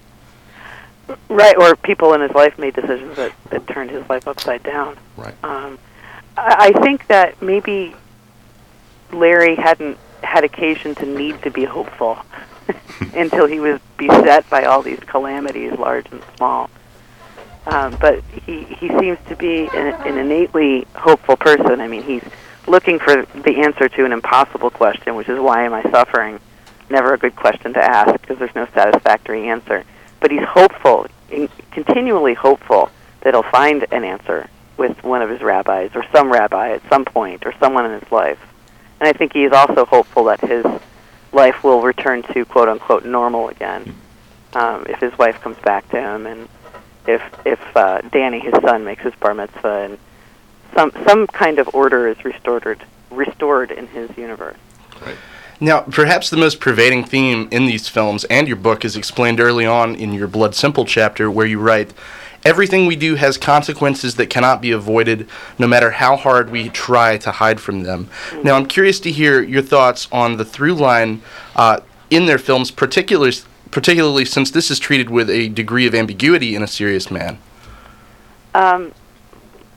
Right, 1.30 1.56
or 1.56 1.74
people 1.74 2.12
in 2.12 2.20
his 2.20 2.32
life 2.32 2.58
made 2.58 2.74
decisions 2.74 3.16
that, 3.16 3.32
that 3.48 3.66
turned 3.66 3.90
his 3.90 4.06
life 4.10 4.28
upside 4.28 4.62
down. 4.62 4.98
Right. 5.16 5.34
Um, 5.42 5.78
I, 6.36 6.72
I 6.74 6.80
think 6.82 7.06
that 7.06 7.40
maybe 7.40 7.94
Larry 9.10 9.54
hadn't 9.54 9.96
had 10.22 10.44
occasion 10.44 10.94
to 10.96 11.06
need 11.06 11.40
to 11.42 11.50
be 11.50 11.64
hopeful 11.64 12.18
until 13.14 13.46
he 13.46 13.60
was 13.60 13.80
beset 13.96 14.48
by 14.50 14.64
all 14.64 14.82
these 14.82 15.00
calamities, 15.00 15.72
large 15.78 16.06
and 16.10 16.22
small. 16.36 16.68
Um, 17.66 17.96
but 18.00 18.22
he, 18.46 18.64
he 18.64 18.88
seems 18.98 19.18
to 19.28 19.36
be 19.36 19.68
an, 19.74 19.94
an 20.06 20.18
innately 20.18 20.86
hopeful 20.94 21.36
person. 21.36 21.80
I 21.80 21.88
mean, 21.88 22.02
he's 22.02 22.24
looking 22.66 22.98
for 22.98 23.24
the 23.24 23.62
answer 23.62 23.88
to 23.88 24.04
an 24.04 24.12
impossible 24.12 24.70
question, 24.70 25.14
which 25.14 25.28
is 25.28 25.38
why 25.38 25.64
am 25.64 25.72
I 25.72 25.82
suffering? 25.90 26.40
Never 26.90 27.14
a 27.14 27.18
good 27.18 27.36
question 27.36 27.74
to 27.74 27.84
ask 27.84 28.20
because 28.20 28.38
there's 28.38 28.54
no 28.54 28.66
satisfactory 28.74 29.48
answer. 29.48 29.84
But 30.20 30.30
he's 30.30 30.44
hopeful, 30.44 31.06
in, 31.30 31.48
continually 31.70 32.34
hopeful 32.34 32.90
that 33.20 33.34
he'll 33.34 33.42
find 33.42 33.86
an 33.92 34.04
answer 34.04 34.48
with 34.76 35.02
one 35.02 35.22
of 35.22 35.28
his 35.28 35.42
rabbis 35.42 35.90
or 35.94 36.04
some 36.12 36.30
rabbi 36.30 36.70
at 36.70 36.88
some 36.88 37.04
point 37.04 37.44
or 37.44 37.52
someone 37.58 37.84
in 37.84 38.00
his 38.00 38.10
life. 38.10 38.38
And 39.00 39.08
I 39.08 39.12
think 39.12 39.32
he 39.32 39.44
is 39.44 39.52
also 39.52 39.84
hopeful 39.84 40.24
that 40.24 40.40
his 40.40 40.64
life 41.32 41.62
will 41.62 41.82
return 41.82 42.22
to 42.22 42.44
quote 42.44 42.68
unquote 42.68 43.04
normal 43.04 43.48
again 43.48 43.94
um, 44.54 44.86
if 44.88 44.98
his 44.98 45.16
wife 45.18 45.40
comes 45.40 45.58
back 45.58 45.88
to 45.90 46.00
him 46.00 46.26
and 46.26 46.48
if 47.06 47.22
if 47.44 47.76
uh, 47.76 48.00
Danny, 48.12 48.38
his 48.38 48.54
son, 48.62 48.84
makes 48.84 49.02
his 49.02 49.14
bar 49.14 49.34
mitzvah 49.34 49.88
and 49.90 49.98
some 50.74 50.92
some 51.06 51.26
kind 51.26 51.58
of 51.58 51.74
order 51.74 52.08
is 52.08 52.22
restored 52.24 52.84
restored 53.10 53.70
in 53.70 53.86
his 53.88 54.16
universe. 54.16 54.58
Now, 55.60 55.80
perhaps 55.80 56.30
the 56.30 56.36
most 56.36 56.60
pervading 56.60 57.04
theme 57.04 57.48
in 57.50 57.66
these 57.66 57.88
films 57.88 58.24
and 58.24 58.46
your 58.46 58.56
book 58.56 58.84
is 58.84 58.96
explained 58.96 59.40
early 59.40 59.66
on 59.66 59.96
in 59.96 60.12
your 60.12 60.28
Blood 60.28 60.54
Simple 60.54 60.84
chapter, 60.84 61.30
where 61.30 61.46
you 61.46 61.58
write, 61.58 61.92
Everything 62.44 62.86
we 62.86 62.94
do 62.94 63.16
has 63.16 63.36
consequences 63.36 64.14
that 64.14 64.30
cannot 64.30 64.62
be 64.62 64.70
avoided, 64.70 65.28
no 65.58 65.66
matter 65.66 65.90
how 65.90 66.16
hard 66.16 66.50
we 66.50 66.68
try 66.68 67.16
to 67.18 67.32
hide 67.32 67.60
from 67.60 67.82
them. 67.82 68.08
Now, 68.44 68.54
I'm 68.54 68.66
curious 68.66 69.00
to 69.00 69.10
hear 69.10 69.42
your 69.42 69.60
thoughts 69.60 70.06
on 70.12 70.36
the 70.36 70.44
through 70.44 70.74
line 70.74 71.20
uh, 71.56 71.80
in 72.10 72.26
their 72.26 72.38
films, 72.38 72.70
particularly, 72.70 73.32
particularly 73.72 74.24
since 74.24 74.52
this 74.52 74.70
is 74.70 74.78
treated 74.78 75.10
with 75.10 75.28
a 75.28 75.48
degree 75.48 75.86
of 75.86 75.94
ambiguity 75.94 76.54
in 76.54 76.62
a 76.62 76.68
serious 76.68 77.10
man. 77.10 77.38
Um, 78.54 78.92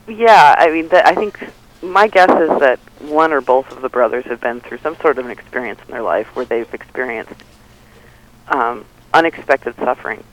yeah, 0.07 0.55
I 0.57 0.69
mean, 0.69 0.87
I 0.91 1.15
think 1.15 1.39
my 1.81 2.07
guess 2.07 2.29
is 2.29 2.59
that 2.59 2.79
one 2.99 3.33
or 3.33 3.41
both 3.41 3.71
of 3.71 3.81
the 3.81 3.89
brothers 3.89 4.25
have 4.25 4.39
been 4.39 4.61
through 4.61 4.77
some 4.79 4.95
sort 4.97 5.17
of 5.17 5.25
an 5.25 5.31
experience 5.31 5.79
in 5.85 5.91
their 5.91 6.03
life 6.03 6.27
where 6.35 6.45
they've 6.45 6.71
experienced 6.73 7.33
um, 8.47 8.85
unexpected 9.13 9.75
suffering, 9.75 10.23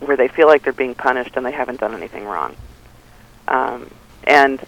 where 0.00 0.16
they 0.16 0.28
feel 0.28 0.46
like 0.46 0.62
they're 0.62 0.72
being 0.72 0.94
punished 0.94 1.36
and 1.36 1.44
they 1.44 1.52
haven't 1.52 1.80
done 1.80 1.94
anything 1.94 2.24
wrong. 2.24 2.56
Um, 3.48 3.90
and 4.24 4.64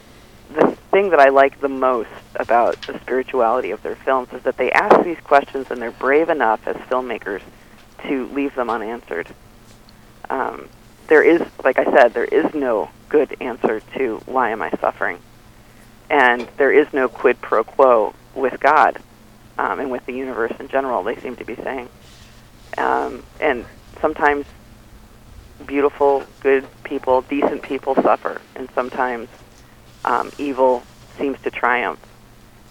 the 0.54 0.76
thing 0.90 1.10
that 1.10 1.20
I 1.20 1.30
like 1.30 1.60
the 1.60 1.68
most 1.68 2.10
about 2.36 2.80
the 2.82 2.98
spirituality 3.00 3.70
of 3.70 3.82
their 3.82 3.96
films 3.96 4.28
is 4.32 4.42
that 4.42 4.56
they 4.56 4.70
ask 4.72 5.02
these 5.04 5.20
questions 5.20 5.70
and 5.70 5.80
they're 5.80 5.90
brave 5.90 6.28
enough 6.28 6.66
as 6.66 6.76
filmmakers 6.76 7.42
to 8.06 8.26
leave 8.28 8.54
them 8.54 8.68
unanswered. 8.68 9.28
Um, 10.28 10.68
there 11.06 11.22
is, 11.22 11.40
like 11.64 11.78
I 11.78 11.84
said, 11.84 12.12
there 12.12 12.24
is 12.24 12.54
no 12.54 12.90
good 13.08 13.36
answer 13.40 13.80
to 13.96 14.20
why 14.26 14.50
am 14.50 14.62
I 14.62 14.70
suffering, 14.80 15.18
and 16.10 16.48
there 16.56 16.72
is 16.72 16.92
no 16.92 17.08
quid 17.08 17.40
pro 17.40 17.64
quo 17.64 18.14
with 18.34 18.58
God 18.60 18.98
um, 19.58 19.80
and 19.80 19.90
with 19.90 20.04
the 20.06 20.12
universe 20.12 20.52
in 20.58 20.68
general. 20.68 21.02
They 21.02 21.16
seem 21.16 21.36
to 21.36 21.44
be 21.44 21.56
saying, 21.56 21.88
um, 22.78 23.22
and 23.40 23.64
sometimes 24.00 24.46
beautiful, 25.66 26.24
good 26.40 26.66
people, 26.84 27.22
decent 27.22 27.62
people 27.62 27.94
suffer, 27.94 28.40
and 28.56 28.68
sometimes 28.74 29.28
um, 30.04 30.30
evil 30.38 30.82
seems 31.18 31.40
to 31.42 31.50
triumph. 31.50 32.00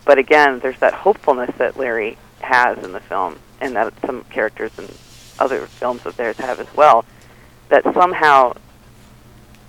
But 0.05 0.17
again, 0.17 0.59
there's 0.59 0.79
that 0.79 0.93
hopefulness 0.93 1.51
that 1.57 1.77
Larry 1.77 2.17
has 2.41 2.77
in 2.79 2.91
the 2.91 2.99
film, 2.99 3.39
and 3.59 3.75
that 3.75 3.93
some 4.05 4.23
characters 4.25 4.71
in 4.77 4.87
other 5.39 5.67
films 5.67 6.05
of 6.05 6.17
theirs 6.17 6.37
have 6.37 6.59
as 6.59 6.73
well, 6.75 7.05
that 7.69 7.83
somehow 7.93 8.53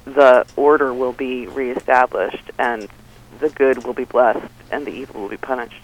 the 0.04 0.44
order 0.56 0.92
will 0.92 1.12
be 1.12 1.46
reestablished 1.46 2.50
and 2.58 2.88
the 3.40 3.50
good 3.50 3.84
will 3.84 3.92
be 3.92 4.04
blessed 4.04 4.46
and 4.70 4.86
the 4.86 4.90
evil 4.92 5.20
will 5.22 5.28
be 5.28 5.36
punished. 5.36 5.80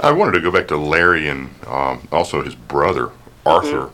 I 0.00 0.12
wanted 0.12 0.32
to 0.32 0.40
go 0.40 0.50
back 0.50 0.68
to 0.68 0.76
Larry 0.76 1.28
and 1.28 1.50
um, 1.66 2.06
also 2.10 2.42
his 2.42 2.54
brother 2.54 3.10
Arthur. 3.44 3.90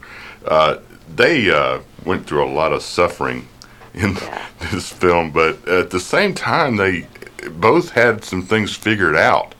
Uh, 0.46 0.78
they 1.14 1.50
uh, 1.50 1.80
went 2.04 2.26
through 2.26 2.44
a 2.44 2.52
lot 2.52 2.72
of 2.72 2.82
suffering 2.82 3.48
in 3.94 4.14
Yeah. 4.14 4.46
this 4.72 4.92
film, 4.92 5.30
but 5.30 5.66
at 5.68 5.90
the 5.90 6.00
same 6.00 6.34
time, 6.34 6.76
they 6.76 7.06
both 7.50 7.90
had 7.90 8.24
some 8.24 8.42
things 8.42 8.74
figured 8.76 9.16
out 9.16 9.54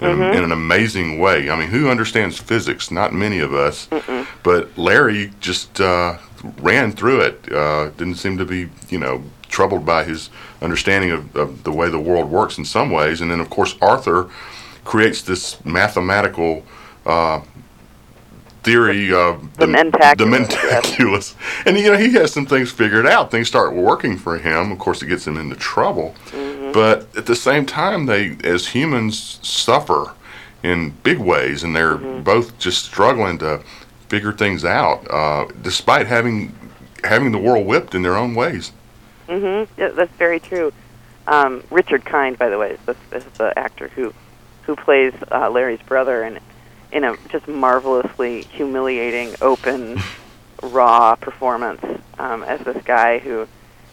in, 0.00 0.08
a- 0.22 0.30
in 0.32 0.42
an 0.44 0.52
amazing 0.52 1.18
way. 1.20 1.50
I 1.50 1.56
mean, 1.56 1.68
who 1.68 1.88
understands 1.88 2.38
physics? 2.38 2.90
Not 2.90 3.12
many 3.12 3.38
of 3.40 3.52
us. 3.54 3.88
But 4.42 4.76
Larry 4.76 5.30
just 5.40 5.80
uh, 5.80 6.18
ran 6.58 6.92
through 6.92 7.20
it. 7.20 7.52
Uh, 7.52 7.90
didn't 7.90 8.16
seem 8.16 8.38
to 8.38 8.44
be, 8.44 8.68
you 8.88 8.98
know, 8.98 9.22
troubled 9.52 9.84
by 9.86 10.02
his 10.04 10.30
understanding 10.60 11.12
of, 11.12 11.36
of 11.36 11.62
the 11.62 11.70
way 11.70 11.88
the 11.88 12.00
world 12.00 12.28
works 12.30 12.58
in 12.58 12.64
some 12.64 12.90
ways. 12.90 13.20
And 13.20 13.30
then, 13.30 13.38
of 13.40 13.48
course, 13.50 13.76
Arthur 13.80 14.28
creates 14.84 15.22
this 15.22 15.64
mathematical 15.64 16.64
uh, 17.06 17.40
theory 18.62 19.12
of 19.12 19.56
The 19.58 19.66
mentaculus, 19.66 20.16
The 20.18 20.26
yes. 20.26 20.48
mentaculus. 20.48 21.34
And, 21.66 21.76
you 21.78 21.92
know, 21.92 21.98
he 21.98 22.12
has 22.14 22.32
some 22.32 22.46
things 22.46 22.70
figured 22.72 23.06
out. 23.06 23.30
Things 23.30 23.48
start 23.48 23.74
working 23.74 24.16
for 24.16 24.38
him. 24.38 24.72
Of 24.72 24.78
course, 24.78 25.02
it 25.02 25.06
gets 25.06 25.26
him 25.26 25.36
into 25.36 25.56
trouble. 25.56 26.14
Mm-hmm. 26.30 26.72
But 26.72 27.14
at 27.16 27.26
the 27.26 27.36
same 27.36 27.66
time, 27.66 28.06
they, 28.06 28.36
as 28.44 28.68
humans, 28.68 29.38
suffer 29.42 30.14
in 30.62 30.90
big 31.02 31.18
ways, 31.18 31.62
and 31.64 31.74
they're 31.76 31.96
Mm-hmm. 31.98 32.22
both 32.22 32.56
just 32.58 32.84
struggling 32.84 33.36
to 33.38 33.60
figure 34.08 34.32
things 34.32 34.64
out, 34.64 34.98
uh, 35.10 35.46
despite 35.62 36.06
having 36.06 36.54
having 37.04 37.32
the 37.32 37.38
world 37.38 37.66
whipped 37.66 37.94
in 37.96 38.02
their 38.02 38.16
own 38.16 38.32
ways. 38.34 38.70
Hmm 39.38 39.64
Yeah, 39.80 39.88
that's 39.88 40.12
very 40.16 40.40
true. 40.40 40.72
Um, 41.26 41.62
Richard 41.70 42.04
Kind, 42.04 42.38
by 42.38 42.48
the 42.48 42.58
way, 42.58 42.72
is 42.72 42.80
the, 42.86 42.96
is 43.16 43.24
the 43.38 43.56
actor 43.58 43.88
who 43.88 44.12
who 44.64 44.76
plays 44.76 45.12
uh, 45.30 45.50
Larry's 45.50 45.82
brother, 45.82 46.22
and 46.22 46.38
in 46.92 47.04
a 47.04 47.16
just 47.30 47.48
marvelously 47.48 48.42
humiliating, 48.52 49.34
open, 49.40 50.00
raw 50.62 51.16
performance 51.16 51.80
um, 52.18 52.42
as 52.44 52.60
this 52.60 52.80
guy 52.84 53.18
who 53.18 53.46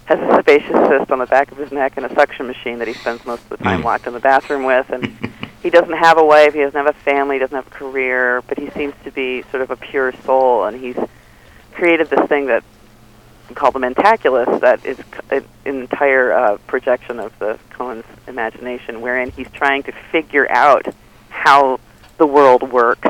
has 0.05 0.19
a 0.19 0.35
sebaceous 0.35 0.87
cyst 0.87 1.11
on 1.11 1.19
the 1.19 1.25
back 1.27 1.51
of 1.51 1.57
his 1.57 1.71
neck 1.71 1.93
and 1.97 2.05
a 2.05 2.13
suction 2.15 2.45
machine 2.47 2.79
that 2.79 2.87
he 2.87 2.93
spends 2.95 3.23
most 3.25 3.43
of 3.43 3.49
the 3.49 3.57
time 3.57 3.81
Mm. 3.81 3.85
locked 3.85 4.07
in 4.07 4.13
the 4.13 4.19
bathroom 4.19 4.63
with, 4.65 4.89
and 4.89 5.17
he 5.63 5.69
doesn't 5.69 5.93
have 5.97 6.17
a 6.17 6.23
wife, 6.25 6.53
he 6.53 6.61
doesn't 6.61 6.77
have 6.77 6.93
a 6.93 6.99
family, 6.99 7.35
he 7.35 7.39
doesn't 7.39 7.55
have 7.55 7.67
a 7.67 7.69
career, 7.69 8.41
but 8.47 8.57
he 8.57 8.69
seems 8.71 8.93
to 9.03 9.11
be 9.11 9.43
sort 9.51 9.61
of 9.61 9.69
a 9.71 9.75
pure 9.75 10.11
soul, 10.25 10.65
and 10.65 10.79
he's 10.79 10.97
created 11.73 12.09
this 12.09 12.27
thing 12.27 12.47
that 12.47 12.63
called 13.55 13.75
the 13.75 13.79
Mentaculus, 13.79 14.59
that 14.61 14.85
is 14.85 14.99
an 15.29 15.43
entire 15.65 16.31
uh, 16.31 16.57
projection 16.67 17.19
of 17.19 17.37
the 17.39 17.59
Coen's 17.69 18.05
imagination, 18.27 19.01
wherein 19.01 19.31
he's 19.31 19.49
trying 19.51 19.83
to 19.83 19.91
figure 20.11 20.49
out 20.51 20.85
how 21.29 21.79
the 22.17 22.25
world 22.27 22.71
works, 22.71 23.09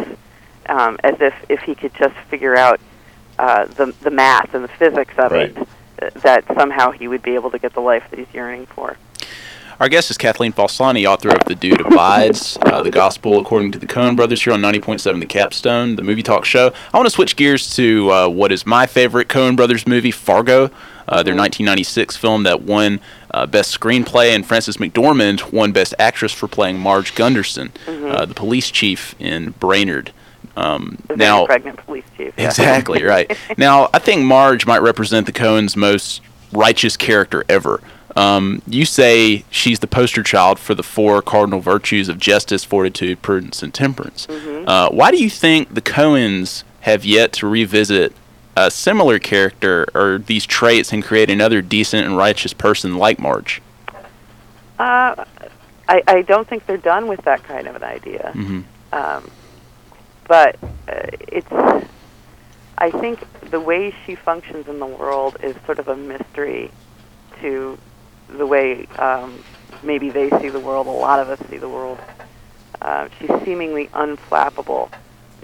um, 0.68 0.98
as 1.04 1.20
if 1.20 1.34
if 1.50 1.62
he 1.62 1.76
could 1.76 1.94
just 1.96 2.16
figure 2.30 2.56
out 2.56 2.80
uh, 3.38 3.66
the 3.66 3.94
the 4.02 4.12
math 4.12 4.54
and 4.54 4.64
the 4.64 4.70
physics 4.70 5.14
of 5.18 5.32
it, 5.34 5.58
uh, 5.58 6.10
that 6.22 6.46
somehow 6.56 6.92
he 6.92 7.08
would 7.08 7.24
be 7.24 7.36
able 7.36 7.52
to 7.52 7.60
get 7.60 7.74
the 7.74 7.82
life 7.82 8.04
that 8.10 8.20
he's 8.20 8.34
yearning 8.34 8.66
for. 8.68 8.98
Our 9.80 9.88
guest 9.88 10.12
is 10.12 10.18
Kathleen 10.18 10.52
Falsani, 10.52 11.06
author 11.06 11.30
of 11.30 11.40
The 11.46 11.56
Dude 11.56 11.80
Abides, 11.80 12.58
uh, 12.64 12.84
the 12.84 12.92
Gospel 12.92 13.40
According 13.40 13.72
to 13.72 13.80
the 13.80 13.86
Coen 13.86 14.14
Brothers 14.14 14.44
here 14.44 14.52
on 14.52 14.62
90.7 14.62 15.22
The 15.22 15.26
Capstone, 15.26 15.96
the 15.96 16.04
movie 16.04 16.22
talk 16.22 16.44
show. 16.44 16.74
I 16.94 16.98
want 16.98 17.06
to 17.08 17.12
switch 17.12 17.38
gears 17.38 17.74
to 17.78 18.12
uh, 18.12 18.28
what 18.28 18.52
is 18.52 18.66
my 18.66 18.86
favorite 18.88 19.30
Coen 19.30 19.56
Brothers 19.56 19.88
movie, 19.88 20.12
Fargo, 20.12 20.66
uh, 21.08 21.24
their 21.24 21.34
1996 21.34 22.18
film 22.18 22.44
that 22.44 22.64
won 22.64 23.00
uh, 23.32 23.46
Best 23.46 23.78
Screenplay, 23.80 24.36
and 24.36 24.46
Frances 24.46 24.78
McDormand 24.78 25.54
won 25.54 25.72
Best 25.72 25.94
Actress 25.98 26.34
for 26.34 26.50
playing 26.50 26.78
Marge 26.78 27.16
Gunderson, 27.16 27.72
uh, 27.88 28.26
the 28.26 28.34
police 28.34 28.70
chief 28.72 29.16
in 29.18 29.52
Brainerd. 29.62 30.12
Um, 30.58 30.98
The 31.08 31.16
now, 31.16 31.46
pregnant 31.46 31.78
police 31.86 32.04
chief. 32.18 32.34
yeah. 32.38 32.48
Exactly 32.48 33.04
right. 33.04 33.32
now, 33.58 33.90
I 33.94 34.00
think 34.00 34.24
Marge 34.24 34.66
might 34.66 34.82
represent 34.82 35.26
the 35.26 35.32
Coens' 35.32 35.78
most 35.78 36.20
righteous 36.52 36.98
character 36.98 37.46
ever. 37.48 37.80
Um, 38.16 38.62
you 38.68 38.86
say 38.86 39.46
she's 39.50 39.80
the 39.80 39.88
poster 39.88 40.24
child 40.24 40.60
for 40.60 40.74
the 40.74 40.84
four 40.84 41.22
cardinal 41.22 41.60
virtues 41.60 42.10
of 42.10 42.18
justice, 42.20 42.64
fortitude, 42.64 43.22
prudence, 43.22 43.62
and 43.62 43.74
temperance. 43.74 44.28
Uh, 44.30 44.90
why 44.90 45.12
do 45.12 45.18
you 45.18 45.30
think 45.30 45.74
the 45.74 45.82
Coens 45.82 46.64
have 46.82 47.06
yet 47.06 47.34
to 47.34 47.48
revisit 47.48 48.14
a 48.58 48.72
similar 48.72 49.20
character 49.20 49.86
or 49.94 50.18
these 50.18 50.46
traits 50.46 50.92
and 50.92 51.04
create 51.04 51.30
another 51.30 51.62
decent 51.62 52.06
and 52.06 52.18
righteous 52.18 52.54
person 52.54 52.98
like 52.98 53.20
Marge? 53.20 53.62
Uh, 54.80 55.24
I, 55.88 56.04
I 56.08 56.22
don't 56.24 56.48
think 56.48 56.66
they're 56.66 56.78
done 56.78 57.08
with 57.08 57.22
that 57.24 57.44
kind 57.44 57.68
of 57.68 57.76
an 57.76 57.84
idea. 57.84 58.32
Mhm. 58.34 58.64
Um, 58.92 59.32
but 60.28 60.58
uh, 60.88 61.08
it's, 61.28 61.52
I 62.78 62.92
think 62.92 63.20
the 63.50 63.60
way 63.60 63.94
she 64.06 64.16
functions 64.16 64.68
in 64.68 64.80
the 64.80 64.86
world 64.86 65.38
is 65.44 65.56
sort 65.66 65.80
of 65.80 65.88
a 65.88 65.96
mystery 65.96 66.72
to 67.42 67.78
the 68.38 68.46
way 68.46 68.86
um, 68.98 69.44
maybe 69.84 70.10
they 70.10 70.30
see 70.42 70.50
the 70.50 70.60
world, 70.60 70.88
a 70.88 70.92
lot 70.92 71.20
of 71.20 71.30
us 71.30 71.40
see 71.50 71.58
the 71.58 71.70
world. 71.70 72.00
Uh, 72.82 73.10
she's 73.20 73.32
seemingly 73.44 73.88
unflappable. 73.88 74.90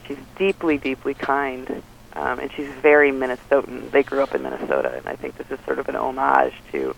She's 0.08 0.18
deeply, 0.38 0.78
deeply 0.78 1.14
kind, 1.14 1.84
um, 2.14 2.40
and 2.40 2.52
she's 2.52 2.70
very 2.70 3.12
Minnesotan. 3.12 3.92
They 3.92 4.04
grew 4.04 4.22
up 4.22 4.36
in 4.36 4.44
Minnesota, 4.44 4.94
and 4.96 5.08
I 5.08 5.16
think 5.16 5.38
this 5.38 5.50
is 5.52 5.64
sort 5.66 5.80
of 5.80 5.90
an 5.90 5.96
homage 5.96 6.54
to 6.72 6.96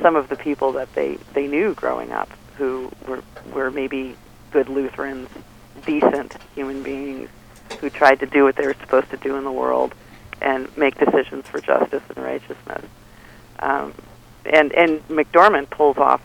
some 0.00 0.16
of 0.16 0.28
the 0.28 0.36
people 0.36 0.72
that 0.72 0.92
they, 0.94 1.18
they 1.34 1.46
knew 1.46 1.74
growing 1.74 2.12
up 2.12 2.28
who 2.56 2.90
were, 3.06 3.22
were 3.52 3.70
maybe 3.70 4.16
good 4.50 4.68
Lutherans, 4.68 5.28
decent 5.84 6.36
human 6.54 6.82
beings 6.82 7.28
who 7.80 7.90
tried 7.90 8.20
to 8.20 8.26
do 8.26 8.44
what 8.44 8.56
they 8.56 8.66
were 8.66 8.76
supposed 8.80 9.10
to 9.10 9.16
do 9.16 9.36
in 9.36 9.44
the 9.44 9.52
world 9.52 9.94
and 10.40 10.74
make 10.76 10.98
decisions 10.98 11.46
for 11.46 11.60
justice 11.60 12.02
and 12.14 12.24
righteousness. 12.24 12.84
Um, 13.58 13.94
and 14.46 14.72
and 14.72 15.06
McDormand 15.08 15.70
pulls 15.70 15.98
off 15.98 16.20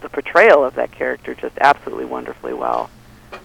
the 0.00 0.08
portrayal 0.08 0.64
of 0.64 0.74
that 0.74 0.92
character 0.92 1.34
just 1.34 1.56
absolutely 1.60 2.04
wonderfully 2.04 2.54
well. 2.54 2.90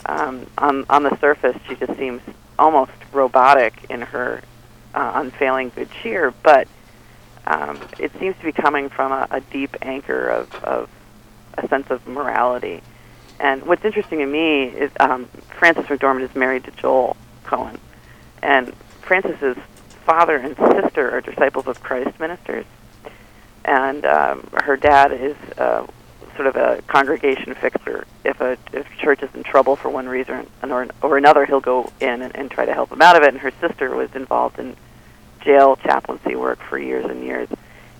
Um, 0.05 0.47
on 0.57 0.85
on 0.89 1.03
the 1.03 1.17
surface, 1.17 1.57
she 1.67 1.75
just 1.75 1.97
seems 1.97 2.21
almost 2.59 2.91
robotic 3.11 3.85
in 3.89 4.01
her 4.01 4.41
uh, 4.93 5.11
unfailing 5.15 5.71
good 5.75 5.89
cheer, 6.01 6.33
but 6.43 6.67
um, 7.45 7.79
it 7.99 8.11
seems 8.19 8.37
to 8.37 8.43
be 8.43 8.51
coming 8.51 8.89
from 8.89 9.11
a, 9.11 9.27
a 9.31 9.41
deep 9.41 9.75
anchor 9.81 10.27
of, 10.27 10.53
of 10.63 10.89
a 11.57 11.67
sense 11.67 11.89
of 11.89 12.07
morality. 12.07 12.81
And 13.39 13.63
what's 13.65 13.83
interesting 13.83 14.19
to 14.19 14.25
me 14.25 14.65
is 14.65 14.91
um, 14.99 15.25
Frances 15.57 15.85
McDormand 15.85 16.21
is 16.21 16.35
married 16.35 16.65
to 16.65 16.71
Joel 16.71 17.17
Coen, 17.43 17.79
and 18.43 18.73
Frances's 19.01 19.57
father 20.05 20.37
and 20.37 20.55
sister 20.55 21.11
are 21.11 21.21
disciples 21.21 21.67
of 21.67 21.81
Christ 21.81 22.19
ministers, 22.19 22.65
and 23.65 24.05
um, 24.05 24.47
her 24.63 24.77
dad 24.77 25.11
is 25.11 25.35
uh, 25.57 25.85
sort 26.35 26.47
of 26.47 26.55
a 26.55 26.81
congregation 26.87 27.53
fixer. 27.53 28.05
If 28.23 28.41
a 28.41 28.57
if 28.73 28.87
church 28.97 29.21
is 29.23 29.29
in 29.35 29.43
trouble 29.43 29.75
for 29.75 29.89
one 29.89 30.07
reason 30.07 30.47
or 30.63 30.87
or 31.01 31.17
another, 31.17 31.45
he'll 31.45 31.59
go 31.61 31.91
in 31.99 32.21
and, 32.21 32.35
and 32.35 32.49
try 32.49 32.65
to 32.65 32.73
help 32.73 32.89
them 32.89 33.01
out 33.01 33.15
of 33.15 33.23
it. 33.23 33.29
And 33.29 33.39
her 33.39 33.51
sister 33.61 33.95
was 33.95 34.13
involved 34.15 34.59
in 34.59 34.75
jail 35.41 35.75
chaplaincy 35.77 36.35
work 36.35 36.59
for 36.59 36.77
years 36.77 37.05
and 37.05 37.23
years. 37.23 37.49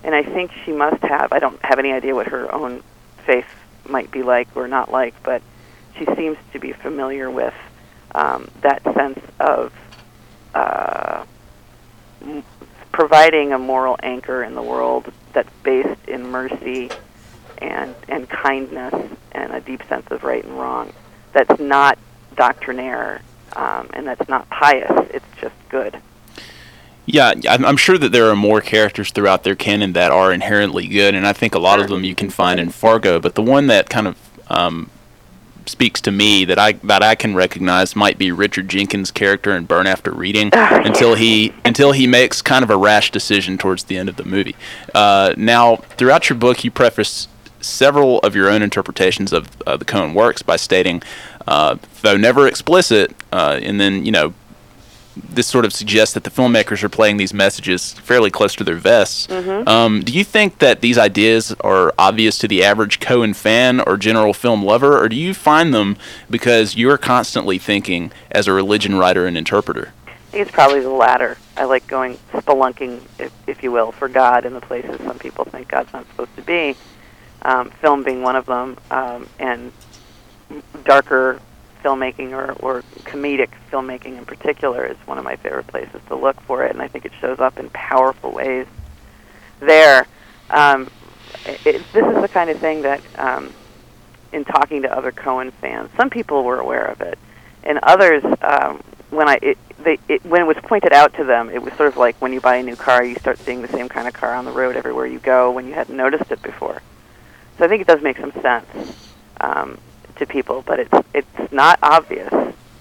And 0.04 0.14
I 0.14 0.22
think 0.22 0.52
she 0.64 0.72
must 0.72 1.02
have. 1.02 1.32
I 1.32 1.38
don't 1.38 1.62
have 1.64 1.78
any 1.78 1.92
idea 1.92 2.14
what 2.14 2.28
her 2.28 2.52
own 2.52 2.82
faith 3.24 3.46
might 3.88 4.10
be 4.10 4.22
like 4.22 4.48
or 4.56 4.68
not 4.68 4.90
like, 4.90 5.14
but 5.22 5.42
she 5.96 6.06
seems 6.16 6.38
to 6.52 6.58
be 6.58 6.72
familiar 6.72 7.30
with 7.30 7.54
um, 8.14 8.50
that 8.62 8.82
sense 8.82 9.20
of 9.38 9.72
uh, 10.54 11.24
providing 12.92 13.52
a 13.52 13.58
moral 13.58 13.96
anchor 14.02 14.42
in 14.42 14.54
the 14.54 14.62
world 14.62 15.12
that's 15.32 15.50
based 15.62 16.08
in 16.08 16.26
mercy 16.26 16.90
and 17.58 17.94
and 18.08 18.28
kindness 18.28 18.94
and 19.32 19.52
a 19.52 19.60
deep 19.60 19.82
sense 19.88 20.06
of 20.10 20.24
right 20.24 20.44
and 20.44 20.58
wrong. 20.58 20.92
That's 21.32 21.60
not 21.60 21.98
doctrinaire 22.36 23.22
um, 23.56 23.88
and 23.92 24.06
that's 24.06 24.28
not 24.28 24.48
pious. 24.50 24.90
It's 25.10 25.26
just 25.40 25.54
good. 25.68 25.98
Yeah, 27.04 27.34
I'm, 27.48 27.64
I'm 27.64 27.76
sure 27.76 27.98
that 27.98 28.12
there 28.12 28.30
are 28.30 28.36
more 28.36 28.60
characters 28.60 29.10
throughout 29.10 29.42
their 29.42 29.56
canon 29.56 29.92
that 29.94 30.12
are 30.12 30.32
inherently 30.32 30.86
good, 30.86 31.14
and 31.14 31.26
I 31.26 31.32
think 31.32 31.54
a 31.54 31.58
lot 31.58 31.80
of 31.80 31.88
them 31.88 32.04
you 32.04 32.14
can 32.14 32.30
find 32.30 32.60
in 32.60 32.70
Fargo. 32.70 33.18
But 33.18 33.34
the 33.34 33.42
one 33.42 33.66
that 33.66 33.90
kind 33.90 34.06
of 34.06 34.16
um, 34.48 34.88
speaks 35.68 36.00
to 36.02 36.10
me 36.10 36.44
that 36.44 36.58
I 36.58 36.72
that 36.72 37.02
I 37.02 37.14
can 37.14 37.34
recognize 37.34 37.96
might 37.96 38.18
be 38.18 38.32
Richard 38.32 38.68
Jenkins' 38.68 39.10
character 39.10 39.56
in 39.56 39.64
Burn 39.64 39.86
After 39.86 40.10
Reading, 40.10 40.50
until 40.52 41.14
he 41.14 41.52
until 41.64 41.92
he 41.92 42.06
makes 42.06 42.42
kind 42.42 42.62
of 42.62 42.70
a 42.70 42.76
rash 42.76 43.10
decision 43.10 43.58
towards 43.58 43.84
the 43.84 43.96
end 43.96 44.08
of 44.08 44.16
the 44.16 44.24
movie. 44.24 44.56
Uh, 44.94 45.34
now, 45.36 45.76
throughout 45.76 46.28
your 46.28 46.38
book, 46.38 46.64
you 46.64 46.70
preface 46.70 47.28
several 47.60 48.18
of 48.20 48.34
your 48.34 48.48
own 48.48 48.62
interpretations 48.62 49.32
of 49.32 49.48
uh, 49.66 49.76
the 49.76 49.84
Coen 49.84 50.14
works 50.14 50.42
by 50.42 50.56
stating, 50.56 51.02
uh, 51.46 51.76
though 52.02 52.16
never 52.16 52.46
explicit, 52.48 53.14
uh, 53.32 53.58
and 53.62 53.80
then 53.80 54.04
you 54.04 54.12
know 54.12 54.34
this 55.16 55.46
sort 55.46 55.64
of 55.64 55.72
suggests 55.72 56.14
that 56.14 56.24
the 56.24 56.30
filmmakers 56.30 56.82
are 56.82 56.88
playing 56.88 57.16
these 57.16 57.34
messages 57.34 57.92
fairly 57.94 58.30
close 58.30 58.54
to 58.54 58.64
their 58.64 58.76
vests. 58.76 59.30
Um, 59.30 60.00
do 60.00 60.12
you 60.12 60.24
think 60.24 60.58
that 60.58 60.80
these 60.80 60.98
ideas 60.98 61.54
are 61.60 61.92
obvious 61.98 62.38
to 62.38 62.48
the 62.48 62.64
average 62.64 63.00
Coen 63.00 63.34
fan 63.34 63.80
or 63.80 63.96
general 63.96 64.32
film 64.32 64.64
lover, 64.64 64.98
or 64.98 65.08
do 65.08 65.16
you 65.16 65.34
find 65.34 65.74
them 65.74 65.96
because 66.30 66.76
you're 66.76 66.98
constantly 66.98 67.58
thinking 67.58 68.12
as 68.30 68.46
a 68.46 68.52
religion 68.52 68.96
writer 68.96 69.26
and 69.26 69.36
interpreter? 69.36 69.92
I 70.06 70.10
think 70.32 70.46
it's 70.46 70.50
probably 70.50 70.80
the 70.80 70.88
latter. 70.88 71.36
I 71.56 71.64
like 71.64 71.86
going 71.86 72.16
spelunking, 72.32 73.02
if, 73.18 73.32
if 73.46 73.62
you 73.62 73.70
will, 73.70 73.92
for 73.92 74.08
God 74.08 74.46
in 74.46 74.54
the 74.54 74.60
places 74.62 74.98
some 75.04 75.18
people 75.18 75.44
think 75.44 75.68
God's 75.68 75.92
not 75.92 76.06
supposed 76.08 76.34
to 76.36 76.42
be. 76.42 76.74
Um, 77.42 77.70
film 77.70 78.02
being 78.02 78.22
one 78.22 78.36
of 78.36 78.46
them, 78.46 78.78
um, 78.90 79.28
and 79.38 79.72
darker 80.84 81.40
filmmaking 81.82 82.32
or, 82.32 82.52
or 82.52 82.82
comedic 83.04 83.50
filmmaking 83.70 84.16
in 84.18 84.24
particular 84.24 84.86
is 84.86 84.96
one 85.06 85.18
of 85.18 85.24
my 85.24 85.36
favorite 85.36 85.66
places 85.66 86.00
to 86.08 86.14
look 86.14 86.40
for 86.42 86.64
it, 86.64 86.72
and 86.72 86.82
I 86.82 86.88
think 86.88 87.04
it 87.04 87.12
shows 87.20 87.40
up 87.40 87.58
in 87.58 87.68
powerful 87.70 88.32
ways 88.32 88.66
there. 89.60 90.06
Um, 90.50 90.88
it, 91.46 91.82
this 91.92 92.06
is 92.06 92.22
the 92.22 92.28
kind 92.28 92.50
of 92.50 92.58
thing 92.58 92.82
that, 92.82 93.00
um, 93.18 93.52
in 94.32 94.44
talking 94.44 94.82
to 94.82 94.96
other 94.96 95.12
Coen 95.12 95.52
fans, 95.52 95.90
some 95.96 96.10
people 96.10 96.44
were 96.44 96.58
aware 96.58 96.86
of 96.86 97.00
it, 97.00 97.18
and 97.64 97.78
others, 97.82 98.24
um, 98.40 98.82
when 99.10 99.28
I 99.28 99.38
it, 99.42 99.58
they 99.84 99.98
it, 100.08 100.24
when 100.24 100.40
it 100.40 100.46
was 100.46 100.56
pointed 100.62 100.92
out 100.92 101.14
to 101.14 101.24
them, 101.24 101.50
it 101.50 101.62
was 101.62 101.74
sort 101.74 101.88
of 101.88 101.96
like 101.96 102.16
when 102.16 102.32
you 102.32 102.40
buy 102.40 102.56
a 102.56 102.62
new 102.62 102.76
car, 102.76 103.04
you 103.04 103.14
start 103.16 103.38
seeing 103.38 103.60
the 103.60 103.68
same 103.68 103.88
kind 103.88 104.08
of 104.08 104.14
car 104.14 104.34
on 104.34 104.44
the 104.44 104.52
road 104.52 104.74
everywhere 104.76 105.06
you 105.06 105.18
go 105.18 105.50
when 105.50 105.66
you 105.66 105.74
hadn't 105.74 105.96
noticed 105.96 106.30
it 106.30 106.42
before. 106.42 106.80
So 107.58 107.64
I 107.64 107.68
think 107.68 107.82
it 107.82 107.86
does 107.86 108.02
make 108.02 108.16
some 108.16 108.32
sense 108.40 108.66
um, 109.40 109.78
to 110.22 110.32
people, 110.32 110.62
but 110.66 110.80
it's 110.80 111.08
it's 111.12 111.52
not 111.52 111.78
obvious. 111.82 112.32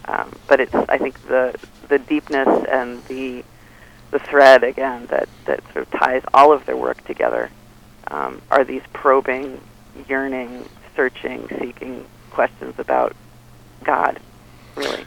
Um, 0.06 0.32
but 0.48 0.60
it's 0.60 0.74
I 0.74 0.98
think 0.98 1.22
the 1.28 1.56
the 1.90 2.00
deepness 2.00 2.66
and 2.70 3.04
the 3.06 3.44
the 4.12 4.20
thread 4.20 4.64
again 4.64 5.08
that 5.08 5.28
that 5.46 5.64
sort 5.74 5.88
of 5.88 5.92
ties 5.92 6.24
all 6.34 6.52
of 6.54 6.66
their 6.66 6.78
work 6.78 7.04
together 7.06 7.50
um, 8.10 8.42
are 8.52 8.64
these 8.64 8.82
probing, 8.94 9.60
yearning, 10.08 10.68
searching, 10.96 11.48
seeking 11.60 12.06
questions 12.30 12.76
about 12.78 13.16
God, 13.84 14.20
really. 14.76 15.06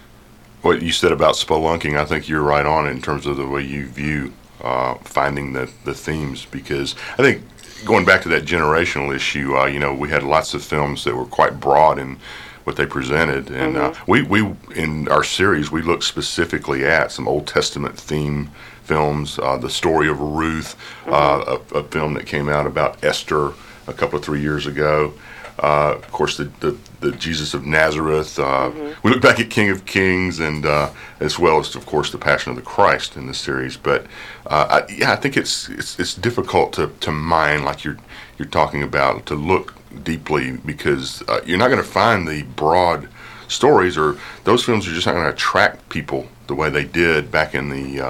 What 0.62 0.82
you 0.82 0.92
said 0.92 1.12
about 1.12 1.34
spelunking, 1.34 1.98
I 1.98 2.06
think 2.06 2.28
you're 2.28 2.42
right 2.42 2.64
on 2.64 2.88
in 2.88 3.02
terms 3.02 3.26
of 3.26 3.36
the 3.36 3.46
way 3.46 3.62
you 3.62 3.86
view 3.86 4.32
uh, 4.62 4.94
finding 4.94 5.52
the, 5.52 5.70
the 5.84 5.92
themes. 5.92 6.46
Because 6.46 6.94
I 7.18 7.22
think 7.22 7.42
going 7.84 8.04
back 8.04 8.22
to 8.22 8.28
that 8.30 8.44
generational 8.44 9.14
issue, 9.14 9.56
uh, 9.56 9.66
you 9.66 9.78
know, 9.78 9.94
we 9.94 10.08
had 10.08 10.22
lots 10.22 10.54
of 10.54 10.64
films 10.64 11.04
that 11.04 11.14
were 11.14 11.26
quite 11.26 11.60
broad 11.60 11.98
in 11.98 12.18
what 12.64 12.76
they 12.76 12.86
presented, 12.86 13.50
and 13.50 13.76
uh, 13.76 13.94
we 14.06 14.22
we 14.22 14.54
in 14.74 15.06
our 15.08 15.22
series 15.22 15.70
we 15.70 15.82
looked 15.82 16.04
specifically 16.04 16.84
at 16.84 17.12
some 17.12 17.28
Old 17.28 17.46
Testament 17.46 17.98
theme 17.98 18.50
films. 18.84 19.38
Uh, 19.38 19.58
the 19.58 19.68
story 19.68 20.08
of 20.08 20.18
Ruth, 20.18 20.74
uh, 21.06 21.58
a, 21.74 21.78
a 21.78 21.84
film 21.84 22.14
that 22.14 22.26
came 22.26 22.48
out 22.48 22.66
about 22.66 23.04
Esther 23.04 23.52
a 23.86 23.92
couple 23.92 24.18
of 24.18 24.24
three 24.24 24.40
years 24.40 24.66
ago. 24.66 25.12
Uh, 25.58 25.94
of 25.96 26.10
course, 26.10 26.36
the, 26.36 26.44
the, 26.60 26.76
the 27.00 27.12
Jesus 27.12 27.54
of 27.54 27.64
Nazareth. 27.64 28.38
Uh, 28.38 28.70
We 29.02 29.10
look 29.10 29.22
back 29.22 29.38
at 29.38 29.50
King 29.50 29.70
of 29.70 29.84
Kings, 29.84 30.40
and 30.40 30.66
uh, 30.66 30.90
as 31.20 31.38
well 31.38 31.58
as, 31.60 31.76
of 31.76 31.86
course, 31.86 32.10
the 32.10 32.18
Passion 32.18 32.50
of 32.50 32.56
the 32.56 32.62
Christ 32.62 33.16
in 33.16 33.26
the 33.26 33.34
series. 33.34 33.76
But 33.76 34.06
uh, 34.46 34.82
I, 34.88 34.92
yeah, 34.92 35.12
I 35.12 35.16
think 35.16 35.36
it's 35.36 35.68
it's, 35.68 35.98
it's 36.00 36.14
difficult 36.14 36.72
to, 36.74 36.90
to 37.00 37.12
mine 37.12 37.64
like 37.64 37.84
you're 37.84 37.98
you're 38.38 38.48
talking 38.48 38.82
about 38.82 39.26
to 39.26 39.34
look 39.34 39.74
deeply 40.02 40.52
because 40.52 41.22
uh, 41.28 41.40
you're 41.46 41.58
not 41.58 41.68
going 41.68 41.82
to 41.82 41.88
find 41.88 42.26
the 42.26 42.42
broad 42.42 43.08
stories 43.46 43.96
or 43.96 44.16
those 44.44 44.64
films 44.64 44.88
are 44.88 44.92
just 44.92 45.06
not 45.06 45.12
going 45.12 45.24
to 45.24 45.32
attract 45.32 45.88
people 45.88 46.26
the 46.48 46.54
way 46.54 46.68
they 46.70 46.84
did 46.84 47.30
back 47.30 47.54
in 47.54 47.68
the 47.68 48.00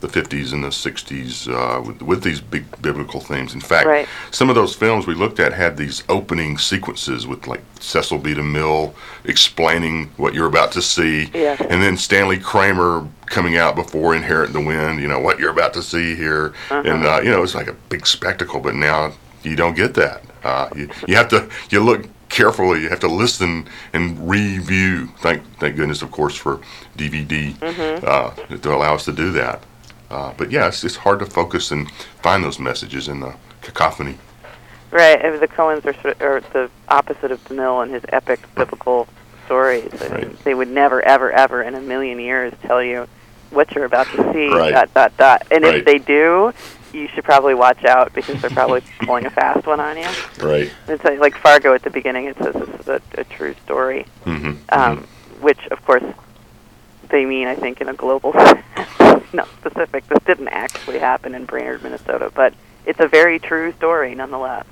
the 0.00 0.06
50s 0.08 0.52
and 0.52 0.62
the 0.62 0.68
60s 0.68 1.48
uh, 1.48 1.80
with, 1.82 2.00
with 2.02 2.22
these 2.22 2.40
big 2.40 2.64
biblical 2.80 3.20
themes. 3.20 3.54
In 3.54 3.60
fact, 3.60 3.86
Right. 3.86 4.06
some 4.30 4.48
of 4.48 4.54
those 4.54 4.74
films 4.74 5.06
we 5.06 5.14
looked 5.14 5.40
at 5.40 5.52
had 5.52 5.76
these 5.76 6.04
opening 6.08 6.56
sequences 6.58 7.26
with 7.26 7.46
like 7.46 7.62
Cecil 7.80 8.18
B. 8.18 8.34
DeMille 8.34 8.94
explaining 9.24 10.10
what 10.16 10.34
you're 10.34 10.46
about 10.46 10.72
to 10.72 10.82
see, 10.82 11.30
Yes. 11.34 11.60
and 11.68 11.82
then 11.82 11.96
Stanley 11.96 12.38
Kramer 12.38 13.06
coming 13.26 13.56
out 13.56 13.74
before 13.76 14.14
Inherit 14.14 14.52
the 14.52 14.60
Wind. 14.60 15.00
You 15.00 15.08
know 15.08 15.20
what 15.20 15.38
you're 15.38 15.50
about 15.50 15.74
to 15.74 15.82
see 15.82 16.14
here, 16.14 16.52
and 16.70 17.04
uh, 17.04 17.20
you 17.22 17.30
know 17.30 17.42
it's 17.42 17.54
like 17.54 17.68
a 17.68 17.74
big 17.88 18.06
spectacle. 18.06 18.60
But 18.60 18.74
now 18.74 19.12
you 19.42 19.56
don't 19.56 19.76
get 19.76 19.94
that. 19.94 20.22
Uh, 20.44 20.68
you, 20.76 20.88
you 21.06 21.14
have 21.16 21.28
to 21.28 21.48
you 21.70 21.80
look 21.80 22.06
carefully. 22.28 22.82
You 22.82 22.88
have 22.88 23.00
to 23.00 23.08
listen 23.08 23.66
and 23.92 24.28
review. 24.28 25.08
Thank 25.20 25.42
thank 25.58 25.76
goodness, 25.76 26.02
of 26.02 26.10
course, 26.10 26.36
for 26.36 26.60
DVD 26.96 27.54
uh, 28.04 28.30
to 28.56 28.74
allow 28.74 28.94
us 28.94 29.04
to 29.06 29.12
do 29.12 29.30
that. 29.32 29.62
Uh, 30.10 30.32
but 30.36 30.50
yeah, 30.50 30.68
it's, 30.68 30.82
it's 30.84 30.96
hard 30.96 31.18
to 31.18 31.26
focus 31.26 31.70
and 31.70 31.90
find 32.22 32.42
those 32.42 32.58
messages 32.58 33.08
in 33.08 33.20
the 33.20 33.34
cacophony. 33.60 34.16
Right, 34.90 35.22
and 35.22 35.38
the 35.38 35.48
Coens 35.48 35.84
are 35.84 35.92
sort 36.00 36.06
of, 36.06 36.22
are 36.22 36.40
the 36.40 36.70
opposite 36.88 37.30
of 37.30 37.44
DeMille 37.44 37.82
and 37.82 37.92
his 37.92 38.02
epic 38.08 38.40
biblical 38.54 39.06
stories. 39.44 39.90
I 40.00 40.04
mean, 40.04 40.12
Right. 40.12 40.44
they 40.44 40.54
would 40.54 40.68
never, 40.68 41.02
ever, 41.02 41.30
ever 41.30 41.62
in 41.62 41.74
a 41.74 41.80
million 41.80 42.18
years 42.18 42.54
tell 42.62 42.82
you 42.82 43.06
what 43.50 43.70
you're 43.74 43.84
about 43.84 44.06
to 44.08 44.32
see. 44.32 44.48
Right. 44.48 44.72
Dot 44.72 44.94
dot 44.94 45.16
dot. 45.18 45.46
And 45.50 45.64
Right. 45.64 45.76
if 45.76 45.84
they 45.84 45.98
do, 45.98 46.52
you 46.92 47.06
should 47.08 47.24
probably 47.24 47.54
watch 47.54 47.84
out 47.84 48.14
because 48.14 48.40
they're 48.40 48.50
probably 48.50 48.82
pulling 49.02 49.26
a 49.26 49.30
fast 49.30 49.66
one 49.66 49.78
on 49.80 49.98
you. 49.98 50.08
Right. 50.40 50.70
It's 50.86 51.04
like, 51.04 51.20
like 51.20 51.36
Fargo 51.36 51.74
at 51.74 51.82
the 51.82 51.90
beginning. 51.90 52.24
It 52.26 52.38
says 52.38 52.54
this 52.54 52.80
is 52.80 52.88
a, 52.88 53.00
a 53.18 53.24
true 53.24 53.54
story, 53.64 54.06
mm-hmm. 54.24 54.52
um, 54.70 55.06
which 55.40 55.60
of 55.70 55.84
course 55.84 56.02
they 57.10 57.24
mean. 57.24 57.48
I 57.48 57.54
think 57.54 57.80
in 57.80 57.88
a 57.88 57.94
global, 57.94 58.32
not 59.32 59.48
specific. 59.58 60.06
This 60.06 60.18
didn't 60.26 60.48
actually 60.48 60.98
happen 60.98 61.34
in 61.34 61.44
Brainerd, 61.44 61.82
Minnesota, 61.82 62.30
but 62.34 62.54
it's 62.86 63.00
a 63.00 63.08
very 63.08 63.38
true 63.38 63.72
story 63.72 64.14
nonetheless. 64.14 64.66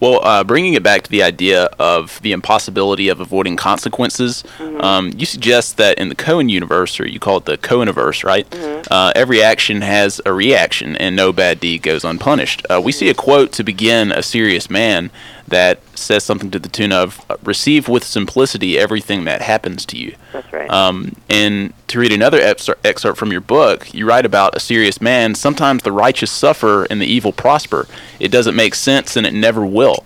Well, 0.00 0.24
uh, 0.24 0.44
bringing 0.44 0.74
it 0.74 0.84
back 0.84 1.02
to 1.02 1.10
the 1.10 1.24
idea 1.24 1.64
of 1.78 2.22
the 2.22 2.30
impossibility 2.30 3.08
of 3.08 3.20
avoiding 3.20 3.56
consequences, 3.56 4.44
um, 4.78 5.10
you 5.16 5.26
suggest 5.26 5.76
that 5.78 5.98
in 5.98 6.08
the 6.08 6.14
Coen 6.14 6.48
universe, 6.48 7.00
or 7.00 7.06
you 7.08 7.18
call 7.18 7.38
it 7.38 7.46
the 7.46 7.58
Coeniverse, 7.58 8.22
right? 8.22 8.46
Uh, 8.92 9.12
every 9.16 9.42
action 9.42 9.80
has 9.80 10.20
a 10.24 10.32
reaction, 10.32 10.96
and 10.96 11.16
no 11.16 11.32
bad 11.32 11.58
deed 11.58 11.82
goes 11.82 12.04
unpunished. 12.04 12.64
Uh, 12.70 12.80
we 12.80 12.92
see 12.92 13.08
a 13.08 13.14
quote 13.14 13.50
to 13.52 13.64
begin 13.64 14.12
A 14.12 14.22
Serious 14.22 14.70
Man 14.70 15.10
that 15.50 15.80
says 15.96 16.24
something 16.24 16.50
to 16.50 16.58
the 16.58 16.68
tune 16.68 16.92
of 16.92 17.24
Receive 17.42 17.88
with 17.88 18.04
simplicity 18.04 18.78
everything 18.78 19.24
that 19.24 19.42
happens 19.42 19.86
to 19.86 19.96
you. 19.96 20.14
That's 20.32 20.52
right. 20.52 20.70
Um, 20.70 21.16
and 21.28 21.72
to 21.88 21.98
read 21.98 22.12
another 22.12 22.40
excerpt 22.40 23.18
from 23.18 23.32
your 23.32 23.40
book, 23.40 23.92
you 23.94 24.06
write 24.06 24.26
about 24.26 24.56
a 24.56 24.60
serious 24.60 25.00
man. 25.00 25.34
Sometimes 25.34 25.82
the 25.82 25.92
righteous 25.92 26.30
suffer 26.30 26.84
and 26.84 27.00
the 27.00 27.06
evil 27.06 27.32
prosper. 27.32 27.86
It 28.20 28.28
doesn't 28.28 28.54
make 28.54 28.74
sense 28.74 29.16
and 29.16 29.26
it 29.26 29.32
never 29.32 29.64
will. 29.64 30.04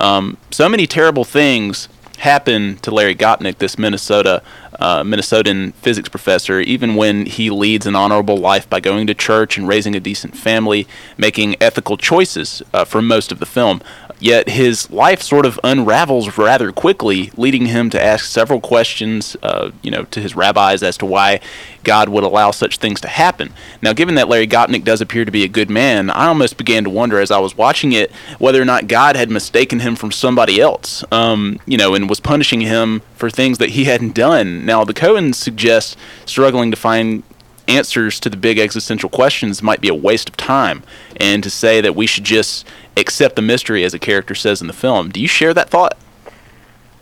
Um, 0.00 0.36
so 0.50 0.68
many 0.68 0.86
terrible 0.86 1.24
things 1.24 1.88
happen 2.18 2.76
to 2.78 2.90
Larry 2.90 3.14
Gopnik, 3.14 3.58
this 3.58 3.78
Minnesota 3.78 4.42
uh, 4.78 5.02
Minnesotan 5.02 5.74
physics 5.74 6.08
professor, 6.08 6.60
even 6.60 6.94
when 6.94 7.26
he 7.26 7.50
leads 7.50 7.86
an 7.86 7.94
honorable 7.94 8.36
life 8.36 8.68
by 8.68 8.80
going 8.80 9.06
to 9.06 9.14
church 9.14 9.56
and 9.56 9.68
raising 9.68 9.94
a 9.94 10.00
decent 10.00 10.36
family, 10.36 10.86
making 11.16 11.56
ethical 11.60 11.96
choices 11.96 12.62
uh, 12.72 12.84
for 12.84 13.02
most 13.02 13.30
of 13.30 13.38
the 13.38 13.46
film. 13.46 13.80
Yet 14.20 14.48
his 14.48 14.90
life 14.90 15.20
sort 15.20 15.44
of 15.44 15.60
unravels 15.62 16.38
rather 16.38 16.72
quickly, 16.72 17.30
leading 17.36 17.66
him 17.66 17.90
to 17.90 18.02
ask 18.02 18.24
several 18.24 18.60
questions, 18.60 19.36
uh, 19.42 19.70
you 19.82 19.90
know, 19.90 20.04
to 20.04 20.20
his 20.20 20.34
rabbis 20.34 20.82
as 20.82 20.96
to 20.98 21.06
why 21.06 21.40
God 21.82 22.08
would 22.08 22.24
allow 22.24 22.50
such 22.50 22.78
things 22.78 23.00
to 23.02 23.08
happen. 23.08 23.52
Now, 23.82 23.92
given 23.92 24.14
that 24.14 24.28
Larry 24.28 24.46
Gopnik 24.46 24.84
does 24.84 25.00
appear 25.00 25.24
to 25.24 25.30
be 25.30 25.44
a 25.44 25.48
good 25.48 25.68
man, 25.68 26.10
I 26.10 26.26
almost 26.26 26.56
began 26.56 26.84
to 26.84 26.90
wonder 26.90 27.20
as 27.20 27.30
I 27.30 27.38
was 27.38 27.56
watching 27.56 27.92
it 27.92 28.10
whether 28.38 28.62
or 28.62 28.64
not 28.64 28.88
God 28.88 29.16
had 29.16 29.30
mistaken 29.30 29.80
him 29.80 29.96
from 29.96 30.10
somebody 30.10 30.60
else, 30.60 31.04
um, 31.12 31.58
you 31.66 31.76
know, 31.76 31.94
and 31.94 32.08
was 32.08 32.20
punishing 32.20 32.62
him 32.62 33.02
for 33.16 33.28
things 33.28 33.58
that 33.58 33.70
he 33.70 33.84
hadn't 33.84 34.14
done. 34.14 34.64
Now, 34.64 34.84
the 34.84 34.94
Coens 34.94 35.34
suggest 35.34 35.98
struggling 36.24 36.70
to 36.70 36.76
find 36.76 37.24
answers 37.66 38.20
to 38.20 38.28
the 38.28 38.36
big 38.36 38.58
existential 38.58 39.08
questions 39.08 39.62
might 39.62 39.80
be 39.80 39.88
a 39.88 39.94
waste 39.94 40.28
of 40.28 40.36
time, 40.36 40.82
and 41.16 41.42
to 41.42 41.50
say 41.50 41.80
that 41.80 41.96
we 41.96 42.06
should 42.06 42.24
just 42.24 42.66
accept 42.96 43.36
the 43.36 43.42
mystery 43.42 43.84
as 43.84 43.94
a 43.94 43.98
character 43.98 44.34
says 44.34 44.60
in 44.60 44.66
the 44.66 44.72
film. 44.72 45.10
Do 45.10 45.20
you 45.20 45.28
share 45.28 45.54
that 45.54 45.70
thought? 45.70 45.98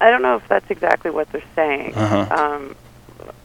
I 0.00 0.11
don't 0.11 0.22
know 0.22 0.37
if 0.37 0.48
that's 0.48 0.70
exactly 0.70 1.11
what 1.11 1.31
they're 1.31 1.44
saying. 1.55 1.94
Uh-huh. 1.94 2.26
Um, 2.31 2.76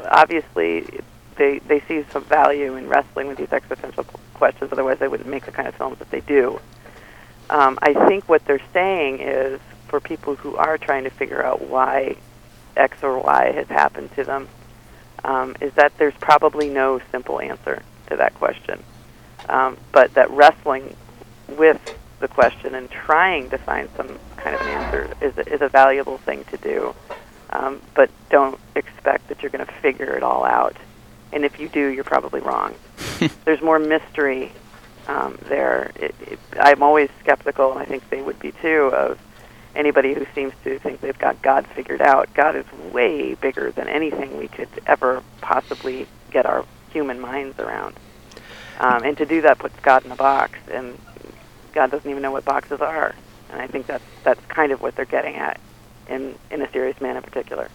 obviously, 0.09 1.01
they 1.35 1.59
they 1.59 1.81
see 1.81 2.03
some 2.11 2.23
value 2.23 2.75
in 2.75 2.87
wrestling 2.87 3.27
with 3.27 3.37
these 3.37 3.51
existential 3.51 4.03
questions. 4.33 4.71
Otherwise, 4.71 4.99
they 4.99 5.07
wouldn't 5.07 5.29
make 5.29 5.45
the 5.45 5.51
kind 5.51 5.67
of 5.67 5.75
films 5.75 5.99
that 5.99 6.09
they 6.09 6.21
do. 6.21 6.59
Um, 7.49 7.77
I 7.81 7.93
think 8.07 8.27
what 8.27 8.43
they're 8.45 8.61
saying 8.73 9.19
is 9.19 9.61
for 9.87 9.99
people 9.99 10.35
who 10.35 10.55
are 10.57 10.77
trying 10.77 11.03
to 11.05 11.09
figure 11.09 11.43
out 11.43 11.61
why 11.61 12.17
X 12.75 13.03
or 13.03 13.19
Y 13.19 13.51
has 13.51 13.67
happened 13.67 14.11
to 14.15 14.23
them, 14.23 14.49
um, 15.23 15.55
is 15.61 15.73
that 15.73 15.97
there's 15.97 16.15
probably 16.15 16.69
no 16.69 16.99
simple 17.11 17.39
answer 17.39 17.81
to 18.07 18.17
that 18.17 18.33
question. 18.35 18.83
Um, 19.47 19.77
but 19.91 20.13
that 20.15 20.29
wrestling 20.31 20.95
with 21.47 21.96
the 22.19 22.27
question 22.27 22.75
and 22.75 22.89
trying 22.89 23.49
to 23.49 23.57
find 23.57 23.89
some 23.95 24.19
kind 24.37 24.55
of 24.55 24.61
an 24.61 24.67
answer 24.67 25.17
is 25.21 25.37
is 25.47 25.61
a 25.61 25.69
valuable 25.69 26.17
thing 26.19 26.43
to 26.45 26.57
do. 26.57 26.95
Um, 27.49 27.81
but 27.95 28.09
don't 28.29 28.59
expect 28.75 29.29
that 29.29 29.41
you're 29.41 29.51
going 29.51 29.65
to 29.65 29.71
figure 29.73 30.15
it 30.15 30.23
all 30.23 30.43
out. 30.43 30.75
And 31.31 31.45
if 31.45 31.59
you 31.59 31.69
do, 31.69 31.87
you're 31.87 32.03
probably 32.03 32.41
wrong. 32.41 32.75
There's 33.45 33.61
more 33.61 33.79
mystery 33.79 34.51
um, 35.07 35.37
there. 35.43 35.91
It, 35.95 36.15
it, 36.21 36.39
I'm 36.59 36.83
always 36.83 37.09
skeptical, 37.21 37.71
and 37.71 37.79
I 37.79 37.85
think 37.85 38.09
they 38.09 38.21
would 38.21 38.39
be 38.39 38.51
too, 38.51 38.91
of 38.93 39.19
anybody 39.75 40.13
who 40.13 40.25
seems 40.35 40.53
to 40.63 40.79
think 40.79 41.01
they've 41.01 41.17
got 41.17 41.41
God 41.41 41.65
figured 41.67 42.01
out. 42.01 42.33
God 42.33 42.55
is 42.55 42.65
way 42.91 43.35
bigger 43.35 43.71
than 43.71 43.87
anything 43.87 44.37
we 44.37 44.47
could 44.47 44.69
ever 44.85 45.23
possibly 45.41 46.07
get 46.31 46.45
our 46.45 46.65
human 46.91 47.19
minds 47.19 47.59
around. 47.59 47.95
Um, 48.79 49.03
and 49.03 49.17
to 49.17 49.25
do 49.25 49.41
that 49.41 49.59
puts 49.59 49.79
God 49.79 50.05
in 50.05 50.11
a 50.11 50.15
box, 50.15 50.59
and 50.71 50.97
God 51.73 51.91
doesn't 51.91 52.09
even 52.09 52.21
know 52.21 52.31
what 52.31 52.45
boxes 52.45 52.81
are. 52.81 53.13
And 53.51 53.61
I 53.61 53.67
think 53.67 53.87
that's 53.87 54.03
that's 54.23 54.43
kind 54.47 54.71
of 54.71 54.81
what 54.81 54.95
they're 54.95 55.05
getting 55.05 55.35
at 55.35 55.59
in 56.09 56.35
in 56.51 56.61
a 56.61 56.71
serious 56.71 56.99
man 57.01 57.15
in 57.17 57.23
particular. 57.23 57.69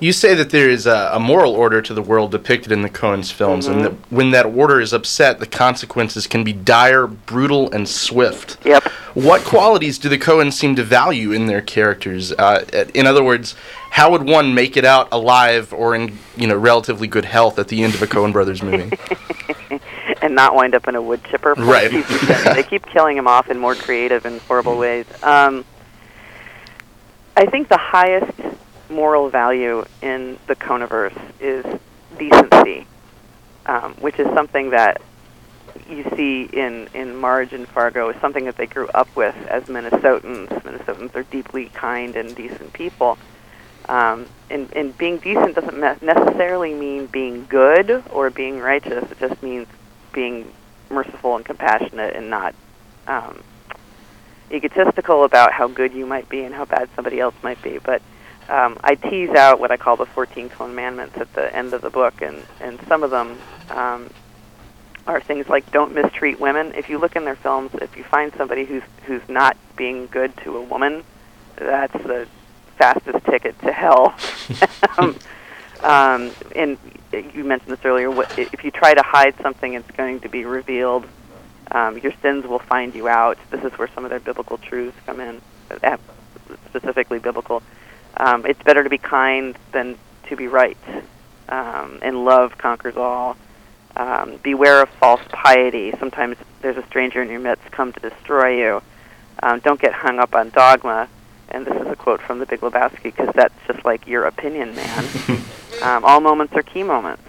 You 0.00 0.12
say 0.12 0.34
that 0.34 0.50
there 0.50 0.68
is 0.68 0.86
a, 0.86 1.12
a 1.14 1.20
moral 1.20 1.52
order 1.52 1.80
to 1.80 1.94
the 1.94 2.02
world 2.02 2.32
depicted 2.32 2.72
in 2.72 2.82
the 2.82 2.90
Coens 2.90 3.30
films, 3.32 3.66
and 3.68 3.84
that 3.84 3.92
when 4.10 4.32
that 4.32 4.44
order 4.44 4.80
is 4.80 4.92
upset, 4.92 5.38
the 5.38 5.46
consequences 5.46 6.26
can 6.26 6.42
be 6.42 6.52
dire, 6.52 7.06
brutal, 7.06 7.70
and 7.70 7.88
swift. 7.88 8.58
Yep. 8.66 8.82
What 9.14 9.42
qualities 9.42 9.98
do 9.98 10.08
the 10.08 10.18
Coens 10.18 10.54
seem 10.54 10.74
to 10.76 10.82
value 10.82 11.30
in 11.30 11.46
their 11.46 11.60
characters? 11.60 12.32
Uh, 12.32 12.64
in 12.92 13.06
other 13.06 13.22
words, 13.22 13.54
how 13.90 14.10
would 14.10 14.24
one 14.24 14.52
make 14.52 14.76
it 14.76 14.84
out 14.84 15.08
alive 15.12 15.72
or 15.72 15.94
in 15.94 16.18
you 16.36 16.48
know 16.48 16.56
relatively 16.56 17.06
good 17.06 17.24
health 17.24 17.60
at 17.60 17.68
the 17.68 17.84
end 17.84 17.94
of 17.94 18.02
a 18.02 18.06
Coen 18.06 18.32
Brothers 18.32 18.62
movie? 18.62 18.90
and 20.34 20.36
not 20.36 20.54
wind 20.56 20.74
up 20.74 20.88
in 20.88 20.96
a 20.96 21.02
wood 21.02 21.22
chipper. 21.24 21.54
Right. 21.54 21.90
They 21.90 22.64
keep 22.64 22.86
killing 22.86 23.16
him 23.16 23.28
off 23.28 23.48
in 23.50 23.58
more 23.58 23.76
creative 23.76 24.26
and 24.26 24.40
horrible 24.42 24.76
ways. 24.76 25.06
Um, 25.22 25.64
I 27.36 27.46
think 27.46 27.68
the 27.68 27.78
highest 27.78 28.32
moral 28.90 29.30
value 29.30 29.84
in 30.02 30.38
the 30.48 30.56
Coeniverse 30.56 31.16
is 31.40 31.64
decency, 32.18 32.86
um, 33.66 33.94
which 33.94 34.18
is 34.18 34.26
something 34.34 34.70
that 34.70 35.00
you 35.88 36.04
see 36.16 36.48
in, 36.52 36.88
in 36.94 37.16
Marge 37.16 37.52
and 37.52 37.68
Fargo 37.68 38.08
is 38.08 38.20
something 38.20 38.44
that 38.46 38.56
they 38.56 38.66
grew 38.66 38.88
up 38.88 39.14
with 39.14 39.36
as 39.48 39.64
Minnesotans. 39.64 40.48
Minnesotans 40.62 41.14
are 41.14 41.24
deeply 41.24 41.66
kind 41.66 42.16
and 42.16 42.34
decent 42.34 42.72
people. 42.72 43.18
Um, 43.88 44.26
and, 44.50 44.72
and 44.74 44.96
being 44.96 45.18
decent 45.18 45.54
doesn't 45.54 45.78
me- 45.78 46.06
necessarily 46.06 46.74
mean 46.74 47.06
being 47.06 47.46
good 47.46 48.02
or 48.10 48.30
being 48.30 48.58
righteous. 48.58 49.10
It 49.10 49.18
just 49.20 49.42
means 49.42 49.66
being 50.14 50.50
merciful 50.90 51.36
and 51.36 51.44
compassionate 51.44 52.16
and 52.16 52.30
not 52.30 52.54
um, 53.06 53.42
egotistical 54.50 55.24
about 55.24 55.52
how 55.52 55.68
good 55.68 55.92
you 55.92 56.06
might 56.06 56.28
be 56.28 56.42
and 56.42 56.54
how 56.54 56.64
bad 56.64 56.88
somebody 56.94 57.20
else 57.20 57.34
might 57.42 57.60
be. 57.62 57.78
But 57.78 58.00
um, 58.48 58.78
I 58.82 58.94
tease 58.94 59.30
out 59.30 59.60
what 59.60 59.70
I 59.70 59.76
call 59.76 59.96
the 59.96 60.06
14 60.06 60.48
commandments 60.50 61.16
at 61.16 61.32
the 61.34 61.54
end 61.54 61.72
of 61.74 61.82
the 61.82 61.90
book, 61.90 62.22
and, 62.22 62.42
and 62.60 62.78
some 62.88 63.02
of 63.02 63.10
them 63.10 63.38
um, 63.70 64.10
are 65.06 65.20
things 65.20 65.48
like 65.48 65.70
don't 65.72 65.94
mistreat 65.94 66.40
women. 66.40 66.72
If 66.74 66.88
you 66.88 66.98
look 66.98 67.16
in 67.16 67.24
their 67.24 67.36
films, 67.36 67.70
if 67.74 67.96
you 67.96 68.04
find 68.04 68.32
somebody 68.34 68.64
who's 68.64 68.82
who's 69.06 69.26
not 69.28 69.56
being 69.76 70.06
good 70.06 70.36
to 70.38 70.56
a 70.56 70.62
woman, 70.62 71.04
that's 71.56 71.92
the 72.04 72.26
fastest 72.76 73.24
ticket 73.26 73.58
to 73.60 73.72
hell. 73.72 74.14
um, 74.98 75.16
um, 75.82 76.30
and 76.54 76.78
you 77.34 77.44
mentioned 77.44 77.72
this 77.72 77.84
earlier. 77.84 78.10
What, 78.10 78.38
if 78.38 78.64
you 78.64 78.70
try 78.70 78.94
to 78.94 79.02
hide 79.02 79.34
something, 79.42 79.74
it's 79.74 79.90
going 79.92 80.20
to 80.20 80.28
be 80.28 80.44
revealed. 80.44 81.06
Um, 81.70 81.98
your 81.98 82.12
sins 82.22 82.46
will 82.46 82.58
find 82.58 82.94
you 82.94 83.08
out. 83.08 83.38
This 83.50 83.64
is 83.64 83.72
where 83.78 83.88
some 83.88 84.04
of 84.04 84.10
their 84.10 84.20
biblical 84.20 84.58
truths 84.58 84.96
come 85.06 85.20
in, 85.20 85.40
uh, 85.82 85.96
specifically 86.66 87.18
biblical. 87.18 87.62
Um, 88.16 88.46
it's 88.46 88.62
better 88.62 88.84
to 88.84 88.90
be 88.90 88.98
kind 88.98 89.56
than 89.72 89.96
to 90.28 90.36
be 90.36 90.46
right, 90.46 90.78
um, 91.48 91.98
and 92.02 92.24
love 92.24 92.56
conquers 92.58 92.96
all. 92.96 93.36
Um, 93.96 94.38
beware 94.42 94.82
of 94.82 94.88
false 94.88 95.22
piety. 95.30 95.92
Sometimes 95.98 96.36
there's 96.62 96.76
a 96.76 96.86
stranger 96.86 97.22
in 97.22 97.30
your 97.30 97.40
midst 97.40 97.70
come 97.70 97.92
to 97.92 98.00
destroy 98.00 98.58
you. 98.58 98.82
Um, 99.42 99.60
don't 99.60 99.80
get 99.80 99.92
hung 99.92 100.18
up 100.18 100.34
on 100.34 100.50
dogma. 100.50 101.08
And 101.54 101.64
this 101.64 101.80
is 101.80 101.86
a 101.86 101.94
quote 101.94 102.20
from 102.20 102.40
The 102.40 102.46
Big 102.46 102.62
Lebowski 102.62 103.04
because 103.04 103.30
that's 103.32 103.54
just 103.68 103.84
like 103.84 104.08
your 104.08 104.24
opinion, 104.24 104.74
man. 104.74 105.04
um, 105.82 106.04
all 106.04 106.20
moments 106.20 106.52
are 106.54 106.64
key 106.64 106.82
moments. 106.82 107.22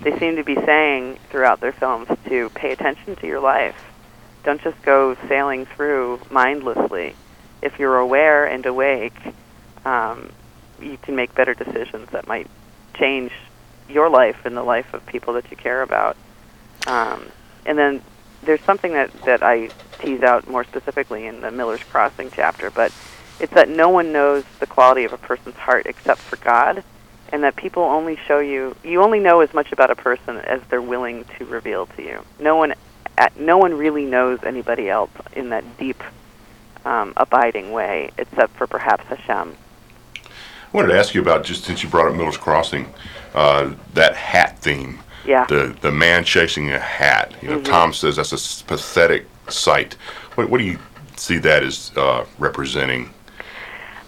They 0.00 0.16
seem 0.16 0.36
to 0.36 0.44
be 0.44 0.54
saying 0.54 1.18
throughout 1.28 1.60
their 1.60 1.72
films 1.72 2.06
to 2.28 2.50
pay 2.50 2.70
attention 2.70 3.16
to 3.16 3.26
your 3.26 3.40
life. 3.40 3.74
Don't 4.44 4.62
just 4.62 4.80
go 4.82 5.16
sailing 5.26 5.66
through 5.66 6.20
mindlessly. 6.30 7.16
If 7.62 7.80
you're 7.80 7.98
aware 7.98 8.46
and 8.46 8.64
awake, 8.64 9.16
um, 9.84 10.30
you 10.80 10.96
can 11.02 11.16
make 11.16 11.34
better 11.34 11.54
decisions 11.54 12.08
that 12.10 12.28
might 12.28 12.46
change 12.94 13.32
your 13.88 14.08
life 14.08 14.44
and 14.44 14.56
the 14.56 14.62
life 14.62 14.94
of 14.94 15.04
people 15.04 15.34
that 15.34 15.50
you 15.50 15.56
care 15.56 15.82
about. 15.82 16.16
Um, 16.86 17.26
and 17.66 17.76
then 17.76 18.02
there's 18.44 18.60
something 18.60 18.92
that, 18.92 19.12
that 19.24 19.42
I 19.42 19.70
tease 19.98 20.22
out 20.22 20.46
more 20.46 20.62
specifically 20.62 21.26
in 21.26 21.40
the 21.40 21.50
Miller's 21.50 21.82
Crossing 21.82 22.30
chapter, 22.30 22.70
but 22.70 22.92
it's 23.44 23.52
that 23.52 23.68
no 23.68 23.90
one 23.90 24.10
knows 24.10 24.42
the 24.58 24.66
quality 24.66 25.04
of 25.04 25.12
a 25.12 25.18
person's 25.18 25.56
heart 25.56 25.84
except 25.84 26.18
for 26.18 26.36
God, 26.36 26.82
and 27.30 27.42
that 27.42 27.56
people 27.56 27.82
only 27.82 28.16
show 28.26 28.38
you 28.38 28.74
you 28.82 29.02
only 29.02 29.20
know 29.20 29.40
as 29.40 29.52
much 29.52 29.70
about 29.70 29.90
a 29.90 29.94
person 29.94 30.38
as 30.38 30.62
they're 30.70 30.80
willing 30.80 31.26
to 31.36 31.44
reveal 31.44 31.84
to 31.88 32.02
you. 32.02 32.24
No 32.40 32.56
one 32.56 32.72
at, 33.18 33.38
no 33.38 33.58
one 33.58 33.74
really 33.74 34.06
knows 34.06 34.38
anybody 34.44 34.88
else 34.88 35.10
in 35.34 35.50
that 35.50 35.76
deep, 35.76 36.02
um, 36.86 37.12
abiding 37.18 37.70
way, 37.70 38.10
except 38.16 38.56
for 38.56 38.66
perhaps 38.66 39.04
Hashem. 39.08 39.54
I 40.16 40.20
wanted 40.72 40.88
to 40.88 40.98
ask 40.98 41.14
you 41.14 41.20
about 41.20 41.44
just 41.44 41.64
since 41.64 41.82
you 41.82 41.90
brought 41.90 42.08
up 42.08 42.14
Miller's 42.16 42.38
Crossing, 42.38 42.92
uh, 43.34 43.74
that 43.92 44.16
hat 44.16 44.58
theme. 44.60 45.00
Yeah. 45.26 45.44
The 45.44 45.76
the 45.82 45.92
man 45.92 46.24
chasing 46.24 46.70
a 46.70 46.78
hat. 46.78 47.34
You 47.42 47.50
know, 47.50 47.58
Mhm. 47.58 47.64
Tom 47.66 47.92
says 47.92 48.16
that's 48.16 48.32
a 48.32 48.64
pathetic 48.64 49.26
sight. 49.50 49.96
What, 50.34 50.48
what 50.48 50.56
do 50.58 50.64
you 50.64 50.78
see 51.16 51.36
that 51.40 51.62
as 51.62 51.92
uh, 51.94 52.24
representing? 52.38 53.10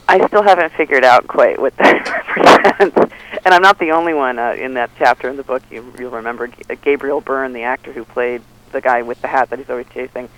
I 0.09 0.25
still 0.29 0.43
haven't 0.43 0.73
figured 0.75 1.05
out 1.05 1.27
quite 1.27 1.59
what 1.61 1.77
that 1.79 2.07
represents, 2.37 3.15
and 3.45 3.53
I'm 3.55 3.63
not 3.63 3.79
the 3.79 3.91
only 3.91 4.15
one 4.15 4.39
uh, 4.39 4.53
in 4.53 4.75
that 4.75 4.91
chapter 4.99 5.29
in 5.29 5.37
the 5.37 5.43
book. 5.43 5.63
You, 5.71 5.93
you'll 5.99 6.13
remember 6.13 6.47
G- 6.47 6.63
uh, 6.71 6.77
Gabriel 6.81 7.21
Byrne, 7.21 7.53
the 7.53 7.63
actor 7.63 7.93
who 7.93 8.05
played 8.05 8.43
the 8.73 8.81
guy 8.81 9.03
with 9.03 9.21
the 9.21 9.29
hat 9.29 9.51
that 9.51 9.59
he's 9.59 9.69
always 9.71 9.87
chasing, 9.93 10.29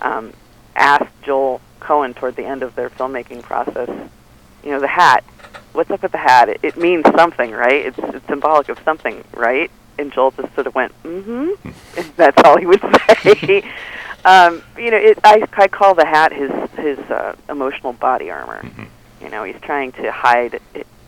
um, 0.00 0.32
asked 0.74 1.12
Joel 1.22 1.60
Coen 1.80 2.14
toward 2.14 2.36
the 2.36 2.44
end 2.44 2.62
of 2.62 2.74
their 2.76 2.88
filmmaking 2.88 3.42
process, 3.42 3.90
you 4.64 4.70
know, 4.70 4.80
the 4.80 4.86
hat. 4.86 5.22
What's 5.72 5.90
up 5.90 6.02
with 6.02 6.12
the 6.12 6.18
hat? 6.18 6.48
It, 6.48 6.60
it 6.62 6.76
means 6.78 7.04
something, 7.14 7.50
right? 7.50 7.86
It's, 7.86 7.98
it's 7.98 8.26
symbolic 8.26 8.68
of 8.70 8.78
something, 8.84 9.22
right? 9.34 9.70
And 9.98 10.12
Joel 10.12 10.30
just 10.30 10.54
sort 10.54 10.66
of 10.66 10.74
went, 10.74 10.92
"Mm-hmm." 11.02 11.70
That's 12.16 12.42
all 12.44 12.56
he 12.56 12.64
would 12.66 12.80
say. 12.80 13.62
um, 14.24 14.62
you 14.78 14.90
know, 14.90 14.96
it, 14.96 15.18
I, 15.24 15.46
I 15.52 15.68
call 15.68 15.94
the 15.94 16.06
hat 16.06 16.32
his 16.32 16.50
his 16.78 16.98
uh, 17.10 17.36
emotional 17.50 17.92
body 17.92 18.30
armor. 18.30 18.62
You 19.20 19.28
know, 19.30 19.44
he's 19.44 19.60
trying 19.62 19.92
to 19.92 20.10
hide 20.12 20.60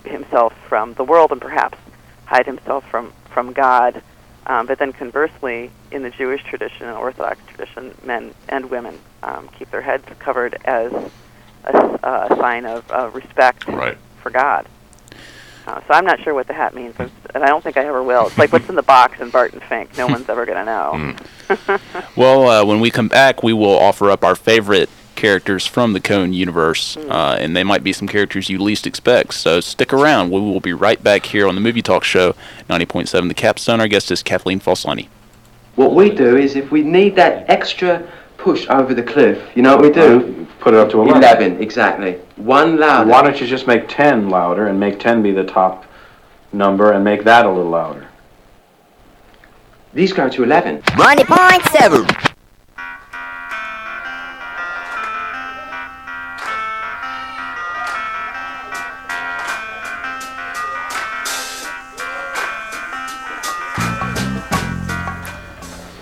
himself 0.05 0.53
from 0.69 0.95
the 0.95 1.05
world 1.05 1.33
and 1.33 1.41
perhaps 1.41 1.79
hide 2.27 2.47
himself 2.47 2.89
from 2.91 3.13
from 3.33 3.53
God. 3.53 4.03
Um, 4.47 4.67
but 4.67 4.79
then 4.79 4.93
conversely, 4.93 5.71
in 5.93 6.03
the 6.03 6.11
Jewish 6.11 6.43
tradition 6.43 6.87
and 6.89 6.97
Orthodox 6.97 7.39
tradition, 7.47 7.95
men 8.05 8.35
and 8.49 8.69
women 8.71 8.99
um, 9.23 9.49
keep 9.57 9.71
their 9.71 9.81
heads 9.83 10.05
covered 10.19 10.59
as 10.65 10.93
a, 11.65 11.77
uh, 11.77 12.27
a 12.31 12.37
sign 12.37 12.67
of 12.67 12.91
uh, 12.91 13.09
respect 13.15 13.69
Right. 13.69 13.97
for 14.21 14.31
God. 14.31 14.67
Uh, 15.65 15.81
so 15.87 15.95
I'm 15.95 16.05
not 16.05 16.21
sure 16.21 16.35
what 16.35 16.49
the 16.49 16.55
hat 16.55 16.75
means, 16.75 16.97
and 16.99 17.45
I 17.45 17.47
don't 17.47 17.63
think 17.63 17.77
I 17.77 17.85
ever 17.85 18.03
will. 18.03 18.27
It's 18.27 18.37
like 18.37 18.53
what's 18.53 18.69
in 18.69 18.75
the 18.75 18.83
box 18.83 19.21
in 19.21 19.31
Barton 19.31 19.61
Fink. 19.61 19.97
No 19.97 20.09
one's 20.09 20.29
ever 20.29 20.45
going 20.45 20.59
to 20.59 20.65
know. 20.65 21.79
Well, 22.17 22.49
uh, 22.49 22.65
when 22.65 22.81
we 22.81 22.91
come 22.91 23.09
back, 23.09 23.43
we 23.43 23.53
will 23.53 23.79
offer 23.79 24.11
up 24.11 24.25
our 24.25 24.35
favorite 24.35 24.89
characters 25.23 25.65
from 25.65 25.93
the 25.93 26.01
Coen 26.01 26.35
universe, 26.35 26.97
uh, 26.97 27.37
and 27.39 27.55
they 27.57 27.63
might 27.63 27.85
be 27.85 27.93
some 27.93 28.09
characters 28.09 28.51
you 28.51 28.59
least 28.59 28.89
expect. 28.89 29.35
So 29.35 29.61
stick 29.61 29.93
around. 29.93 30.33
We 30.33 30.41
will 30.41 30.59
be 30.59 30.73
right 30.73 31.01
back 31.01 31.27
here 31.27 31.47
on 31.47 31.55
the 31.55 31.61
Movie 31.61 31.81
Talk 31.81 32.03
Show, 32.03 32.35
90.7 32.69 33.29
The 33.29 33.35
Capstone. 33.35 33.81
Our 33.81 33.87
guest 33.87 34.11
is 34.11 34.21
Kathleen 34.21 34.59
Falsani. 34.59 35.07
What 35.77 35.95
we 35.95 36.11
do 36.11 36.37
is 36.37 36.57
if 36.57 36.73
we 36.73 36.83
need 36.83 37.15
that 37.15 37.49
extra 37.49 38.03
push 38.37 38.67
over 38.69 38.95
the 38.95 39.03
cliff, 39.03 39.39
you 39.55 39.63
know 39.63 39.77
what 39.77 39.85
we 39.85 39.93
do? 39.93 40.45
Put 40.59 40.75
it 40.75 40.81
up 40.81 40.91
to 40.91 41.01
11. 41.01 41.23
11, 41.23 41.63
exactly. 41.63 42.15
One 42.35 42.81
louder. 42.81 43.09
Why 43.09 43.23
don't 43.23 43.41
you 43.41 43.47
just 43.47 43.69
make 43.69 43.89
10 43.89 44.29
louder 44.29 44.67
and 44.67 44.81
make 44.81 44.99
10 44.99 45.23
be 45.23 45.31
the 45.31 45.45
top 45.45 45.85
number 46.53 46.91
and 46.91 47.05
make 47.05 47.23
that 47.23 47.47
a 47.47 47.49
little 47.49 47.71
louder? 47.71 48.09
These 49.95 50.13
go 50.13 50.29
to 50.29 50.43
11. 50.43 50.83
90.7. 50.83 52.32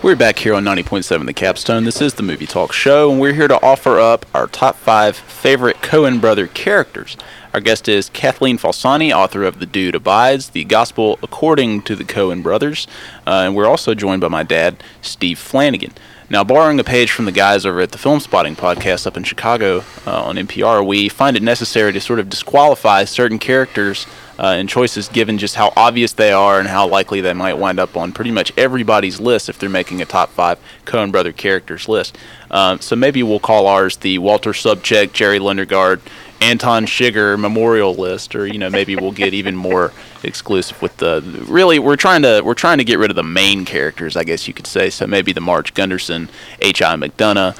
We're 0.03 0.15
back 0.15 0.39
here 0.39 0.55
on 0.55 0.63
90.7 0.63 1.27
The 1.27 1.33
Capstone. 1.33 1.83
This 1.83 2.01
is 2.01 2.15
the 2.15 2.23
Movie 2.23 2.47
Talk 2.47 2.73
Show, 2.73 3.11
and 3.11 3.21
we're 3.21 3.35
here 3.35 3.47
to 3.47 3.61
offer 3.61 3.99
up 3.99 4.25
our 4.33 4.47
top 4.47 4.75
five 4.75 5.15
favorite 5.15 5.75
Coen 5.83 6.19
brother 6.19 6.47
characters. 6.47 7.15
Our 7.53 7.59
guest 7.59 7.87
is 7.87 8.09
Kathleen 8.09 8.57
Falsani, 8.57 9.15
author 9.15 9.43
of 9.43 9.59
The 9.59 9.67
Dude 9.67 9.93
Abides, 9.93 10.49
The 10.49 10.63
Gospel 10.63 11.19
According 11.21 11.83
to 11.83 11.95
the 11.95 12.03
Coen 12.03 12.41
Brothers, 12.41 12.87
uh, 13.27 13.43
and 13.45 13.55
we're 13.55 13.67
also 13.67 13.93
joined 13.93 14.21
by 14.21 14.27
my 14.27 14.41
dad, 14.41 14.83
Steve 15.03 15.37
Flanagan. 15.37 15.91
Now, 16.31 16.43
borrowing 16.43 16.79
a 16.79 16.83
page 16.83 17.11
from 17.11 17.25
the 17.25 17.31
guys 17.31 17.63
over 17.63 17.79
at 17.81 17.91
the 17.91 17.99
Film 17.99 18.21
Spotting 18.21 18.55
podcast 18.55 19.05
up 19.05 19.17
in 19.17 19.23
Chicago 19.23 19.83
uh, 20.07 20.23
on 20.23 20.35
NPR, 20.35 20.83
we 20.83 21.09
find 21.09 21.37
it 21.37 21.43
necessary 21.43 21.93
to 21.93 22.01
sort 22.01 22.19
of 22.19 22.27
disqualify 22.27 23.03
certain 23.03 23.37
characters 23.37 24.07
uh, 24.41 24.55
and 24.57 24.67
choices 24.67 25.07
given 25.07 25.37
just 25.37 25.53
how 25.53 25.71
obvious 25.77 26.13
they 26.13 26.31
are 26.31 26.59
and 26.59 26.67
how 26.67 26.87
likely 26.87 27.21
they 27.21 27.31
might 27.31 27.53
wind 27.53 27.79
up 27.79 27.95
on 27.95 28.11
pretty 28.11 28.31
much 28.31 28.51
everybody's 28.57 29.19
list 29.19 29.49
if 29.49 29.59
they're 29.59 29.69
making 29.69 30.01
a 30.01 30.05
top 30.05 30.29
five 30.31 30.59
Coen 30.85 31.11
Brother 31.11 31.31
characters 31.31 31.87
list. 31.87 32.17
Um, 32.49 32.81
so 32.81 32.95
maybe 32.95 33.21
we'll 33.21 33.39
call 33.39 33.67
ours 33.67 33.97
the 33.97 34.17
Walter 34.17 34.51
Sobchak, 34.51 35.13
Jerry 35.13 35.37
Lundegaard, 35.37 36.01
Anton 36.41 36.87
Chigurh 36.87 37.39
memorial 37.39 37.93
list, 37.93 38.33
or 38.33 38.47
you 38.47 38.57
know 38.57 38.71
maybe 38.71 38.95
we'll 38.95 39.11
get 39.11 39.35
even 39.35 39.55
more 39.55 39.93
exclusive 40.23 40.81
with 40.81 40.97
the. 40.97 41.21
Really, 41.47 41.77
we're 41.77 41.95
trying 41.95 42.23
to 42.23 42.41
we're 42.43 42.55
trying 42.55 42.79
to 42.79 42.83
get 42.83 42.97
rid 42.97 43.11
of 43.11 43.15
the 43.15 43.23
main 43.23 43.63
characters, 43.63 44.17
I 44.17 44.23
guess 44.23 44.47
you 44.47 44.55
could 44.55 44.65
say. 44.65 44.89
So 44.89 45.05
maybe 45.05 45.33
the 45.33 45.41
Marge 45.41 45.75
Gunderson, 45.75 46.29
H. 46.59 46.81
I. 46.81 46.95
McDunnough. 46.95 47.55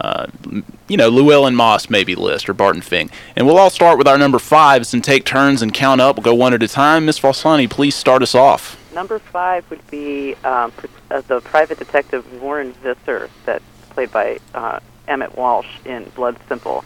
Uh, 0.00 0.26
you 0.88 0.96
know, 0.96 1.08
Llewellyn 1.08 1.54
Moss 1.54 1.88
maybe 1.90 2.14
list 2.14 2.48
or 2.48 2.54
Barton 2.54 2.82
Fink. 2.82 3.10
And 3.34 3.46
we'll 3.46 3.58
all 3.58 3.70
start 3.70 3.98
with 3.98 4.06
our 4.06 4.18
number 4.18 4.38
fives 4.38 4.94
and 4.94 5.02
take 5.02 5.24
turns 5.24 5.62
and 5.62 5.72
count 5.72 6.00
up. 6.00 6.16
We'll 6.16 6.24
go 6.24 6.34
one 6.34 6.54
at 6.54 6.62
a 6.62 6.68
time. 6.68 7.06
Miss 7.06 7.18
Falsani, 7.18 7.68
please 7.68 7.94
start 7.94 8.22
us 8.22 8.34
off. 8.34 8.78
Number 8.94 9.18
five 9.18 9.68
would 9.70 9.86
be 9.90 10.34
um, 10.44 10.72
uh, 11.10 11.20
the 11.22 11.40
private 11.40 11.78
detective 11.78 12.40
Warren 12.40 12.72
Visser, 12.72 13.28
that's 13.44 13.64
played 13.90 14.10
by 14.10 14.38
uh, 14.54 14.80
Emmett 15.08 15.36
Walsh 15.36 15.68
in 15.84 16.04
Blood 16.14 16.36
Simple, 16.48 16.84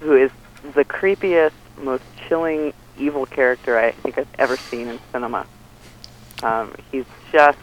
who 0.00 0.16
is 0.16 0.30
the 0.74 0.84
creepiest, 0.84 1.52
most 1.78 2.04
chilling, 2.28 2.72
evil 2.98 3.26
character 3.26 3.78
I 3.78 3.90
think 3.92 4.18
I've 4.18 4.28
ever 4.38 4.56
seen 4.56 4.88
in 4.88 4.98
cinema. 5.12 5.46
Um, 6.42 6.74
he's 6.90 7.04
just 7.32 7.58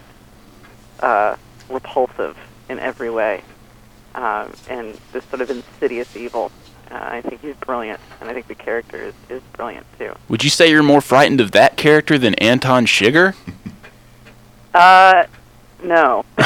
uh, 1.00 1.36
repulsive 1.70 2.38
in 2.70 2.80
every 2.80 3.10
way, 3.10 3.42
um, 4.16 4.52
and 4.70 4.98
this 5.14 5.24
sort 5.26 5.42
of 5.42 5.50
insidious 5.50 6.16
evil. 6.16 6.52
Uh, 6.90 7.00
I 7.02 7.22
think 7.22 7.42
he's 7.42 7.56
brilliant, 7.56 8.00
and 8.20 8.30
I 8.30 8.34
think 8.34 8.48
the 8.48 8.56
character 8.56 8.98
is, 8.98 9.14
is 9.30 9.42
brilliant 9.54 9.86
too. 9.98 10.14
Would 10.28 10.44
you 10.44 10.50
say 10.50 10.70
you're 10.70 10.84
more 10.84 11.00
frightened 11.02 11.40
of 11.40 11.52
that 11.52 11.78
character 11.78 12.18
than 12.18 12.36
Anton 12.36 12.86
Chigurh? 12.86 13.34
Uh, 14.74 15.26
no. 15.84 16.26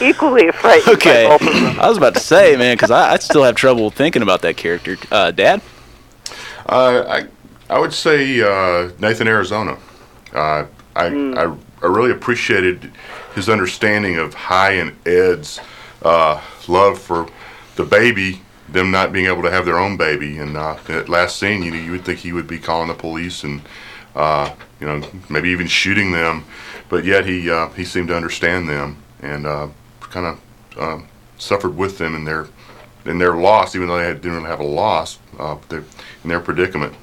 Equally 0.00 0.50
frightened 0.52 0.96
Okay. 0.96 1.24
by 1.26 1.38
both 1.38 1.46
of 1.48 1.54
them. 1.54 1.80
I 1.80 1.88
was 1.88 1.96
about 1.98 2.14
to 2.14 2.20
say, 2.20 2.56
man, 2.56 2.76
because 2.76 2.90
I, 2.90 3.12
I 3.12 3.16
still 3.18 3.42
have 3.44 3.54
trouble 3.56 3.90
thinking 3.90 4.22
about 4.22 4.42
that 4.42 4.56
character. 4.56 4.96
Uh, 5.10 5.30
Dad? 5.30 5.60
Uh, 6.66 7.04
I 7.06 7.26
I 7.74 7.78
would 7.78 7.92
say 7.92 8.40
uh, 8.40 8.90
Nathan 8.98 9.28
Arizona. 9.28 9.78
Uh, 10.32 10.66
I, 10.96 11.06
I 11.06 11.56
I 11.82 11.86
really 11.86 12.10
appreciated 12.10 12.90
his 13.34 13.48
understanding 13.48 14.16
of 14.16 14.32
Hi 14.34 14.72
and 14.72 14.96
Ed's 15.06 15.60
uh, 16.04 16.40
love 16.68 16.98
for 16.98 17.28
the 17.76 17.84
baby, 17.84 18.40
them 18.68 18.90
not 18.90 19.12
being 19.12 19.26
able 19.26 19.42
to 19.42 19.50
have 19.50 19.64
their 19.64 19.78
own 19.78 19.96
baby. 19.96 20.38
And 20.38 20.56
uh, 20.56 20.76
that 20.86 21.08
last 21.08 21.38
scene, 21.38 21.62
you 21.62 21.70
know, 21.70 21.78
you 21.78 21.90
would 21.92 22.04
think 22.04 22.20
he 22.20 22.32
would 22.32 22.46
be 22.46 22.58
calling 22.58 22.88
the 22.88 22.94
police 22.94 23.44
and 23.44 23.62
uh, 24.14 24.54
you 24.80 24.86
know 24.86 25.02
maybe 25.28 25.48
even 25.50 25.66
shooting 25.66 26.12
them, 26.12 26.44
but 26.88 27.04
yet 27.04 27.26
he 27.26 27.50
uh, 27.50 27.68
he 27.70 27.84
seemed 27.84 28.08
to 28.08 28.16
understand 28.16 28.68
them 28.68 28.96
and 29.22 29.46
uh, 29.46 29.68
kind 30.00 30.26
of 30.26 30.78
um 30.78 31.08
suffered 31.38 31.76
with 31.76 31.98
them 31.98 32.14
in 32.14 32.24
their 32.24 32.46
in 33.06 33.18
their 33.18 33.34
loss, 33.34 33.74
even 33.74 33.88
though 33.88 33.98
they 33.98 34.12
didn't 34.14 34.32
really 34.32 34.48
have 34.48 34.60
a 34.60 34.64
loss 34.64 35.18
uh, 35.38 35.56
in 35.70 35.84
their 36.28 36.40
predicament. 36.40 36.94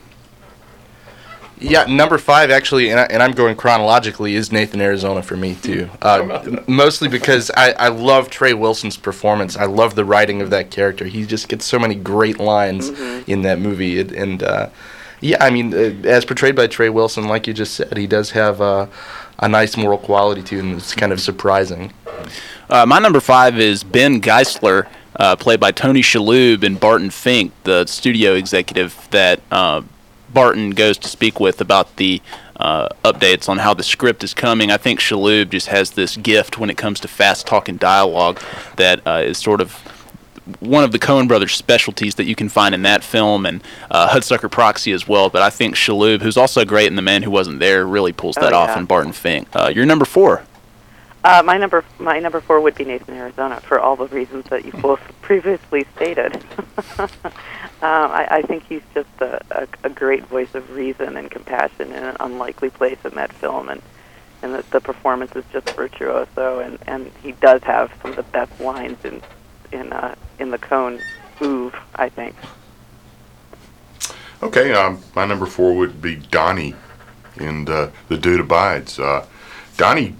Yeah, 1.61 1.85
number 1.85 2.17
five 2.17 2.49
actually, 2.49 2.89
and, 2.89 2.99
I, 2.99 3.03
and 3.03 3.21
I'm 3.21 3.31
going 3.31 3.55
chronologically, 3.55 4.35
is 4.35 4.51
Nathan 4.51 4.81
Arizona 4.81 5.21
for 5.21 5.37
me 5.37 5.55
too. 5.55 5.89
Uh, 6.01 6.61
mostly 6.67 7.07
because 7.07 7.51
I, 7.55 7.71
I 7.73 7.87
love 7.89 8.29
Trey 8.29 8.53
Wilson's 8.53 8.97
performance. 8.97 9.55
I 9.55 9.65
love 9.65 9.93
the 9.93 10.03
writing 10.03 10.41
of 10.41 10.49
that 10.49 10.71
character. 10.71 11.05
He 11.05 11.25
just 11.25 11.47
gets 11.47 11.63
so 11.63 11.77
many 11.77 11.93
great 11.93 12.39
lines 12.39 12.89
in 13.27 13.43
that 13.43 13.59
movie, 13.59 13.99
and, 13.99 14.11
and 14.11 14.43
uh, 14.43 14.69
yeah, 15.21 15.37
I 15.39 15.51
mean, 15.51 15.73
uh, 15.73 16.07
as 16.07 16.25
portrayed 16.25 16.55
by 16.55 16.67
Trey 16.67 16.89
Wilson, 16.89 17.27
like 17.27 17.45
you 17.45 17.53
just 17.53 17.75
said, 17.75 17.95
he 17.95 18.07
does 18.07 18.31
have 18.31 18.59
uh, 18.59 18.87
a 19.39 19.47
nice 19.47 19.77
moral 19.77 19.99
quality 19.99 20.41
to 20.41 20.59
him. 20.59 20.75
It's 20.75 20.95
kind 20.95 21.11
of 21.11 21.21
surprising. 21.21 21.93
Uh, 22.69 22.85
my 22.87 22.99
number 22.99 23.19
five 23.19 23.59
is 23.59 23.83
Ben 23.83 24.19
Geisler, 24.19 24.87
uh, 25.17 25.35
played 25.35 25.59
by 25.59 25.71
Tony 25.71 26.01
Shalhoub 26.01 26.63
and 26.63 26.79
Barton 26.79 27.11
Fink, 27.11 27.53
the 27.63 27.85
studio 27.85 28.33
executive 28.33 29.07
that 29.11 29.41
uh, 29.51 29.83
Barton 30.33 30.71
goes 30.71 30.97
to 30.99 31.07
speak 31.07 31.39
with 31.39 31.61
about 31.61 31.95
the 31.97 32.21
uh, 32.57 32.89
updates 33.03 33.49
on 33.49 33.57
how 33.59 33.73
the 33.73 33.83
script 33.83 34.23
is 34.23 34.33
coming. 34.33 34.71
I 34.71 34.77
think 34.77 34.99
Shalhoub 34.99 35.49
just 35.49 35.67
has 35.67 35.91
this 35.91 36.15
gift 36.17 36.57
when 36.57 36.69
it 36.69 36.77
comes 36.77 36.99
to 37.01 37.07
fast 37.07 37.47
talking 37.47 37.77
dialogue 37.77 38.39
that 38.77 39.05
uh, 39.07 39.21
is 39.23 39.37
sort 39.37 39.61
of 39.61 39.73
one 40.59 40.83
of 40.83 40.91
the 40.91 40.99
Coen 40.99 41.27
brothers' 41.27 41.53
specialties 41.53 42.15
that 42.15 42.25
you 42.25 42.35
can 42.35 42.49
find 42.49 42.75
in 42.75 42.81
that 42.83 43.03
film 43.03 43.45
and 43.45 43.63
uh, 43.89 44.09
Hudsucker 44.09 44.49
Proxy 44.51 44.91
as 44.91 45.07
well. 45.07 45.29
But 45.29 45.41
I 45.41 45.49
think 45.49 45.75
Shalhoub, 45.75 46.21
who's 46.21 46.37
also 46.37 46.65
great 46.65 46.87
in 46.87 46.95
The 46.95 47.01
Man 47.01 47.23
Who 47.23 47.31
Wasn't 47.31 47.59
There, 47.59 47.85
really 47.85 48.11
pulls 48.13 48.37
Oh, 48.37 48.41
that 48.41 48.53
off 48.53 48.75
in 48.77 48.85
Barton 48.85 49.11
Fink. 49.13 49.47
Uh, 49.53 49.71
you're 49.73 49.85
number 49.85 50.05
four. 50.05 50.43
Uh, 51.23 51.43
my 51.45 51.57
number 51.57 51.85
my 51.99 52.19
number 52.19 52.41
four 52.41 52.59
would 52.61 52.73
be 52.73 52.83
Nathan 52.83 53.15
Arizona 53.15 53.61
for 53.61 53.79
all 53.79 53.95
the 53.95 54.07
reasons 54.07 54.45
that 54.45 54.65
you 54.65 54.71
both 54.71 54.99
previously 55.21 55.85
stated. 55.95 56.35
um, 56.97 57.09
I, 57.81 58.27
I 58.29 58.41
think 58.41 58.63
he's 58.67 58.81
just 58.93 59.09
a, 59.19 59.39
a, 59.51 59.67
a 59.83 59.89
great 59.89 60.25
voice 60.25 60.53
of 60.55 60.71
reason 60.71 61.17
and 61.17 61.29
compassion 61.29 61.91
in 61.91 62.03
an 62.03 62.17
unlikely 62.19 62.71
place 62.71 62.97
in 63.05 63.11
that 63.11 63.31
film, 63.33 63.69
and 63.69 63.81
and 64.41 64.55
the, 64.55 64.65
the 64.71 64.81
performance 64.81 65.35
is 65.35 65.43
just 65.53 65.69
virtuoso, 65.71 66.59
and, 66.59 66.79
and 66.87 67.11
he 67.21 67.33
does 67.33 67.61
have 67.63 67.91
some 68.01 68.11
of 68.11 68.17
the 68.17 68.23
best 68.23 68.59
lines 68.59 68.97
in 69.05 69.21
in 69.71 69.93
uh, 69.93 70.15
in 70.39 70.49
the 70.49 70.57
Coen 70.57 70.99
oeuvre, 71.39 71.79
I 71.95 72.09
think. 72.09 72.35
Okay, 74.41 74.73
um, 74.73 74.99
my 75.15 75.25
number 75.25 75.45
four 75.45 75.75
would 75.75 76.01
be 76.01 76.15
Donnie 76.15 76.73
in 77.35 77.69
uh, 77.69 77.91
The 78.07 78.17
Dude 78.17 78.39
Abides. 78.39 78.97
Uh, 78.97 79.27
Donnie 79.77 80.15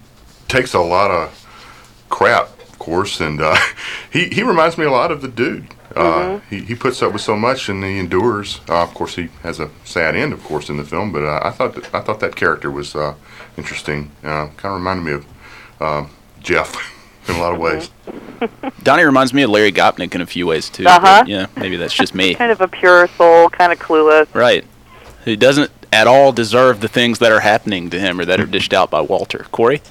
takes 0.51 0.73
a 0.73 0.79
lot 0.79 1.09
of 1.09 2.05
crap, 2.09 2.49
of 2.69 2.77
course, 2.77 3.21
and 3.21 3.41
uh, 3.41 3.55
he, 4.11 4.25
he 4.25 4.43
reminds 4.43 4.77
me 4.77 4.85
a 4.85 4.91
lot 4.91 5.11
of 5.11 5.21
the 5.21 5.27
dude. 5.27 5.67
Uh, 5.95 6.39
he, 6.49 6.61
he 6.61 6.75
puts 6.75 7.01
up 7.01 7.11
with 7.11 7.21
so 7.21 7.35
much 7.35 7.67
and 7.67 7.83
he 7.83 7.99
endures. 7.99 8.61
Uh, 8.69 8.81
of 8.81 8.93
course, 8.93 9.15
he 9.15 9.29
has 9.43 9.59
a 9.59 9.69
sad 9.83 10.15
end, 10.15 10.31
of 10.31 10.41
course, 10.43 10.69
in 10.69 10.77
the 10.77 10.83
film. 10.83 11.11
But 11.11 11.23
uh, 11.23 11.41
I 11.43 11.51
thought 11.51 11.75
that, 11.75 11.93
I 11.93 11.99
thought 11.99 12.19
that 12.21 12.35
character 12.35 12.71
was 12.71 12.95
uh, 12.95 13.15
interesting. 13.57 14.11
Uh, 14.23 14.47
kind 14.55 14.73
of 14.73 14.73
reminded 14.75 15.03
me 15.03 15.11
of 15.11 15.25
uh, 15.81 16.07
Jeff 16.39 16.75
in 17.27 17.35
a 17.35 17.39
lot 17.39 17.53
of 17.53 17.59
ways. 17.59 17.91
Donnie 18.83 19.03
reminds 19.03 19.33
me 19.33 19.41
of 19.43 19.49
Larry 19.49 19.71
Gopnik 19.71 20.15
in 20.15 20.21
a 20.21 20.25
few 20.25 20.47
ways 20.47 20.69
too. 20.69 20.85
Uh-huh. 20.85 21.21
but, 21.21 21.27
Yeah, 21.27 21.47
maybe 21.57 21.75
that's 21.75 21.93
just 21.93 22.15
me. 22.15 22.35
Kind 22.35 22.51
of 22.51 22.61
a 22.61 22.67
pure 22.67 23.07
soul, 23.09 23.49
kind 23.49 23.73
of 23.73 23.79
clueless. 23.79 24.33
Right. 24.33 24.65
He 25.25 25.35
doesn't 25.35 25.71
at 25.91 26.07
all 26.07 26.31
deserve 26.31 26.79
the 26.79 26.87
things 26.87 27.19
that 27.19 27.31
are 27.31 27.41
happening 27.41 27.89
to 27.89 27.99
him 27.99 28.19
or 28.19 28.25
that 28.25 28.39
are 28.39 28.45
dished 28.45 28.73
out 28.73 28.89
by 28.89 29.01
Walter. 29.01 29.45
Corey? 29.51 29.81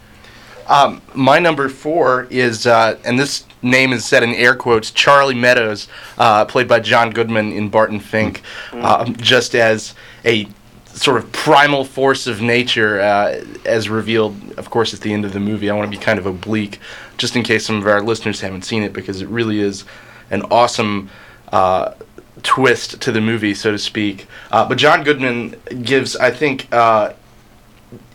Um, 0.71 1.03
my 1.15 1.41
number 1.41 1.69
four 1.69 2.29
is, 2.31 2.65
uh, 2.67 2.97
and 3.05 3.19
this 3.19 3.45
name 3.61 3.93
is 3.93 4.05
said 4.05 4.23
in 4.23 4.31
air 4.31 4.55
quotes, 4.55 4.93
Charlie 4.93 5.35
Meadows, 5.35 5.89
uh, 6.17 6.45
played 6.45 6.69
by 6.69 6.79
John 6.79 7.11
Goodman 7.11 7.53
in 7.53 7.69
Barton 7.69 7.99
Fink, 7.99 8.43
um, 8.73 9.17
just 9.17 9.57
as 9.57 9.95
a 10.25 10.47
sort 10.87 11.19
of 11.19 11.31
primal 11.33 11.85
force 11.85 12.29
of 12.29 12.41
nature, 12.41 13.01
uh, 13.01 13.45
as 13.65 13.89
revealed, 13.89 14.37
of 14.57 14.71
course, 14.71 14.95
at 14.95 15.01
the 15.01 15.13
end 15.13 15.25
of 15.25 15.33
the 15.33 15.41
movie. 15.41 15.69
I 15.69 15.75
want 15.75 15.91
to 15.91 15.99
be 15.99 16.03
kind 16.03 16.21
of 16.21 16.27
oblique, 16.27 16.79
just 17.19 17.35
in 17.35 17.43
case 17.43 17.67
some 17.67 17.79
of 17.79 17.87
our 17.87 18.01
listeners 18.01 18.41
haven't 18.41 18.63
seen 18.63 18.85
it, 18.85 18.93
because 18.93 19.21
it 19.23 19.29
really 19.29 19.59
is 19.59 19.85
an 20.31 20.43
awesome. 20.51 21.11
Uh, 21.53 21.95
twist 22.43 23.03
to 23.03 23.13
the 23.13 23.21
movie, 23.21 23.53
so 23.53 23.71
to 23.71 23.79
speak. 23.79 24.27
Uh, 24.51 24.67
but 24.67 24.79
John 24.79 25.05
Goodman 25.05 25.57
gives, 25.83 26.17
I 26.17 26.31
think, 26.31 26.73
uh, 26.73 27.13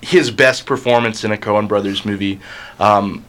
his 0.02 0.32
best 0.32 0.66
performance 0.66 1.24
in 1.24 1.32
a 1.32 1.38
Coen 1.38 1.68
Brothers 1.68 2.06
movie 2.06 2.40
um, 2.80 3.26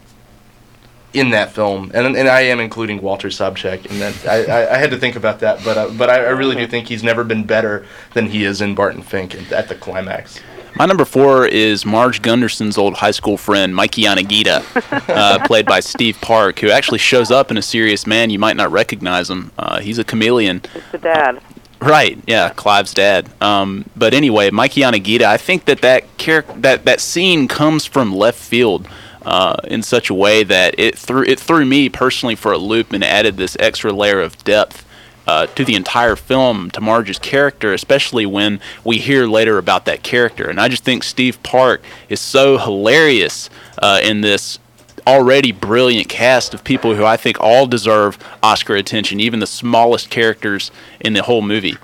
in 1.13 1.31
that 1.31 1.53
film, 1.53 1.91
and 1.95 2.17
and 2.17 2.29
I 2.29 2.43
am 2.43 2.61
including 2.61 3.01
Walter 3.01 3.29
Sobchak 3.29 3.87
in 3.87 3.99
that. 4.01 4.27
I, 4.27 4.45
I, 4.45 4.75
I 4.75 4.79
had 4.79 4.91
to 4.91 4.99
think 4.99 5.17
about 5.17 5.41
that, 5.41 5.65
but 5.65 5.79
uh, 5.79 5.91
but 5.97 6.11
I, 6.11 6.17
I 6.17 6.31
really 6.31 6.57
do 6.57 6.67
think 6.67 6.89
he's 6.89 7.03
never 7.03 7.25
been 7.25 7.45
better 7.45 7.87
than 8.15 8.27
he 8.27 8.45
is 8.45 8.61
in 8.61 8.75
Barton 8.75 9.03
Fink 9.03 9.35
at, 9.35 9.53
at 9.53 9.69
the 9.69 9.75
climax. 9.75 10.41
My 10.79 10.85
number 10.85 11.07
four 11.07 11.47
is 11.47 11.87
Marge 11.87 12.21
Gunderson's 12.21 12.77
old 12.77 12.97
high 12.97 13.11
school 13.11 13.39
friend, 13.39 13.75
Mikey 13.75 14.03
Yanagita, 14.03 14.63
uh, 15.09 15.39
played 15.47 15.65
by 15.65 15.81
Steve 15.81 16.19
Park, 16.21 16.59
who 16.59 16.69
actually 16.69 16.99
shows 16.99 17.31
up 17.31 17.51
in 17.51 17.57
A 17.57 17.63
Serious 17.63 18.07
Man. 18.07 18.29
You 18.29 18.39
might 18.39 18.57
not 18.57 18.71
recognize 18.71 19.31
him. 19.31 19.53
Uh, 19.59 19.81
he's 19.81 19.99
a 19.99 20.05
chameleon. 20.05 20.61
It's 20.75 20.93
the 20.93 20.99
dad. 20.99 21.41
Right, 21.81 22.19
yeah, 22.27 22.51
Clive's 22.51 22.95
dad. 22.95 23.29
Um, 23.43 23.85
but 23.95 24.15
anyway, 24.15 24.51
Mikey 24.51 24.81
Yanagita, 24.81 25.23
I 25.23 25.37
think 25.37 25.67
that 25.67 25.83
that, 25.83 26.05
char- 26.17 26.45
that 26.57 26.85
that 26.87 27.01
scene 27.01 27.49
comes 27.49 27.85
from 27.85 28.15
left 28.15 28.39
field 28.39 28.89
uh, 29.27 29.57
in 29.65 29.83
such 29.83 30.09
a 30.09 30.15
way 30.15 30.43
that 30.45 30.79
it 30.79 30.97
threw 30.97 31.23
it 31.25 31.39
threw 31.39 31.67
me 31.67 31.89
personally 31.89 32.37
for 32.37 32.53
a 32.53 32.59
loop 32.59 32.93
and 32.93 33.05
added 33.05 33.37
this 33.37 33.57
extra 33.61 33.93
layer 33.93 34.21
of 34.21 34.43
depth 34.45 34.87
uh, 35.27 35.47
to 35.47 35.65
the 35.65 35.75
entire 35.75 36.17
film 36.17 36.71
to 36.71 36.81
Marge's 36.81 37.19
character, 37.19 37.75
especially 37.75 38.25
when 38.25 38.61
we 38.85 38.99
hear 38.99 39.27
later 39.27 39.59
about 39.59 39.85
that 39.87 40.03
character. 40.03 40.49
And 40.49 40.61
I 40.61 40.69
just 40.69 40.85
think 40.85 41.03
Steve 41.03 41.43
Park 41.43 41.83
is 42.09 42.21
so 42.21 42.57
hilarious 42.57 43.51
uh, 43.83 44.01
in 44.03 44.21
this 44.21 44.61
already 45.07 45.53
brilliant 45.53 46.09
cast 46.09 46.53
of 46.55 46.65
people 46.65 46.95
who 46.95 47.05
I 47.05 47.17
think 47.17 47.41
all 47.41 47.67
deserve 47.67 48.19
Oscar 48.43 48.75
attention, 48.75 49.21
even 49.21 49.41
the 49.41 49.47
smallest 49.47 50.11
characters 50.11 50.71
in 51.01 51.13
the 51.13 51.23
whole 51.23 51.43
movie. 51.43 51.77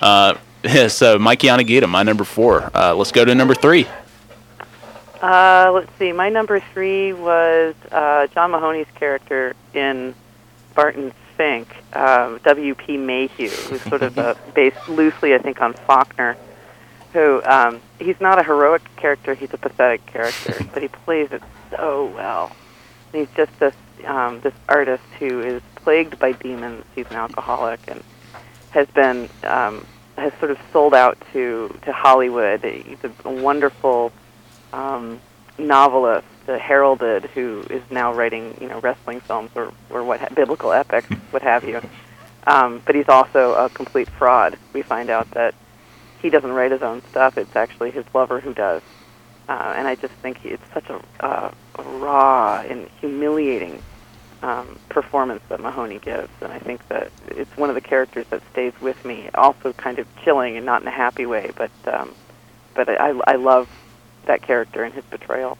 Uh, 0.00 0.34
so 0.88 1.18
Mike 1.18 1.40
Yanagita, 1.40 1.88
my 1.88 2.02
number 2.02 2.24
four. 2.24 2.70
Uh, 2.74 2.94
let's 2.94 3.12
go 3.12 3.24
to 3.24 3.34
number 3.34 3.54
three. 3.54 3.86
Uh, 5.22 5.70
let's 5.74 5.92
see. 5.98 6.12
My 6.12 6.30
number 6.30 6.60
three 6.72 7.12
was 7.12 7.74
uh, 7.92 8.26
John 8.28 8.52
Mahoney's 8.52 8.86
character 8.94 9.54
in 9.74 10.14
Barton 10.74 11.12
Fink, 11.36 11.68
um, 11.94 12.40
W.P. 12.44 12.96
Mayhew, 12.96 13.50
who's 13.50 13.82
sort 13.82 14.02
of 14.02 14.38
based 14.54 14.88
loosely, 14.88 15.34
I 15.34 15.38
think, 15.38 15.60
on 15.60 15.74
Faulkner. 15.74 16.36
Who 17.12 17.42
um, 17.44 17.80
he's 17.98 18.20
not 18.20 18.38
a 18.38 18.42
heroic 18.42 18.82
character; 18.96 19.34
he's 19.34 19.52
a 19.52 19.58
pathetic 19.58 20.06
character, 20.06 20.56
but 20.72 20.82
he 20.82 20.88
plays 20.88 21.32
it 21.32 21.42
so 21.70 22.06
well. 22.14 22.52
He's 23.12 23.28
just 23.36 23.58
this 23.58 23.74
um, 24.06 24.40
this 24.40 24.54
artist 24.68 25.04
who 25.18 25.40
is 25.40 25.62
plagued 25.76 26.18
by 26.18 26.32
demons. 26.32 26.84
He's 26.94 27.06
an 27.06 27.16
alcoholic 27.16 27.80
and 27.88 28.02
has 28.70 28.86
been 28.88 29.28
um, 29.44 29.84
has 30.16 30.32
sort 30.38 30.50
of 30.50 30.58
sold 30.72 30.94
out 30.94 31.18
to 31.32 31.74
to 31.82 31.92
Hollywood. 31.92 32.62
He's 32.64 32.98
a 33.24 33.30
wonderful 33.30 34.12
um, 34.72 35.20
novelist, 35.58 36.26
uh, 36.48 36.58
heralded, 36.58 37.24
who 37.26 37.64
is 37.70 37.82
now 37.90 38.12
writing, 38.12 38.56
you 38.60 38.68
know, 38.68 38.80
wrestling 38.80 39.20
films 39.20 39.50
or, 39.54 39.72
or 39.90 40.04
what 40.04 40.20
ha- 40.20 40.28
biblical 40.34 40.72
epics, 40.72 41.08
what 41.30 41.42
have 41.42 41.64
you. 41.64 41.80
Um, 42.46 42.82
but 42.84 42.94
he's 42.94 43.08
also 43.08 43.54
a 43.54 43.68
complete 43.68 44.08
fraud. 44.08 44.58
We 44.72 44.82
find 44.82 45.10
out 45.10 45.30
that 45.32 45.54
he 46.22 46.30
doesn't 46.30 46.52
write 46.52 46.72
his 46.72 46.82
own 46.82 47.02
stuff; 47.10 47.36
it's 47.38 47.54
actually 47.56 47.90
his 47.90 48.04
lover 48.14 48.40
who 48.40 48.54
does. 48.54 48.82
Uh, 49.48 49.74
and 49.76 49.88
I 49.88 49.96
just 49.96 50.14
think 50.14 50.44
it's 50.44 50.62
such 50.72 50.88
a, 50.90 51.02
uh, 51.20 51.50
a 51.69 51.69
raw 51.86 52.60
and 52.60 52.88
humiliating 53.00 53.82
um, 54.42 54.78
performance 54.88 55.42
that 55.48 55.60
Mahoney 55.60 55.98
gives, 55.98 56.30
and 56.40 56.52
I 56.52 56.58
think 56.58 56.86
that 56.88 57.10
it's 57.28 57.54
one 57.56 57.68
of 57.68 57.74
the 57.74 57.80
characters 57.80 58.26
that 58.30 58.42
stays 58.52 58.72
with 58.80 59.04
me. 59.04 59.28
Also, 59.34 59.72
kind 59.74 59.98
of 59.98 60.06
chilling 60.24 60.56
and 60.56 60.64
not 60.64 60.82
in 60.82 60.88
a 60.88 60.92
happy 60.92 61.26
way, 61.26 61.50
but 61.56 61.70
um, 61.86 62.14
but 62.74 62.88
I, 62.88 63.18
I 63.26 63.36
love 63.36 63.68
that 64.26 64.42
character 64.42 64.82
and 64.82 64.94
his 64.94 65.04
betrayal. 65.04 65.58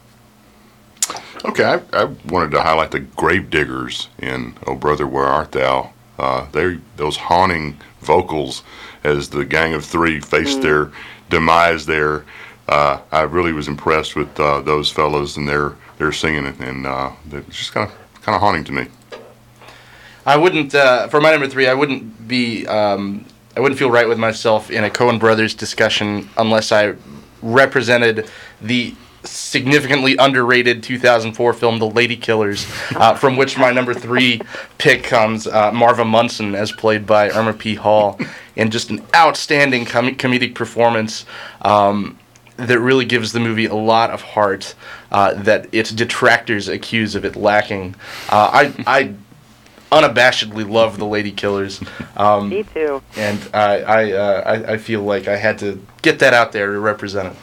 Okay, 1.45 1.65
I, 1.65 1.81
I 1.93 2.05
wanted 2.27 2.53
to 2.53 2.63
highlight 2.63 2.91
the 2.91 3.01
Gravediggers 3.01 4.09
in 4.19 4.57
"Oh 4.67 4.77
Brother, 4.77 5.07
Where 5.07 5.27
Art 5.27 5.53
Thou." 5.53 5.93
Uh, 6.19 6.47
they 6.53 6.79
those 6.97 7.17
haunting 7.17 7.79
vocals 8.01 8.63
as 9.05 9.31
the 9.31 9.45
gang 9.45 9.75
of 9.75 9.85
three 9.85 10.21
faced 10.21 10.63
their 10.63 10.91
demise 11.29 11.87
there. 11.87 12.25
Uh, 12.69 13.01
I 13.11 13.23
really 13.23 13.53
was 13.53 13.69
impressed 13.69 14.15
with 14.17 14.39
uh, 14.39 14.61
those 14.61 14.91
fellows 14.91 15.37
and 15.37 15.49
their 15.49 15.77
their 16.01 16.13
singing, 16.13 16.47
it, 16.47 16.59
and 16.61 16.87
uh, 16.87 17.13
it's 17.31 17.57
just 17.57 17.73
kind 17.73 17.89
of 17.89 17.95
kind 18.23 18.35
of 18.35 18.41
haunting 18.41 18.65
to 18.65 18.73
me. 18.73 18.87
I 20.27 20.37
wouldn't, 20.37 20.75
uh, 20.75 21.09
for 21.09 21.21
my 21.21 21.31
number 21.31 21.47
three, 21.47 21.69
I 21.69 21.75
wouldn't 21.75 22.27
be, 22.27 22.67
um, 22.67 23.25
I 23.57 23.61
wouldn't 23.61 23.79
feel 23.79 23.91
right 23.91 24.09
with 24.09 24.19
myself 24.19 24.71
in 24.71 24.85
a 24.85 24.91
Coen 24.91 25.19
Brothers 25.19 25.55
discussion 25.55 26.29
unless 26.37 26.73
I 26.73 26.95
represented 27.43 28.29
the 28.61 28.95
significantly 29.25 30.17
underrated 30.17 30.83
2004 30.83 31.53
film 31.53 31.79
The 31.79 31.87
Lady 31.87 32.17
Killers, 32.17 32.67
uh, 32.97 33.15
from 33.15 33.37
which 33.37 33.59
my 33.59 33.71
number 33.71 33.93
three 33.93 34.41
pick 34.79 35.05
comes, 35.05 35.47
uh, 35.47 35.71
Marva 35.73 36.05
Munson, 36.05 36.55
as 36.55 36.73
played 36.73 37.07
by 37.07 37.31
Irma 37.31 37.53
P. 37.53 37.75
Hall. 37.75 38.19
and 38.57 38.71
just 38.73 38.91
an 38.91 39.03
outstanding 39.15 39.85
com- 39.87 40.17
comedic 40.17 40.55
performance. 40.55 41.25
Um, 41.63 42.19
that 42.67 42.81
really 42.81 43.05
gives 43.05 43.33
the 43.33 43.41
movie 43.41 43.67
a 43.67 43.75
lot 43.75 44.11
of 44.11 44.23
heart 44.23 44.75
uh, 45.11 45.35
that 45.35 45.73
its 45.73 45.91
detractors 45.91 46.69
accuse 46.69 47.15
of 47.15 47.25
it 47.25 47.37
lacking. 47.37 47.95
Uh, 48.29 48.51
I, 48.53 48.85
I 48.87 49.15
unabashedly 49.91 50.69
love 50.69 50.99
the 50.99 51.07
Lady 51.07 51.33
Killers. 51.33 51.81
Um, 52.17 52.49
Me 52.49 52.63
too. 52.63 53.03
and 53.17 53.41
I 53.53 53.81
I, 53.81 54.13
uh, 54.13 54.43
I 54.47 54.73
I 54.73 54.77
feel 54.79 55.03
like 55.03 55.27
I 55.29 55.37
had 55.37 55.59
to 55.61 55.85
get 56.03 56.19
that 56.21 56.35
out 56.35 56.53
there 56.53 56.73
to 56.73 56.79
represent 56.79 57.29
it. 57.29 57.37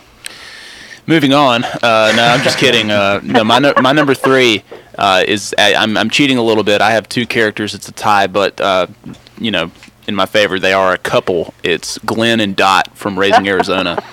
Moving 1.10 1.34
on. 1.34 1.64
Uh, 1.64 2.12
no, 2.16 2.24
I'm 2.24 2.44
just 2.44 2.58
kidding. 2.58 2.92
Uh, 2.92 3.22
no, 3.24 3.44
my 3.44 3.60
nu- 3.60 3.74
my 3.82 3.94
number 3.94 4.14
three 4.14 4.64
uh, 4.98 5.24
is 5.26 5.56
I, 5.58 5.74
I'm 5.76 5.96
I'm 5.98 6.10
cheating 6.10 6.38
a 6.38 6.44
little 6.44 6.64
bit. 6.64 6.82
I 6.82 6.92
have 6.92 7.08
two 7.08 7.26
characters. 7.26 7.74
It's 7.74 7.88
a 7.88 7.94
tie, 7.94 8.28
but 8.28 8.60
uh, 8.60 8.88
you 9.40 9.52
know, 9.52 9.72
in 10.08 10.16
my 10.16 10.26
favor, 10.26 10.60
they 10.60 10.74
are 10.74 10.94
a 10.94 10.98
couple. 10.98 11.54
It's 11.64 11.98
Glenn 12.00 12.40
and 12.40 12.56
Dot 12.56 12.96
from 12.98 13.20
Raising 13.20 13.48
Arizona. 13.48 14.04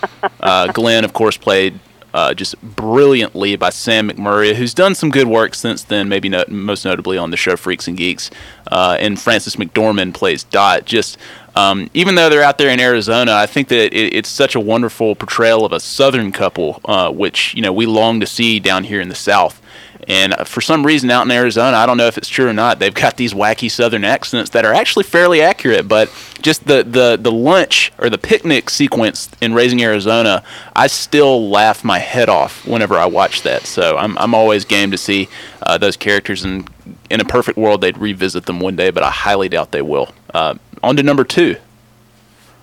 Uh, 0.41 0.73
Glenn, 0.73 1.05
of 1.05 1.13
course, 1.13 1.37
played. 1.37 1.79
Uh, 2.13 2.33
just 2.33 2.61
brilliantly 2.63 3.57
by 3.57 3.71
Sam 3.71 4.09
McMurray, 4.09 4.55
who's 4.55 4.73
done 4.73 4.95
some 4.95 5.11
good 5.11 5.27
work 5.27 5.53
since 5.53 5.83
then, 5.83 6.09
maybe 6.09 6.29
no, 6.29 6.45
most 6.47 6.85
notably 6.85 7.19
on 7.19 7.33
the 7.33 7.37
show 7.37 7.57
Freaks 7.57 7.89
and 7.89 7.97
Geeks. 7.97 8.31
Uh, 8.71 8.97
and 9.01 9.21
Frances 9.21 9.57
McDormand 9.57 10.15
plays 10.15 10.45
Dot. 10.45 10.85
Just 10.85 11.19
um, 11.57 11.91
even 11.93 12.15
though 12.15 12.29
they're 12.29 12.45
out 12.45 12.57
there 12.57 12.71
in 12.71 12.79
Arizona, 12.79 13.33
I 13.35 13.47
think 13.47 13.67
that 13.67 13.93
it, 13.93 14.15
it's 14.15 14.29
such 14.29 14.55
a 14.55 14.61
wonderful 14.61 15.17
portrayal 15.17 15.65
of 15.65 15.73
a 15.73 15.81
Southern 15.81 16.31
couple, 16.31 16.81
uh, 16.85 17.11
which 17.11 17.53
you 17.55 17.63
know 17.63 17.73
we 17.73 17.85
long 17.85 18.21
to 18.21 18.27
see 18.27 18.61
down 18.61 18.85
here 18.85 19.01
in 19.01 19.09
the 19.09 19.17
South. 19.17 19.61
And 20.07 20.35
for 20.47 20.61
some 20.61 20.85
reason, 20.85 21.11
out 21.11 21.25
in 21.25 21.31
Arizona, 21.31 21.77
I 21.77 21.87
don't 21.87 21.97
know 21.97 22.07
if 22.07 22.19
it's 22.19 22.29
true 22.29 22.49
or 22.49 22.53
not, 22.53 22.79
they've 22.79 22.93
got 22.95 23.17
these 23.17 23.33
wacky 23.33 23.71
Southern 23.71 24.05
accents 24.05 24.51
that 24.51 24.65
are 24.65 24.73
actually 24.73 25.05
fairly 25.05 25.41
accurate. 25.41 25.89
But 25.89 26.11
just 26.43 26.67
the 26.67 26.83
the 26.83 27.19
the 27.21 27.33
lunch 27.33 27.93
or 27.99 28.11
the 28.11 28.19
picnic 28.19 28.71
sequence 28.71 29.31
in 29.41 29.55
Raising 29.55 29.83
Arizona, 29.83 30.43
I 30.77 30.89
still 30.89 31.49
laugh 31.49 31.85
my 31.85 31.99
head 31.99 32.29
off 32.29 32.67
whenever 32.67 32.97
I 32.97 33.07
watch 33.07 33.43
that. 33.43 33.63
So 33.63 33.97
I'm 33.97 34.19
I'm 34.19 34.35
always 34.35 34.65
game 34.65 34.91
to 34.91 34.99
see 34.99 35.29
uh, 35.63 35.79
those 35.79 35.97
characters, 35.97 36.45
and 36.45 36.69
in 37.11 37.21
a 37.21 37.25
perfect 37.25 37.57
world, 37.57 37.81
they'd 37.81 37.99
revisit 37.99 38.47
them 38.47 38.61
one 38.61 38.77
day, 38.77 38.91
but 38.91 39.03
I 39.03 39.11
highly 39.11 39.49
doubt 39.49 39.73
they 39.73 39.83
will. 39.83 40.13
Uh, 40.33 40.57
on 40.83 40.97
to 40.97 41.03
number 41.03 41.25
two. 41.25 41.57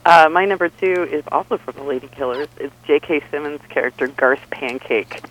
Uh, 0.06 0.30
my 0.32 0.46
number 0.46 0.70
two 0.70 1.08
is 1.12 1.24
also 1.32 1.58
from 1.58 1.76
the 1.76 1.84
Lady 1.84 2.08
Killers. 2.08 2.48
It's 2.58 2.74
J.K. 2.86 3.22
Simmons' 3.30 3.62
character 3.70 4.08
Garth 4.08 4.42
Pancake, 4.50 5.22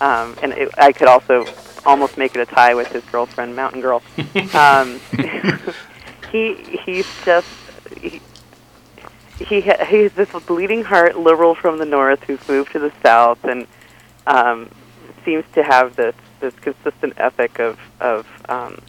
um, 0.00 0.36
and 0.42 0.52
it, 0.52 0.70
I 0.76 0.92
could 0.92 1.08
also 1.08 1.46
almost 1.84 2.18
make 2.18 2.34
it 2.34 2.40
a 2.40 2.46
tie 2.46 2.74
with 2.74 2.88
his 2.88 3.04
girlfriend 3.04 3.56
Mountain 3.56 3.80
Girl. 3.80 4.02
um, 4.54 5.00
he 6.32 6.54
he's 6.84 7.06
just 7.24 7.48
he, 8.00 8.20
he 9.38 9.60
ha- 9.60 9.84
he's 9.84 10.12
this 10.12 10.30
bleeding 10.46 10.84
heart 10.84 11.18
liberal 11.18 11.54
from 11.54 11.78
the 11.78 11.86
north 11.86 12.22
who's 12.24 12.46
moved 12.48 12.72
to 12.72 12.78
the 12.78 12.92
south 13.02 13.42
and 13.44 13.66
um, 14.26 14.68
seems 15.24 15.44
to 15.54 15.62
have 15.62 15.96
this 15.96 16.14
this 16.40 16.54
consistent 16.56 17.14
ethic 17.16 17.58
of 17.58 17.78
of 18.00 18.26
um, 18.48 18.80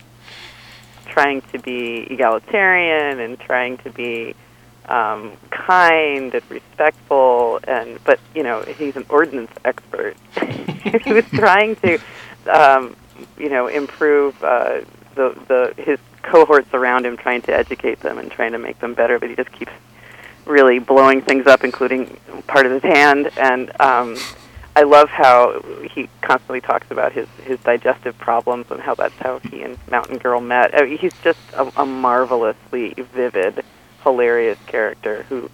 trying 1.06 1.42
to 1.42 1.60
be 1.60 2.08
egalitarian 2.10 3.20
and 3.20 3.40
trying 3.40 3.78
to 3.78 3.90
be 3.92 4.36
um, 4.88 5.34
kind 5.52 6.34
and 6.34 6.44
respectful, 6.50 7.60
and 7.68 8.04
but 8.04 8.20
you 8.36 8.44
know 8.44 8.62
he's 8.62 8.96
an 8.96 9.06
ordnance 9.10 9.52
expert 9.66 10.16
who's 11.06 11.30
trying 11.32 11.76
to 11.78 12.00
um, 12.52 12.96
you 13.38 13.50
know 13.50 13.68
improve 13.68 14.42
uh, 14.44 14.82
the 15.16 15.38
the 15.48 15.74
his 15.82 16.00
cohorts 16.24 16.74
around 16.74 17.06
him, 17.06 17.18
trying 17.18 17.42
to 17.44 17.54
educate 17.54 18.00
them 18.02 18.18
and 18.18 18.32
trying 18.32 18.52
to 18.52 18.60
make 18.60 18.80
them 18.80 18.94
better, 18.94 19.18
but 19.20 19.30
he 19.30 19.36
just 19.36 19.52
keeps 19.52 19.72
really 20.46 20.80
blowing 20.80 21.22
things 21.22 21.48
up, 21.48 21.64
including 21.64 22.18
part 22.48 22.66
of 22.66 22.72
his 22.72 22.84
hand. 22.84 23.30
And 23.38 23.70
um, 23.82 24.18
I 24.76 24.84
love 24.84 25.10
how 25.10 25.62
he 25.92 26.10
constantly 26.22 26.62
talks 26.62 26.92
about 26.92 27.12
his 27.12 27.28
his 27.44 27.60
digestive 27.62 28.18
problems 28.18 28.68
and 28.70 28.80
how 28.80 28.96
that's 28.96 29.16
how 29.16 29.40
he 29.40 29.64
and 29.64 29.78
Mountain 29.90 30.20
Girl 30.20 30.40
met. 30.40 30.76
I 30.76 30.86
mean, 30.86 30.98
he's 30.98 31.18
just 31.24 31.40
a, 31.54 31.82
a 31.82 31.86
marvelously 31.86 32.94
vivid, 32.94 33.64
hilarious 34.04 34.58
character 34.68 35.24
who, 35.24 35.50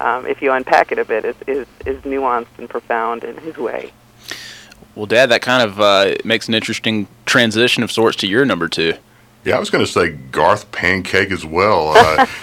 um, 0.00 0.26
if 0.26 0.42
you 0.42 0.52
unpack 0.52 0.92
it 0.92 0.98
a 0.98 1.04
bit, 1.04 1.24
is, 1.24 1.36
is 1.46 1.66
is 1.86 2.02
nuanced 2.02 2.46
and 2.58 2.68
profound 2.68 3.24
in 3.24 3.36
his 3.38 3.56
way. 3.56 3.92
Well, 4.94 5.06
Dad, 5.06 5.30
that 5.30 5.42
kind 5.42 5.62
of 5.62 5.80
uh, 5.80 6.14
makes 6.24 6.48
an 6.48 6.54
interesting 6.54 7.08
transition 7.26 7.82
of 7.82 7.90
sorts 7.90 8.16
to 8.18 8.26
your 8.26 8.44
number 8.44 8.68
two. 8.68 8.94
Yeah, 9.44 9.56
I 9.56 9.60
was 9.60 9.68
going 9.68 9.84
to 9.84 9.90
say 9.90 10.10
Garth 10.30 10.70
Pancake 10.72 11.30
as 11.30 11.44
well. 11.44 11.90
Uh, 11.90 12.26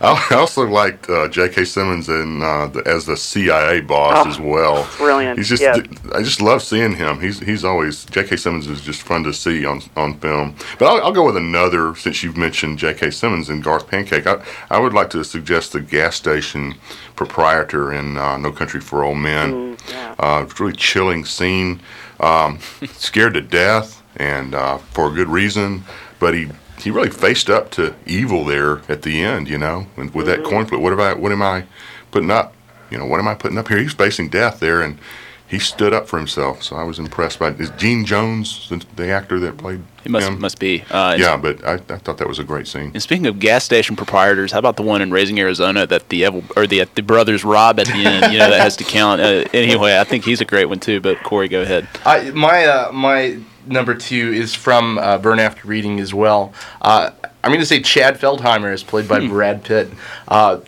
I 0.00 0.28
also 0.34 0.62
liked 0.66 1.10
uh, 1.10 1.26
J.K. 1.28 1.64
Simmons 1.64 2.08
in, 2.08 2.40
uh, 2.40 2.68
the, 2.68 2.82
as 2.86 3.06
the 3.06 3.16
CIA 3.16 3.80
boss 3.80 4.24
Oh, 4.24 4.30
as 4.30 4.38
well. 4.38 4.88
brilliant, 4.96 5.38
He's 5.38 5.48
just, 5.48 5.62
yes. 5.62 5.78
I 6.14 6.22
just 6.22 6.40
love 6.40 6.62
seeing 6.62 6.94
him. 6.94 7.20
He's 7.20 7.40
he's 7.40 7.64
always 7.64 8.04
J.K. 8.04 8.36
Simmons 8.36 8.68
is 8.68 8.80
just 8.80 9.02
fun 9.02 9.24
to 9.24 9.32
see 9.32 9.64
on 9.66 9.82
on 9.96 10.14
film. 10.18 10.54
But 10.78 10.86
I'll, 10.86 11.06
I'll 11.06 11.12
go 11.12 11.26
with 11.26 11.36
another 11.36 11.96
since 11.96 12.22
you've 12.22 12.36
mentioned 12.36 12.78
J.K. 12.78 13.10
Simmons 13.10 13.48
and 13.48 13.62
Garth 13.62 13.88
Pancake. 13.88 14.26
I, 14.28 14.40
I 14.70 14.78
would 14.78 14.92
like 14.94 15.10
to 15.10 15.24
suggest 15.24 15.72
the 15.72 15.80
gas 15.80 16.14
station 16.14 16.74
proprietor 17.16 17.92
in 17.92 18.16
uh, 18.18 18.36
No 18.38 18.52
Country 18.52 18.80
for 18.80 19.02
Old 19.04 19.18
Men. 19.18 19.76
Uh, 20.18 20.44
it's 20.46 20.60
really 20.60 20.74
chilling 20.74 21.24
scene. 21.24 21.80
Um, 22.20 22.58
scared 22.92 23.34
to 23.34 23.40
death, 23.40 24.00
and 24.16 24.54
uh, 24.54 24.78
for 24.78 25.08
a 25.10 25.12
good 25.12 25.28
reason. 25.28 25.82
But 26.18 26.34
he 26.34 26.48
he 26.78 26.90
really 26.90 27.10
faced 27.10 27.48
up 27.48 27.70
to 27.72 27.94
evil 28.06 28.44
there 28.44 28.82
at 28.88 29.02
the 29.02 29.22
end. 29.22 29.48
You 29.48 29.58
know, 29.58 29.86
and 29.96 30.12
with 30.14 30.26
that 30.26 30.44
coin 30.44 30.66
flip, 30.66 30.80
what 30.80 30.92
am 30.92 31.00
I 31.00 31.14
what 31.14 31.32
am 31.32 31.42
I 31.42 31.64
putting 32.10 32.30
up? 32.30 32.54
You 32.90 32.98
know, 32.98 33.06
what 33.06 33.18
am 33.18 33.28
I 33.28 33.34
putting 33.34 33.58
up 33.58 33.68
here? 33.68 33.78
He's 33.78 33.94
facing 33.94 34.28
death 34.28 34.60
there, 34.60 34.80
and 34.82 34.98
he 35.46 35.58
stood 35.58 35.92
up 35.92 36.08
for 36.08 36.18
himself. 36.18 36.62
So 36.62 36.76
I 36.76 36.84
was 36.84 36.98
impressed 36.98 37.38
by. 37.38 37.48
Is 37.50 37.70
Gene 37.70 38.04
Jones 38.04 38.68
the, 38.68 38.84
the 38.96 39.08
actor 39.10 39.38
that 39.40 39.56
played? 39.56 39.82
It 40.04 40.10
must 40.10 40.28
him? 40.28 40.40
must 40.40 40.58
be. 40.58 40.84
Uh, 40.90 41.16
yeah, 41.18 41.36
but 41.36 41.64
I, 41.64 41.74
I 41.74 41.78
thought 41.78 42.18
that 42.18 42.28
was 42.28 42.38
a 42.38 42.44
great 42.44 42.66
scene. 42.66 42.90
And 42.92 43.02
speaking 43.02 43.26
of 43.26 43.38
gas 43.38 43.64
station 43.64 43.96
proprietors, 43.96 44.52
how 44.52 44.58
about 44.58 44.76
the 44.76 44.82
one 44.82 45.00
in 45.02 45.10
Raising 45.10 45.38
Arizona 45.38 45.86
that 45.86 46.08
the 46.08 46.22
Evel, 46.22 46.44
or 46.56 46.66
the 46.66 46.84
the 46.94 47.02
brothers 47.02 47.44
rob 47.44 47.78
at 47.78 47.86
the 47.86 48.04
end? 48.04 48.32
You 48.32 48.38
know 48.38 48.50
that 48.50 48.60
has 48.60 48.76
to 48.76 48.84
count. 48.84 49.20
Uh, 49.20 49.44
anyway, 49.52 49.98
I 49.98 50.04
think 50.04 50.24
he's 50.24 50.40
a 50.40 50.44
great 50.44 50.66
one 50.66 50.80
too. 50.80 51.00
But 51.00 51.22
Corey, 51.22 51.48
go 51.48 51.62
ahead. 51.62 51.88
I 52.04 52.30
my 52.30 52.64
uh, 52.64 52.92
my 52.92 53.38
number 53.66 53.94
two 53.94 54.32
is 54.32 54.54
from 54.54 54.98
uh, 54.98 55.18
Burn 55.18 55.38
After 55.38 55.66
Reading 55.66 56.00
as 56.00 56.12
well. 56.12 56.52
Uh, 56.80 57.10
I'm 57.42 57.50
going 57.50 57.60
to 57.60 57.66
say 57.66 57.80
Chad 57.80 58.18
Feldheimer 58.18 58.72
is 58.72 58.82
played 58.82 59.08
by 59.08 59.26
Brad 59.26 59.64
Pitt, 59.64 59.88
uh, 60.28 60.60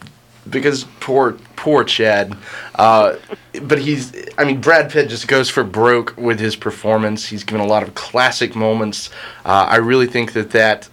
because 0.48 0.84
poor 1.00 1.38
poor 1.56 1.84
Chad. 1.84 2.36
Uh, 2.74 3.16
but 3.62 3.78
he's 3.78 4.12
I 4.38 4.44
mean 4.44 4.60
Brad 4.60 4.90
Pitt 4.90 5.08
just 5.08 5.28
goes 5.28 5.48
for 5.48 5.64
broke 5.64 6.16
with 6.16 6.38
his 6.38 6.56
performance. 6.56 7.26
He's 7.26 7.44
given 7.44 7.60
a 7.60 7.66
lot 7.66 7.82
of 7.82 7.94
classic 7.94 8.54
moments. 8.54 9.10
Uh, 9.44 9.66
I 9.68 9.76
really 9.76 10.06
think 10.06 10.32
that 10.34 10.50
that 10.50 10.88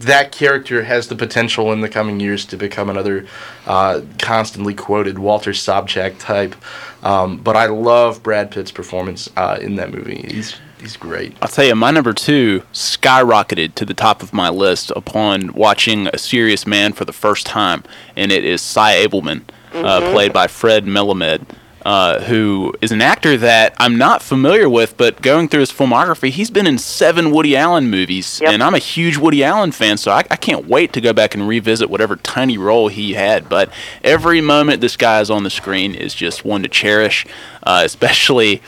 that 0.00 0.32
character 0.32 0.84
has 0.84 1.08
the 1.08 1.16
potential 1.16 1.72
in 1.72 1.80
the 1.80 1.88
coming 1.88 2.20
years 2.20 2.46
to 2.46 2.56
become 2.56 2.88
another 2.88 3.26
uh, 3.66 4.00
constantly 4.18 4.74
quoted 4.74 5.18
Walter 5.18 5.50
Sobchak 5.50 6.18
type. 6.18 6.54
Um, 7.02 7.38
but 7.38 7.56
I 7.56 7.66
love 7.66 8.22
Brad 8.22 8.50
Pitt's 8.50 8.70
performance 8.70 9.28
uh, 9.36 9.58
in 9.60 9.76
that 9.76 9.92
movie. 9.92 10.26
He's 10.28 10.56
he's 10.80 10.96
great. 10.96 11.36
I'll 11.42 11.48
tell 11.48 11.64
you, 11.64 11.74
my 11.74 11.90
number 11.90 12.12
two 12.12 12.62
skyrocketed 12.72 13.74
to 13.76 13.84
the 13.84 13.94
top 13.94 14.22
of 14.22 14.32
my 14.32 14.48
list 14.48 14.90
upon 14.96 15.52
watching 15.52 16.08
A 16.08 16.18
Serious 16.18 16.66
Man 16.66 16.92
for 16.92 17.04
the 17.04 17.12
first 17.12 17.46
time, 17.46 17.84
and 18.16 18.30
it 18.32 18.44
is 18.44 18.60
Cy 18.62 19.04
Abelman, 19.06 19.42
uh, 19.74 20.00
Mhm. 20.00 20.10
played 20.10 20.32
by 20.32 20.46
Fred 20.46 20.86
Melamed, 20.86 21.42
uh, 21.86 22.20
who 22.24 22.74
is 22.82 22.92
an 22.92 23.00
actor 23.00 23.38
that 23.38 23.72
I'm 23.78 23.96
not 23.96 24.22
familiar 24.22 24.68
with, 24.68 24.98
but 24.98 25.22
going 25.22 25.48
through 25.48 25.60
his 25.60 25.72
filmography, 25.72 26.28
he's 26.30 26.50
been 26.50 26.66
in 26.66 26.76
seven 26.76 27.30
Woody 27.30 27.56
Allen 27.56 27.88
movies, 27.88 28.42
and 28.44 28.62
I'm 28.62 28.74
a 28.74 28.78
huge 28.78 29.16
Woody 29.16 29.42
Allen 29.42 29.72
fan, 29.72 29.96
so 29.96 30.10
I, 30.12 30.18
I 30.30 30.36
can't 30.36 30.68
wait 30.68 30.92
to 30.92 31.00
go 31.00 31.14
back 31.14 31.34
and 31.34 31.48
revisit 31.48 31.88
whatever 31.88 32.16
tiny 32.16 32.58
role 32.58 32.88
he 32.88 33.14
had. 33.14 33.48
But 33.48 33.70
every 34.04 34.42
moment 34.42 34.82
this 34.82 34.96
guy 34.98 35.20
is 35.20 35.30
on 35.30 35.42
the 35.42 35.48
screen 35.50 35.94
is 35.94 36.14
just 36.14 36.44
one 36.44 36.62
to 36.64 36.68
cherish, 36.68 37.24
uh, 37.62 37.80
especially 37.82 38.60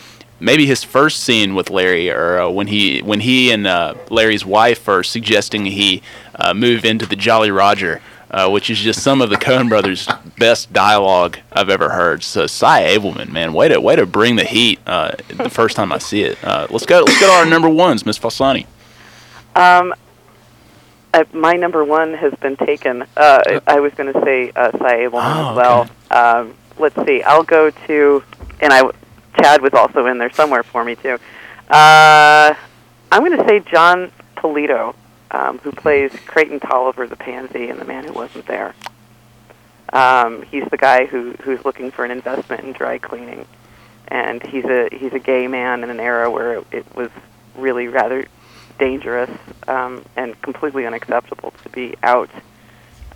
maybe 0.43 0.65
his 0.65 0.83
first 0.83 1.23
scene 1.23 1.55
with 1.55 1.69
Larry, 1.69 2.11
or 2.11 2.39
uh, 2.39 2.49
when 2.49 2.67
he 2.67 3.01
when 3.01 3.21
he 3.21 3.51
and 3.51 3.65
uh, 3.65 3.95
Larry's 4.09 4.45
wife 4.45 4.87
are 4.87 5.03
suggesting 5.03 5.65
he 5.65 6.03
uh, 6.35 6.53
move 6.53 6.85
into 6.85 7.05
the 7.05 7.15
Jolly 7.15 7.49
Roger, 7.49 8.01
uh, 8.29 8.49
which 8.49 8.69
is 8.69 8.79
just 8.79 9.01
some 9.01 9.21
of 9.21 9.29
the 9.29 9.37
Coen 9.37 9.69
Brothers' 9.69 10.07
best 10.37 10.71
dialogue 10.73 11.39
I've 11.51 11.69
ever 11.69 11.89
heard. 11.89 12.23
So 12.23 12.45
Cy 12.45 12.83
Abelman, 12.83 13.31
man, 13.31 13.53
way 13.53 13.69
to 13.69 13.79
way 13.79 13.95
to 13.95 14.05
bring 14.05 14.35
the 14.35 14.43
heat 14.43 14.79
uh, 14.85 15.13
the 15.29 15.49
first 15.49 15.75
time 15.75 15.91
I 15.91 15.97
see 15.97 16.23
it. 16.23 16.43
Uh, 16.43 16.67
let's 16.69 16.85
go 16.85 16.99
let's 16.99 17.19
go 17.19 17.27
to 17.27 17.33
our 17.33 17.45
number 17.45 17.69
ones, 17.69 18.05
Miss 18.05 18.19
Falsani. 18.19 18.67
Um, 19.55 19.93
my 21.31 21.53
number 21.53 21.83
one 21.83 22.15
has 22.15 22.33
been 22.35 22.57
taken. 22.57 23.03
Uh, 23.15 23.59
I, 23.67 23.79
was 23.79 23.93
going 23.93 24.11
to 24.11 24.19
say 24.23 24.51
uh, 24.55 24.71
Cy 24.71 24.97
Abelman 25.05 25.35
Oh, 25.35 25.49
as 25.51 25.55
well. 25.55 25.89
Um, 26.09 26.55
let's 26.79 26.95
see. 27.05 27.21
I'll 27.21 27.43
go 27.43 27.69
to, 27.69 28.23
and 28.59 28.73
I, 28.73 28.89
Chad 29.43 29.61
was 29.61 29.73
also 29.73 30.05
in 30.05 30.19
there 30.19 30.31
somewhere 30.31 30.63
for 30.63 30.85
me 30.85 30.95
too. 30.95 31.17
Uh, 31.69 32.53
I'm 33.11 33.25
going 33.25 33.37
to 33.37 33.45
say 33.45 33.59
Jon 33.59 34.09
Polito, 34.37 34.95
um, 35.31 35.57
who 35.57 35.73
plays 35.73 36.15
Creighton 36.25 36.61
Tolliver, 36.61 37.07
the 37.07 37.17
pansy, 37.17 37.67
and 37.67 37.77
the 37.77 37.83
man 37.83 38.05
who 38.05 38.13
wasn't 38.13 38.45
there. 38.47 38.73
Um, 39.91 40.43
he's 40.43 40.63
the 40.71 40.77
guy 40.77 41.05
who 41.05 41.33
who's 41.41 41.65
looking 41.65 41.91
for 41.91 42.05
an 42.05 42.11
investment 42.11 42.63
in 42.63 42.71
dry 42.71 42.99
cleaning, 42.99 43.45
and 44.07 44.41
he's 44.41 44.63
a 44.63 44.87
he's 44.93 45.11
a 45.11 45.19
gay 45.19 45.47
man 45.47 45.83
in 45.83 45.89
an 45.89 45.99
era 45.99 46.31
where 46.31 46.59
it, 46.59 46.67
it 46.71 46.95
was 46.95 47.09
really 47.55 47.89
rather 47.89 48.25
dangerous 48.79 49.29
um, 49.67 50.05
and 50.15 50.41
completely 50.41 50.85
unacceptable 50.85 51.51
to 51.63 51.69
be 51.69 51.95
out. 52.01 52.29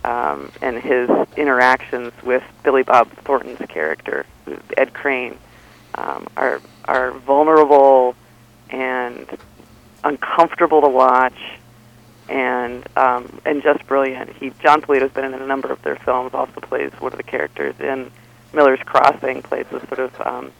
Um, 0.04 0.52
and 0.60 0.78
his 0.78 1.08
interactions 1.36 2.12
with 2.22 2.44
Billy 2.62 2.82
Bob 2.82 3.10
Thornton's 3.24 3.66
character, 3.68 4.26
Ed 4.76 4.92
Crane, 4.92 5.36
um, 5.98 6.26
are 6.36 6.60
are 6.84 7.12
vulnerable 7.12 8.14
and 8.70 9.26
uncomfortable 10.04 10.80
to 10.80 10.88
watch, 10.88 11.38
and 12.28 12.86
um, 12.96 13.40
and 13.44 13.62
just 13.62 13.86
brilliant. 13.86 14.34
He 14.36 14.50
Jon 14.62 14.80
Polito's 14.80 15.12
been 15.12 15.24
in 15.24 15.34
a 15.34 15.46
number 15.46 15.70
of 15.70 15.82
their 15.82 15.96
films. 15.96 16.32
Also 16.34 16.60
plays 16.60 16.92
one 16.98 17.12
of 17.12 17.18
the 17.18 17.24
characters 17.24 17.74
in 17.80 18.10
Miller's 18.52 18.80
Crossing. 18.84 19.42
Plays 19.42 19.66
a 19.72 19.84
sort 19.86 19.98
of 19.98 20.20
um, 20.20 20.52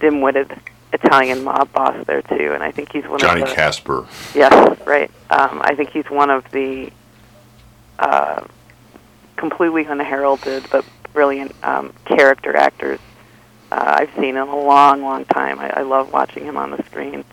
dim-witted 0.00 0.52
Italian 0.92 1.42
mob 1.42 1.72
boss 1.72 2.06
there 2.06 2.22
too, 2.22 2.52
and 2.52 2.62
I 2.62 2.70
think 2.70 2.92
he's 2.92 3.06
one 3.06 3.18
Johnny 3.18 3.42
of 3.42 3.48
the 3.48 3.54
Casper. 3.54 4.06
Yes, 4.34 4.78
right. 4.86 5.10
Um, 5.30 5.60
I 5.62 5.74
think 5.74 5.90
he's 5.90 6.08
one 6.08 6.30
of 6.30 6.48
the 6.52 6.92
uh, 7.98 8.44
completely 9.36 9.84
unheralded 9.84 10.66
but 10.70 10.84
brilliant 11.12 11.54
um, 11.64 11.92
character 12.04 12.54
actors 12.54 13.00
uh, 13.72 13.96
I've 13.98 14.14
seen 14.14 14.36
in 14.36 14.36
a 14.36 14.56
long, 14.56 15.02
long 15.02 15.24
time. 15.26 15.58
I, 15.58 15.80
I 15.80 15.82
love 15.82 16.12
watching 16.12 16.44
him 16.44 16.56
on 16.56 16.70
the 16.70 16.82
screen 16.84 17.24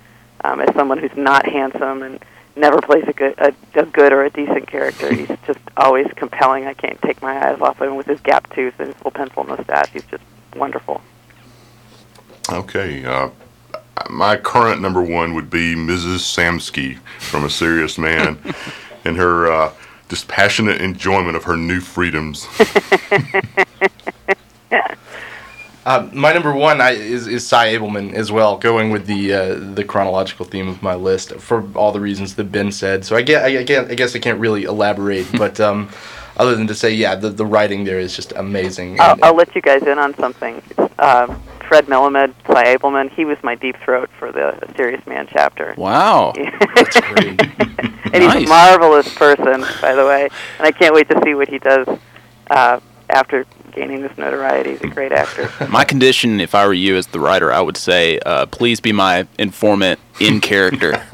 um, 0.43 0.59
as 0.59 0.73
someone 0.75 0.97
who's 0.97 1.15
not 1.15 1.45
handsome 1.45 2.03
and 2.03 2.23
never 2.55 2.81
plays 2.81 3.03
a 3.07 3.13
good, 3.13 3.35
a, 3.37 3.53
a 3.75 3.85
good 3.85 4.13
or 4.13 4.23
a 4.23 4.29
decent 4.29 4.67
character. 4.67 5.13
He's 5.13 5.27
just 5.47 5.59
always 5.77 6.07
compelling. 6.15 6.65
I 6.65 6.73
can't 6.73 7.01
take 7.01 7.21
my 7.21 7.49
eyes 7.49 7.59
off 7.61 7.81
him 7.81 7.95
with 7.95 8.07
his 8.07 8.19
gap 8.21 8.53
tooth 8.53 8.73
and 8.79 8.87
his 8.87 8.97
little 8.97 9.11
pencil 9.11 9.43
mustache. 9.43 9.89
He's 9.91 10.05
just 10.05 10.23
wonderful. 10.55 11.01
Okay. 12.49 13.05
Uh, 13.05 13.29
my 14.09 14.35
current 14.35 14.81
number 14.81 15.01
one 15.01 15.33
would 15.33 15.49
be 15.49 15.75
Mrs. 15.75 16.19
Samsky 16.19 16.99
from 17.19 17.45
A 17.45 17.49
Serious 17.49 17.97
Man 17.97 18.37
and 19.05 19.17
her 19.17 19.51
uh, 19.51 19.73
dispassionate 20.09 20.81
enjoyment 20.81 21.35
of 21.35 21.43
her 21.45 21.57
new 21.57 21.79
freedoms. 21.79 22.47
Uh, 25.85 26.07
my 26.13 26.31
number 26.31 26.53
one 26.53 26.79
I, 26.79 26.91
is 26.91 27.27
is 27.27 27.45
Cy 27.45 27.73
Abelman 27.75 28.13
as 28.13 28.31
well, 28.31 28.57
going 28.57 28.89
with 28.91 29.05
the 29.05 29.33
uh, 29.33 29.55
the 29.73 29.83
chronological 29.83 30.45
theme 30.45 30.67
of 30.69 30.81
my 30.81 30.95
list 30.95 31.33
for 31.35 31.67
all 31.75 31.91
the 31.91 31.99
reasons 31.99 32.35
that 32.35 32.45
Ben 32.45 32.71
said. 32.71 33.03
So 33.03 33.15
I 33.15 33.21
get 33.21 33.43
I, 33.43 33.59
I, 33.59 33.63
can't, 33.63 33.91
I 33.91 33.95
guess 33.95 34.15
I 34.15 34.19
can't 34.19 34.39
really 34.39 34.63
elaborate, 34.63 35.27
but 35.37 35.59
um, 35.59 35.89
other 36.37 36.55
than 36.55 36.67
to 36.67 36.75
say, 36.75 36.91
yeah, 36.93 37.15
the 37.15 37.29
the 37.29 37.45
writing 37.45 37.83
there 37.83 37.99
is 37.99 38.15
just 38.15 38.31
amazing. 38.33 38.99
I'll, 38.99 39.13
And- 39.13 39.23
I'll 39.25 39.35
let 39.35 39.53
you 39.55 39.61
guys 39.61 39.83
in 39.83 39.99
on 39.99 40.15
something. 40.15 40.61
Uh, 40.99 41.35
Fred 41.67 41.87
Melamed, 41.87 42.33
Cy 42.47 42.75
Abelman, 42.75 43.09
he 43.11 43.25
was 43.25 43.37
my 43.41 43.55
deep 43.55 43.75
throat 43.77 44.09
for 44.19 44.31
the 44.31 44.57
Serious 44.75 45.05
Man 45.07 45.27
chapter. 45.29 45.73
Wow. 45.77 46.33
That's 46.75 46.99
great. 47.01 47.41
and 48.13 48.23
he's 48.23 48.35
a 48.35 48.47
marvelous 48.47 49.13
person, 49.15 49.65
by 49.81 49.95
the 49.95 50.05
way. 50.05 50.29
And 50.59 50.67
I 50.67 50.71
can't 50.71 50.93
wait 50.93 51.09
to 51.09 51.19
see 51.23 51.33
what 51.33 51.47
he 51.49 51.57
does 51.59 51.87
uh, 52.51 52.79
after 53.13 53.45
gaining 53.71 54.01
this 54.01 54.17
notoriety. 54.17 54.71
He's 54.71 54.81
a 54.81 54.87
great 54.87 55.11
actor. 55.11 55.49
My 55.69 55.83
condition, 55.83 56.39
if 56.39 56.55
I 56.55 56.65
were 56.65 56.73
you 56.73 56.95
as 56.95 57.07
the 57.07 57.19
writer, 57.19 57.51
I 57.51 57.61
would 57.61 57.77
say, 57.77 58.19
uh, 58.19 58.45
please 58.47 58.79
be 58.79 58.91
my 58.91 59.27
informant 59.37 59.99
in 60.19 60.41
character. 60.41 60.93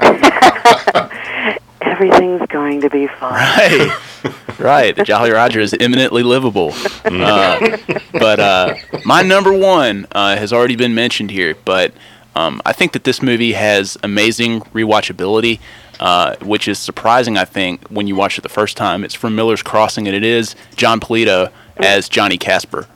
Everything's 1.80 2.46
going 2.48 2.80
to 2.80 2.90
be 2.90 3.06
fine. 3.06 3.32
right. 3.32 3.98
Right. 4.58 4.94
The 4.94 5.04
Jolly 5.04 5.30
Roger 5.30 5.60
is 5.60 5.72
eminently 5.72 6.22
livable. 6.22 6.74
Uh, 7.02 7.78
but 8.12 8.38
uh, 8.38 8.74
my 9.06 9.22
number 9.22 9.54
one 9.54 10.06
uh, 10.12 10.36
has 10.36 10.52
already 10.52 10.76
been 10.76 10.94
mentioned 10.94 11.30
here, 11.30 11.54
but 11.64 11.94
um, 12.36 12.60
I 12.66 12.74
think 12.74 12.92
that 12.92 13.04
this 13.04 13.22
movie 13.22 13.54
has 13.54 13.96
amazing 14.02 14.60
rewatchability. 14.60 15.60
Uh, 15.98 16.34
which 16.36 16.66
is 16.66 16.78
surprising, 16.78 17.36
I 17.36 17.44
think, 17.44 17.86
when 17.88 18.06
you 18.06 18.16
watch 18.16 18.38
it 18.38 18.40
the 18.40 18.48
first 18.48 18.78
time. 18.78 19.04
It's 19.04 19.14
from 19.14 19.36
Miller's 19.36 19.62
Crossing, 19.62 20.06
and 20.06 20.16
it 20.16 20.24
is 20.24 20.54
Jon 20.74 20.98
Polito 20.98 21.52
as 21.82 22.08
Johnny 22.08 22.38
Casper. 22.38 22.86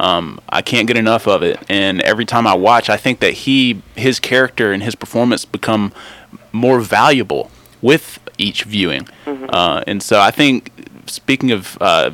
Um, 0.00 0.40
I 0.48 0.62
can't 0.62 0.86
get 0.86 0.96
enough 0.96 1.26
of 1.26 1.42
it, 1.42 1.58
and 1.68 2.00
every 2.02 2.24
time 2.24 2.46
I 2.46 2.54
watch, 2.54 2.88
I 2.90 2.96
think 2.96 3.20
that 3.20 3.32
he, 3.32 3.82
his 3.96 4.20
character, 4.20 4.72
and 4.72 4.82
his 4.82 4.94
performance 4.94 5.44
become 5.44 5.92
more 6.52 6.80
valuable 6.80 7.50
with 7.82 8.18
each 8.38 8.64
viewing. 8.64 9.08
Uh, 9.26 9.82
and 9.86 10.02
so 10.02 10.20
I 10.20 10.30
think, 10.30 10.70
speaking 11.06 11.50
of 11.52 11.78
uh, 11.80 12.10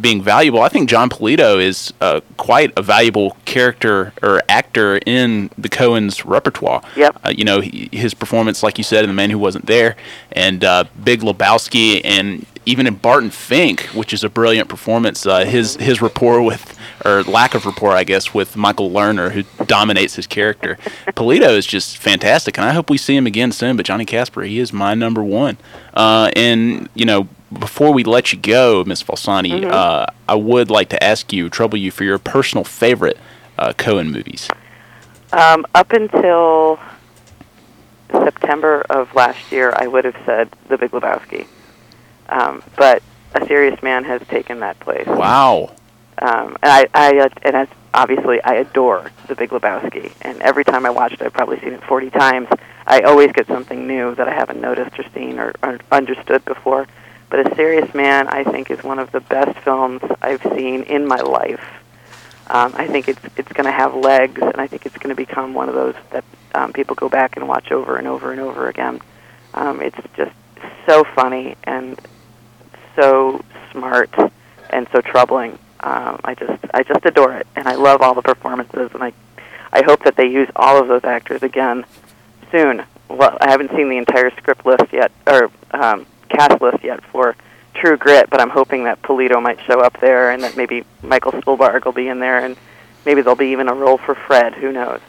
being 0.00 0.22
valuable, 0.22 0.62
I 0.62 0.68
think 0.68 0.88
Jon 0.88 1.08
Polito 1.08 1.62
is 1.62 1.92
uh, 2.00 2.20
quite 2.36 2.72
a 2.76 2.82
valuable 2.82 3.36
character 3.44 4.12
or 4.22 4.42
actor 4.48 4.98
in 5.06 5.50
the 5.58 5.68
Coens' 5.68 6.22
repertoire. 6.24 6.82
Yep. 6.96 7.20
Uh, 7.24 7.30
you 7.30 7.44
know, 7.44 7.60
he, 7.60 7.88
his 7.92 8.14
performance, 8.14 8.62
like 8.62 8.78
you 8.78 8.84
said, 8.84 9.04
in 9.04 9.10
The 9.10 9.14
Man 9.14 9.30
Who 9.30 9.38
Wasn't 9.38 9.66
There, 9.66 9.96
and 10.32 10.64
uh, 10.64 10.84
Big 11.02 11.20
Lebowski, 11.20 12.00
and 12.04 12.46
even 12.68 12.86
in 12.86 12.96
Barton 12.96 13.30
Fink, 13.30 13.82
which 13.94 14.12
is 14.12 14.22
a 14.22 14.28
brilliant 14.28 14.68
performance. 14.68 15.24
Uh, 15.24 15.44
his 15.46 15.76
his 15.76 16.02
rapport 16.02 16.42
with, 16.42 16.78
or 17.04 17.22
lack 17.22 17.54
of 17.54 17.64
rapport, 17.64 17.92
I 17.92 18.04
guess, 18.04 18.34
with 18.34 18.56
Michael 18.56 18.90
Lerner, 18.90 19.30
who 19.32 19.44
dominates 19.64 20.14
his 20.16 20.26
character. 20.26 20.76
Polito 21.08 21.48
is 21.48 21.66
just 21.66 21.96
fantastic, 21.96 22.58
and 22.58 22.66
I 22.66 22.72
hope 22.74 22.90
we 22.90 22.98
see 22.98 23.16
him 23.16 23.26
again 23.26 23.52
soon. 23.52 23.76
But 23.76 23.86
Johnny 23.86 24.04
Casper, 24.04 24.42
he 24.42 24.58
is 24.58 24.72
my 24.72 24.94
number 24.94 25.24
one. 25.24 25.56
Uh, 25.94 26.30
and 26.36 26.90
you 26.94 27.06
know, 27.06 27.26
before 27.52 27.92
we 27.92 28.04
let 28.04 28.32
you 28.32 28.38
go, 28.38 28.84
Miss 28.84 29.02
Falsani, 29.02 29.64
uh, 29.64 30.06
I 30.28 30.34
would 30.34 30.70
like 30.70 30.88
to 30.90 31.02
ask 31.02 31.32
you, 31.32 31.48
trouble 31.48 31.78
you 31.78 31.90
for 31.90 32.04
your 32.04 32.18
personal 32.18 32.64
favorite 32.64 33.18
uh, 33.58 33.72
Coen 33.72 34.10
movies. 34.10 34.48
Um, 35.32 35.66
up 35.74 35.92
until 35.92 36.78
September 38.10 38.84
of 38.90 39.14
last 39.14 39.52
year, 39.52 39.72
I 39.76 39.86
would 39.86 40.04
have 40.04 40.16
said 40.24 40.50
The 40.68 40.78
Big 40.78 40.90
Lebowski. 40.90 41.46
Um, 42.28 42.62
but 42.76 43.02
A 43.34 43.46
Serious 43.46 43.82
Man 43.82 44.04
has 44.04 44.20
taken 44.28 44.60
that 44.60 44.78
place. 44.80 45.06
Wow. 45.06 45.74
Um, 46.20 46.56
and 46.62 46.72
I, 46.72 46.88
I 46.94 47.18
uh, 47.18 47.28
and 47.42 47.56
as 47.56 47.68
obviously 47.94 48.42
I 48.42 48.54
adore 48.54 49.10
The 49.28 49.34
Big 49.34 49.50
Lebowski, 49.50 50.12
and 50.22 50.40
every 50.42 50.64
time 50.64 50.84
I 50.84 50.90
watch 50.90 51.12
it, 51.12 51.22
I've 51.22 51.32
probably 51.32 51.60
seen 51.60 51.72
it 51.72 51.82
40 51.84 52.10
times. 52.10 52.48
I 52.86 53.02
always 53.02 53.32
get 53.32 53.46
something 53.46 53.86
new 53.86 54.14
that 54.14 54.28
I 54.28 54.34
haven't 54.34 54.60
noticed 54.60 54.98
or 54.98 55.04
seen 55.14 55.38
or, 55.38 55.54
or 55.62 55.78
understood 55.92 56.44
before. 56.44 56.86
But 57.30 57.46
A 57.46 57.54
Serious 57.54 57.92
Man, 57.94 58.26
I 58.28 58.44
think, 58.44 58.70
is 58.70 58.82
one 58.82 58.98
of 58.98 59.12
the 59.12 59.20
best 59.20 59.58
films 59.60 60.02
I've 60.22 60.42
seen 60.42 60.84
in 60.84 61.06
my 61.06 61.20
life. 61.20 61.64
Um, 62.50 62.72
I 62.74 62.86
think 62.86 63.08
it's 63.08 63.20
it's 63.36 63.52
going 63.52 63.66
to 63.66 63.72
have 63.72 63.94
legs, 63.94 64.40
and 64.40 64.56
I 64.56 64.66
think 64.66 64.86
it's 64.86 64.96
going 64.96 65.14
to 65.14 65.16
become 65.16 65.52
one 65.52 65.68
of 65.68 65.74
those 65.74 65.94
that 66.10 66.24
um, 66.54 66.72
people 66.72 66.96
go 66.96 67.08
back 67.08 67.36
and 67.36 67.46
watch 67.46 67.70
over 67.70 67.96
and 67.96 68.06
over 68.06 68.32
and 68.32 68.40
over 68.40 68.68
again. 68.68 69.00
Um, 69.52 69.82
it's 69.82 69.98
just 70.16 70.32
so 70.86 71.04
funny 71.14 71.56
and 71.64 72.00
so 72.96 73.44
smart 73.72 74.10
and 74.70 74.88
so 74.92 75.00
troubling. 75.02 75.58
Um, 75.80 76.20
I 76.24 76.34
just 76.34 76.64
I 76.72 76.82
just 76.82 77.04
adore 77.04 77.34
it, 77.34 77.46
and 77.54 77.68
I 77.68 77.74
love 77.74 78.00
all 78.00 78.14
the 78.14 78.22
performances, 78.22 78.90
and 78.94 79.02
I 79.02 79.12
I 79.70 79.82
hope 79.84 80.04
that 80.04 80.16
they 80.16 80.26
use 80.26 80.48
all 80.56 80.80
of 80.80 80.88
those 80.88 81.04
actors 81.04 81.42
again 81.42 81.84
soon. 82.50 82.82
Well, 83.08 83.36
I 83.40 83.50
haven't 83.50 83.70
seen 83.72 83.90
the 83.90 83.98
entire 83.98 84.30
script 84.30 84.64
list 84.64 84.92
yet, 84.92 85.12
or 85.26 85.50
um, 85.72 86.06
cast 86.28 86.60
list 86.60 86.84
yet 86.84 87.02
for 87.04 87.36
True 87.74 87.96
Grit, 87.96 88.28
but 88.30 88.40
I'm 88.40 88.50
hoping 88.50 88.84
that 88.84 89.02
Polito 89.02 89.40
might 89.42 89.60
show 89.62 89.80
up 89.80 90.00
there, 90.00 90.30
and 90.30 90.42
that 90.42 90.56
maybe 90.56 90.84
Michael 91.02 91.32
Stuhlbarg 91.32 91.84
will 91.84 91.92
be 91.92 92.08
in 92.08 92.18
there, 92.18 92.44
and 92.44 92.56
maybe 93.06 93.22
there'll 93.22 93.36
be 93.36 93.52
even 93.52 93.68
a 93.68 93.74
role 93.74 93.98
for 93.98 94.14
Fred. 94.14 94.54
Who 94.54 94.72
knows? 94.72 95.00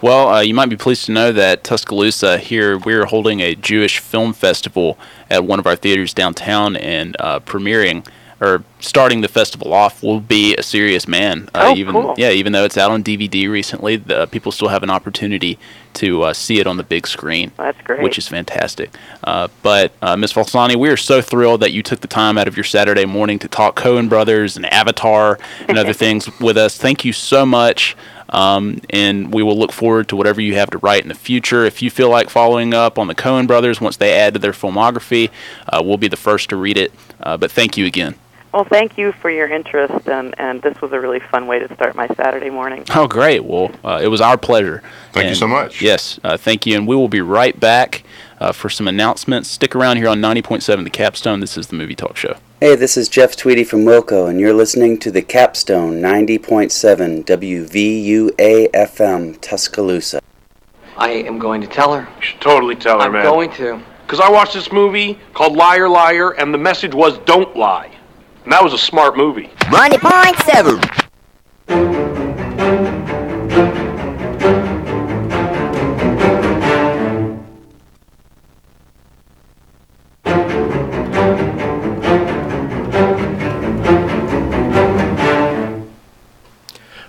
Well, 0.00 0.28
uh, 0.28 0.40
you 0.40 0.52
might 0.52 0.68
be 0.68 0.76
pleased 0.76 1.06
to 1.06 1.12
know 1.12 1.30
that 1.30 1.62
Tuscaloosa 1.62 2.38
here 2.38 2.76
we're 2.76 3.04
holding 3.04 3.38
a 3.38 3.54
Jewish 3.54 4.00
film 4.00 4.32
festival 4.32 4.98
at 5.30 5.44
one 5.44 5.60
of 5.60 5.66
our 5.66 5.76
theaters 5.76 6.12
downtown, 6.12 6.74
and 6.76 7.16
uh, 7.20 7.38
premiering 7.40 8.04
or 8.42 8.64
starting 8.80 9.20
the 9.20 9.28
festival 9.28 9.72
off 9.72 10.02
will 10.02 10.18
be 10.20 10.56
a 10.56 10.62
serious 10.64 11.06
man. 11.06 11.48
Uh, 11.54 11.68
Oh, 11.72 11.76
even 11.76 11.94
cool. 11.94 12.14
yeah, 12.18 12.30
even 12.30 12.52
though 12.52 12.64
it's 12.64 12.76
out 12.76 12.90
on 12.90 13.04
DVD 13.04 13.48
recently, 13.48 13.94
the 13.96 14.26
people 14.26 14.50
still 14.50 14.66
have 14.68 14.82
an 14.82 14.90
opportunity 14.90 15.60
to 15.94 16.22
uh, 16.24 16.32
see 16.32 16.58
it 16.58 16.66
on 16.66 16.76
the 16.76 16.82
big 16.82 17.06
screen. 17.06 17.52
That's 17.56 17.80
great. 17.82 18.02
Which 18.02 18.18
is 18.18 18.26
fantastic. 18.26 18.90
Uh, 19.22 19.46
but 19.62 19.92
uh, 20.02 20.16
Ms. 20.16 20.32
Falsani, 20.32 20.74
we 20.74 20.88
are 20.88 20.96
so 20.96 21.22
thrilled 21.22 21.60
that 21.60 21.70
you 21.70 21.84
took 21.84 22.00
the 22.00 22.08
time 22.08 22.36
out 22.36 22.48
of 22.48 22.56
your 22.56 22.64
Saturday 22.64 23.04
morning 23.04 23.38
to 23.38 23.46
talk 23.48 23.76
Coen 23.78 24.08
Brothers 24.08 24.56
and 24.56 24.66
Avatar 24.66 25.38
and 25.68 25.78
other 25.78 25.92
things 26.04 26.28
with 26.40 26.56
us. 26.56 26.76
Thank 26.76 27.04
you 27.04 27.12
so 27.12 27.46
much. 27.46 27.96
Um, 28.30 28.80
and 28.88 29.32
we 29.32 29.42
will 29.42 29.58
look 29.58 29.72
forward 29.72 30.08
to 30.08 30.16
whatever 30.16 30.40
you 30.40 30.54
have 30.54 30.70
to 30.70 30.78
write 30.78 31.02
in 31.02 31.08
the 31.08 31.14
future. 31.14 31.64
If 31.66 31.82
you 31.82 31.90
feel 31.90 32.08
like 32.08 32.30
following 32.30 32.72
up 32.72 32.98
on 32.98 33.06
the 33.06 33.14
Coen 33.14 33.46
Brothers 33.46 33.78
once 33.78 33.98
they 33.98 34.14
add 34.14 34.32
to 34.32 34.40
their 34.40 34.52
filmography, 34.52 35.30
uh, 35.68 35.82
we'll 35.84 35.98
be 35.98 36.08
the 36.08 36.16
first 36.16 36.48
to 36.48 36.56
read 36.56 36.78
it. 36.78 36.92
Uh, 37.22 37.36
but 37.36 37.50
thank 37.52 37.76
you 37.76 37.84
again. 37.84 38.14
Well, 38.52 38.64
thank 38.64 38.98
you 38.98 39.12
for 39.12 39.30
your 39.30 39.48
interest, 39.48 40.06
and, 40.08 40.34
and 40.38 40.60
this 40.60 40.78
was 40.82 40.92
a 40.92 41.00
really 41.00 41.20
fun 41.20 41.46
way 41.46 41.58
to 41.58 41.74
start 41.74 41.94
my 41.94 42.06
Saturday 42.08 42.50
morning. 42.50 42.84
Oh, 42.94 43.08
great. 43.08 43.42
Well, 43.42 43.70
uh, 43.82 44.00
it 44.02 44.08
was 44.08 44.20
our 44.20 44.36
pleasure. 44.36 44.82
Thank 45.12 45.30
you 45.30 45.34
so 45.34 45.48
much. 45.48 45.80
Yes, 45.80 46.20
uh, 46.22 46.36
thank 46.36 46.66
you. 46.66 46.76
And 46.76 46.86
we 46.86 46.94
will 46.94 47.08
be 47.08 47.22
right 47.22 47.58
back 47.58 48.04
uh, 48.40 48.52
for 48.52 48.68
some 48.68 48.86
announcements. 48.88 49.48
Stick 49.48 49.74
around 49.74 49.96
here 49.96 50.08
on 50.08 50.20
90.7 50.20 50.84
The 50.84 50.90
Capstone. 50.90 51.40
This 51.40 51.56
is 51.56 51.68
the 51.68 51.76
Movie 51.76 51.94
Talk 51.94 52.18
Show. 52.18 52.36
Hey, 52.60 52.76
this 52.76 52.98
is 52.98 53.08
Jeff 53.08 53.36
Tweedy 53.36 53.64
from 53.64 53.86
Wilco, 53.86 54.28
and 54.28 54.38
you're 54.38 54.52
listening 54.52 54.98
to 54.98 55.10
the 55.10 55.22
Capstone 55.22 56.02
90.7 56.02 57.24
WVUA 57.24 58.70
FM 58.70 59.40
Tuscaloosa. 59.40 60.20
I 60.98 61.08
am 61.08 61.38
going 61.38 61.62
to 61.62 61.66
tell 61.66 61.94
her. 61.94 62.06
You 62.16 62.22
should 62.22 62.40
totally 62.42 62.76
tell 62.76 63.00
her, 63.00 63.10
man. 63.10 63.24
I'm 63.24 63.32
going 63.32 63.50
to. 63.52 63.82
Because 64.06 64.20
I 64.20 64.30
watched 64.30 64.52
this 64.52 64.70
movie 64.70 65.18
called 65.32 65.56
Liar 65.56 65.88
Liar, 65.88 66.32
and 66.32 66.52
the 66.52 66.58
message 66.58 66.94
was 66.94 67.16
don't 67.20 67.56
lie. 67.56 67.91
And 68.44 68.52
that 68.52 68.62
was 68.62 68.72
a 68.72 68.78
smart 68.78 69.16
movie. 69.16 69.48
90.7. 69.70 71.02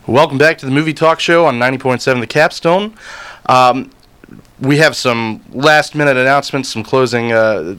Welcome 0.05 0.37
back 0.37 0.59
to 0.59 0.67
the 0.67 0.71
Movie 0.71 0.93
Talk 0.93 1.19
Show 1.19 1.47
on 1.47 1.57
90.7 1.57 2.19
The 2.19 2.27
Capstone. 2.27 2.93
Um, 3.47 3.89
we 4.59 4.77
have 4.77 4.95
some 4.95 5.43
last 5.49 5.95
minute 5.95 6.15
announcements, 6.15 6.69
some 6.69 6.83
closing 6.83 7.31
uh, 7.31 7.75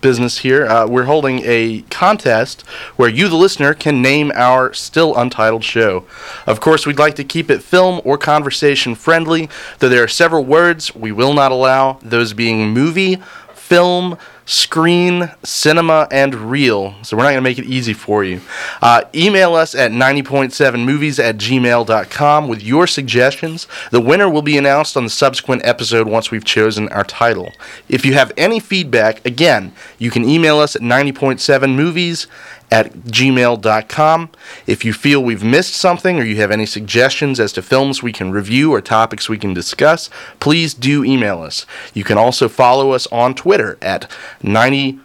business 0.00 0.38
here. 0.38 0.66
Uh, 0.66 0.86
we're 0.86 1.04
holding 1.04 1.40
a 1.44 1.82
contest 1.90 2.62
where 2.96 3.08
you, 3.08 3.28
the 3.28 3.36
listener, 3.36 3.74
can 3.74 4.02
name 4.02 4.32
our 4.34 4.72
still 4.72 5.16
untitled 5.16 5.64
show. 5.64 6.04
Of 6.46 6.60
course, 6.60 6.86
we'd 6.86 6.98
like 6.98 7.16
to 7.16 7.24
keep 7.24 7.50
it 7.50 7.62
film 7.62 8.00
or 8.04 8.18
conversation 8.18 8.94
friendly, 8.94 9.48
though 9.78 9.88
there 9.88 10.04
are 10.04 10.08
several 10.08 10.44
words 10.44 10.94
we 10.94 11.12
will 11.12 11.34
not 11.34 11.52
allow, 11.52 11.98
those 12.02 12.32
being 12.32 12.70
movie, 12.70 13.16
film, 13.54 14.16
screen, 14.48 15.30
cinema, 15.44 16.08
and 16.10 16.34
reel. 16.34 16.94
So 17.02 17.16
we're 17.16 17.24
not 17.24 17.32
going 17.32 17.44
to 17.44 17.48
make 17.50 17.58
it 17.58 17.66
easy 17.66 17.92
for 17.92 18.24
you. 18.24 18.40
Uh, 18.80 19.02
email 19.14 19.54
us 19.54 19.74
at 19.74 19.90
90.7movies 19.92 21.22
at 21.22 21.36
gmail.com 21.36 22.48
with 22.48 22.62
your 22.62 22.86
suggestions. 22.86 23.68
The 23.90 24.00
winner 24.00 24.28
will 24.28 24.40
be 24.40 24.56
announced 24.56 24.96
on 24.96 25.04
the 25.04 25.10
subsequent 25.10 25.66
episode 25.66 26.08
once 26.08 26.30
we've 26.30 26.46
chosen 26.46 26.88
our 26.88 27.04
title. 27.04 27.52
If 27.90 28.06
you 28.06 28.14
have 28.14 28.32
any 28.38 28.58
feedback, 28.58 29.24
again, 29.26 29.72
you 29.98 30.10
can 30.10 30.26
email 30.26 30.58
us 30.58 30.74
at 30.74 30.80
90.7movies 30.80 32.26
at 32.70 32.92
gmail.com. 32.92 34.30
If 34.66 34.84
you 34.84 34.92
feel 34.92 35.22
we've 35.22 35.44
missed 35.44 35.74
something 35.74 36.18
or 36.18 36.24
you 36.24 36.36
have 36.36 36.50
any 36.50 36.66
suggestions 36.66 37.40
as 37.40 37.52
to 37.54 37.62
films 37.62 38.02
we 38.02 38.12
can 38.12 38.30
review 38.30 38.72
or 38.72 38.80
topics 38.80 39.28
we 39.28 39.38
can 39.38 39.54
discuss, 39.54 40.10
please 40.40 40.74
do 40.74 41.04
email 41.04 41.40
us. 41.40 41.64
You 41.94 42.04
can 42.04 42.18
also 42.18 42.48
follow 42.48 42.92
us 42.92 43.06
on 43.08 43.34
Twitter 43.34 43.78
at 43.80 44.10
90 44.42 44.98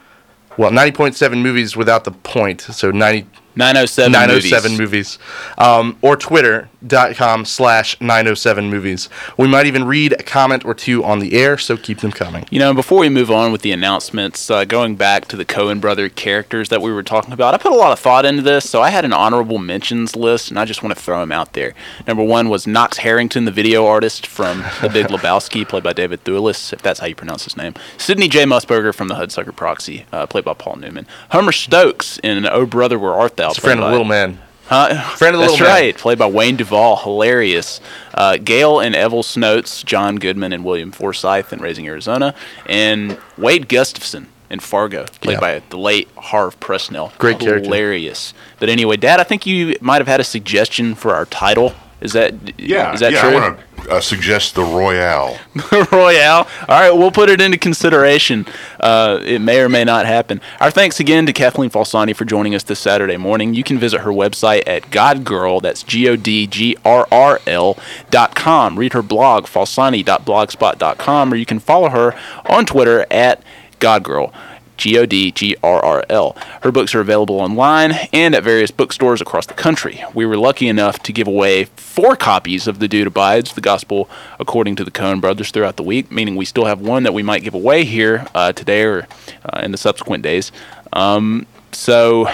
well 0.58 0.72
90.7 0.72 1.42
movies 1.42 1.76
without 1.76 2.04
the 2.04 2.12
point 2.12 2.62
so 2.62 2.92
90 2.92 3.28
907 3.56 4.12
907 4.12 4.72
movies. 4.78 4.80
movies, 4.80 5.20
um, 5.58 5.98
or 6.02 6.16
twitter.com 6.18 7.46
slash 7.46 8.00
907 8.02 8.70
movies 8.70 9.10
we 9.38 9.48
might 9.48 9.66
even 9.66 9.84
read 9.86 10.14
a 10.14 10.24
comment 10.24 10.66
or 10.66 10.74
two 10.74 11.04
on 11.04 11.20
the 11.20 11.34
air 11.34 11.58
so 11.58 11.78
keep 11.78 12.00
them 12.00 12.12
coming 12.12 12.46
You 12.50 12.60
know, 12.60 12.74
before 12.74 13.00
we 13.00 13.10
move 13.10 13.30
on 13.32 13.52
with 13.52 13.62
the 13.62 13.72
announcements, 13.72 14.50
uh, 14.50 14.66
going 14.66 14.96
back 14.96 15.28
to 15.30 15.36
the 15.38 15.46
Coen 15.46 15.80
brother 15.82 16.10
characters 16.10 16.70
that 16.70 16.82
we 16.82 16.92
were 16.92 17.04
talking 17.04 17.32
about, 17.34 17.54
I 17.54 17.58
put 17.58 17.72
a 17.72 17.76
lot 17.76 17.92
of 17.92 18.00
thought 18.00 18.26
into 18.26 18.42
this, 18.42 18.70
so 18.70 18.82
I 18.82 18.90
had 18.90 19.06
an 19.06 19.14
honorable 19.14 19.58
mentions 19.60 20.16
list, 20.16 20.50
and 20.50 20.60
I 20.60 20.66
just 20.66 20.84
want 20.84 20.96
to 20.96 21.02
throw 21.02 21.20
them 21.20 21.32
out 21.32 21.54
there. 21.54 21.74
Number 22.08 22.24
one 22.24 22.50
was 22.50 22.66
Knox 22.68 22.98
Harrington, 22.98 23.46
the 23.46 23.52
video 23.52 23.86
artist 23.86 24.26
from 24.28 24.64
The 24.82 24.90
Big 24.90 25.08
Lebowski, 25.14 25.68
played 25.68 25.84
by 25.84 25.94
David 25.94 26.24
Thewlis, 26.24 26.74
if 26.74 26.82
that's 26.82 27.00
how 27.00 27.08
you 27.08 27.16
pronounce 27.16 27.44
his 27.44 27.58
name. 27.58 27.74
Sidney 27.98 28.28
J. 28.28 28.44
Mussburger 28.46 28.94
from 28.94 29.08
The 29.08 29.16
Hudsucker 29.16 29.56
Proxy, 29.56 30.06
uh, 30.12 30.26
played 30.28 30.46
by 30.46 30.54
Paul 30.54 30.78
Newman. 30.78 31.06
Homer 31.32 31.52
Stokes 31.52 32.20
in 32.24 32.46
Oh 32.48 32.66
Brother, 32.66 32.98
Where 33.00 33.14
Art 33.14 33.38
Thou? 33.38 33.43
It's 33.50 33.58
a 33.60 33.62
friend 33.62 33.80
of 33.80 33.86
the 33.86 33.92
little 33.92 34.06
man 34.06 34.40
Huh? 34.66 34.94
Friend 35.18 35.36
of 35.36 35.42
the 35.42 35.48
That's 35.48 35.60
Little 35.60 35.68
Man. 35.68 35.76
right. 35.84 35.98
Played 35.98 36.18
by 36.18 36.26
Wayne 36.28 36.56
Duvall. 36.56 36.96
Hilarious. 36.96 37.82
Uh, 38.14 38.38
Gale 38.38 38.80
and 38.80 38.96
Evelle 38.96 39.22
Snoats, 39.24 39.84
John 39.84 40.16
Goodman 40.16 40.54
and 40.54 40.64
William 40.64 40.92
Forsythe 40.94 41.52
in 41.52 41.60
Raising 41.60 41.86
Arizona, 41.86 42.34
and 42.66 43.18
Wade 43.38 43.68
Gustafson 43.68 44.30
in 44.50 44.62
Fargo, 44.62 45.04
played 45.20 45.34
Yeah. 45.36 45.40
by 45.42 45.62
the 45.70 45.78
late 45.78 46.08
Harve 46.16 46.58
Presnell. 46.62 47.16
Great 47.18 47.40
character. 47.40 47.66
Hilarious. 47.66 48.34
But 48.60 48.70
anyway, 48.70 48.96
Dad, 48.96 49.20
I 49.20 49.24
think 49.24 49.46
you 49.46 49.76
might 49.82 49.98
have 50.00 50.08
had 50.08 50.22
a 50.22 50.24
suggestion 50.24 50.96
for 50.96 51.14
our 51.14 51.26
title. 51.26 51.74
Is 52.00 52.14
that 52.14 52.34
Yeah, 52.58 52.94
Is 52.94 53.02
that 53.02 53.12
yeah. 53.12 53.22
true? 53.22 53.58
Uh, 53.90 54.00
suggest 54.00 54.56
the 54.56 54.64
Royale. 54.64 55.38
Royale. 55.92 56.48
All 56.68 56.80
right, 56.80 56.92
we'll 56.92 57.12
put 57.12 57.30
it 57.30 57.42
into 57.42 57.58
consideration. 57.58 58.46
Uh, 58.80 59.20
it 59.24 59.40
may 59.40 59.60
or 59.60 59.70
may 59.70 59.84
not 59.84 60.06
happen. 60.06 60.42
Our 60.60 60.72
thanks 60.72 61.00
again 61.00 61.26
to 61.26 61.34
Kathleen 61.34 61.70
Falsani 61.70 62.16
for 62.16 62.26
joining 62.26 62.56
us 62.56 62.64
this 62.64 62.80
Saturday 62.80 63.18
morning. 63.18 63.54
You 63.54 63.64
can 63.64 63.78
visit 63.78 64.02
her 64.02 64.12
website 64.12 64.64
at 64.68 64.84
godgirl, 64.84 65.62
that's 65.62 65.84
G 65.84 66.08
O 66.08 66.16
D 66.16 66.48
G 66.48 66.78
R 66.86 67.08
R 67.12 67.42
L 67.46 67.78
dot 68.10 68.36
com. 68.36 68.80
Read 68.80 68.94
her 68.94 69.02
blog, 69.02 69.46
falsani.blogspot.com, 69.46 71.34
or 71.34 71.36
you 71.36 71.46
can 71.46 71.60
follow 71.60 71.90
her 71.90 72.16
on 72.46 72.66
Twitter 72.66 73.06
at 73.12 73.44
godgirl. 73.80 74.34
G 74.78 74.98
O 74.98 75.06
D 75.06 75.32
G 75.32 75.56
R 75.64 75.84
R 75.84 76.04
L. 76.10 76.36
Her 76.62 76.72
books 76.72 76.94
are 76.96 77.00
available 77.00 77.40
online 77.40 77.94
and 78.12 78.36
at 78.36 78.44
various 78.44 78.72
bookstores 78.72 79.22
across 79.22 79.46
the 79.46 79.54
country. 79.54 80.04
We 80.14 80.26
were 80.26 80.38
lucky 80.38 80.68
enough 80.68 81.00
to 81.04 81.14
give 81.14 81.28
away 81.28 81.66
four 81.66 82.16
copies 82.16 82.68
of 82.68 82.80
The 82.80 82.88
Dude 82.88 83.08
Abides, 83.08 83.54
the 83.54 83.62
Gospel 83.62 84.10
according 84.40 84.76
to 84.78 84.84
the 84.84 84.92
Coen 84.92 85.22
brothers, 85.22 85.52
throughout 85.52 85.78
the 85.78 85.84
week, 85.84 86.12
meaning 86.12 86.36
we 86.36 86.46
still 86.46 86.66
have 86.66 86.82
one 86.82 87.04
that 87.04 87.14
we 87.14 87.24
might 87.24 87.44
give 87.44 87.54
away 87.54 87.84
here 87.86 88.28
uh, 88.34 88.52
today 88.52 88.84
or 88.84 89.08
uh, 89.46 89.62
in 89.62 89.72
the 89.72 89.78
subsequent 89.78 90.24
days. 90.24 90.52
Um, 90.92 91.46
so 91.72 92.28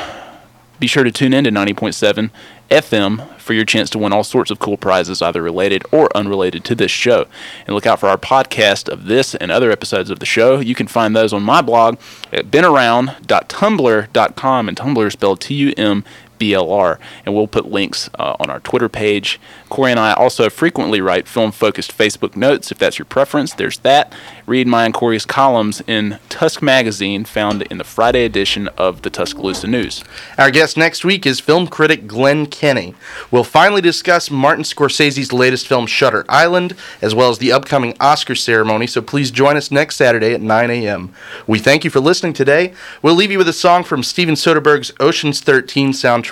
be 0.79 0.87
sure 0.87 1.03
to 1.03 1.11
tune 1.11 1.33
in 1.33 1.43
to 1.43 1.51
90.7 1.51 2.31
FM 2.69 3.37
for 3.37 3.53
your 3.53 3.65
chance 3.65 3.89
to 3.89 3.97
win 3.97 4.13
all 4.13 4.23
sorts 4.23 4.51
of 4.51 4.59
cool 4.59 4.77
prizes, 4.77 5.21
either 5.21 5.41
related 5.41 5.83
or 5.91 6.15
unrelated 6.15 6.63
to 6.65 6.75
this 6.75 6.91
show. 6.91 7.25
And 7.65 7.73
look 7.75 7.87
out 7.87 7.99
for 7.99 8.07
our 8.07 8.17
podcast 8.17 8.87
of 8.89 9.05
this 9.05 9.35
and 9.35 9.51
other 9.51 9.71
episodes 9.71 10.09
of 10.09 10.19
the 10.19 10.25
show. 10.25 10.59
You 10.59 10.75
can 10.75 10.87
find 10.87 11.15
those 11.15 11.33
on 11.33 11.43
my 11.43 11.61
blog 11.61 11.97
at 12.31 12.51
benaround.tumblr.com, 12.51 14.67
and 14.67 14.77
Tumblr 14.77 15.07
is 15.07 15.13
spelled 15.13 15.41
T 15.41 15.55
U 15.55 15.73
M 15.77 16.03
BLR, 16.39 16.97
and 17.25 17.35
we'll 17.35 17.47
put 17.47 17.69
links 17.69 18.09
uh, 18.17 18.35
on 18.39 18.49
our 18.49 18.59
Twitter 18.61 18.89
page. 18.89 19.39
Corey 19.69 19.91
and 19.91 19.99
I 19.99 20.13
also 20.13 20.49
frequently 20.49 21.01
write 21.01 21.27
film 21.27 21.51
focused 21.51 21.95
Facebook 21.95 22.35
notes 22.35 22.71
if 22.71 22.77
that's 22.77 22.97
your 22.97 23.05
preference. 23.05 23.53
There's 23.53 23.79
that. 23.79 24.13
Read 24.45 24.67
my 24.67 24.85
and 24.85 24.93
Corey's 24.93 25.25
columns 25.25 25.81
in 25.85 26.17
Tusk 26.29 26.61
Magazine, 26.61 27.25
found 27.25 27.61
in 27.63 27.77
the 27.77 27.83
Friday 27.83 28.25
edition 28.25 28.67
of 28.69 29.03
the 29.03 29.09
Tuscaloosa 29.09 29.67
News. 29.67 30.03
Our 30.37 30.49
guest 30.49 30.77
next 30.77 31.05
week 31.05 31.25
is 31.25 31.39
film 31.39 31.67
critic 31.67 32.07
Glenn 32.07 32.47
Kenny. 32.47 32.95
We'll 33.29 33.43
finally 33.43 33.81
discuss 33.81 34.31
Martin 34.31 34.63
Scorsese's 34.63 35.31
latest 35.31 35.67
film, 35.67 35.85
Shutter 35.85 36.25
Island, 36.27 36.75
as 37.01 37.13
well 37.13 37.29
as 37.29 37.37
the 37.37 37.51
upcoming 37.51 37.95
Oscar 37.99 38.33
ceremony, 38.33 38.87
so 38.87 39.01
please 39.01 39.29
join 39.29 39.57
us 39.57 39.69
next 39.69 39.97
Saturday 39.97 40.33
at 40.33 40.41
9 40.41 40.71
a.m. 40.71 41.13
We 41.45 41.59
thank 41.59 41.83
you 41.83 41.89
for 41.89 41.99
listening 41.99 42.33
today. 42.33 42.73
We'll 43.03 43.15
leave 43.15 43.31
you 43.31 43.37
with 43.37 43.49
a 43.49 43.53
song 43.53 43.83
from 43.83 44.01
Steven 44.01 44.35
Soderbergh's 44.35 44.91
Ocean's 44.99 45.41
13 45.41 45.91
soundtrack 45.91 46.28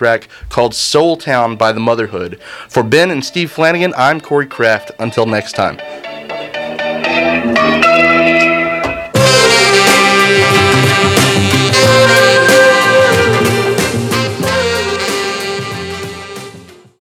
called 0.50 0.74
Soul 0.74 1.18
Town 1.18 1.56
by 1.56 1.72
the 1.72 1.80
Motherhood. 1.80 2.40
For 2.70 2.84
Ben 2.84 3.12
and 3.12 3.24
Steve 3.24 3.52
Flanagan, 3.52 3.94
I'm 3.98 4.22
Corey 4.22 4.48
Kraft. 4.48 4.92
Until 5.00 5.26
next 5.26 5.54
time. 5.54 5.78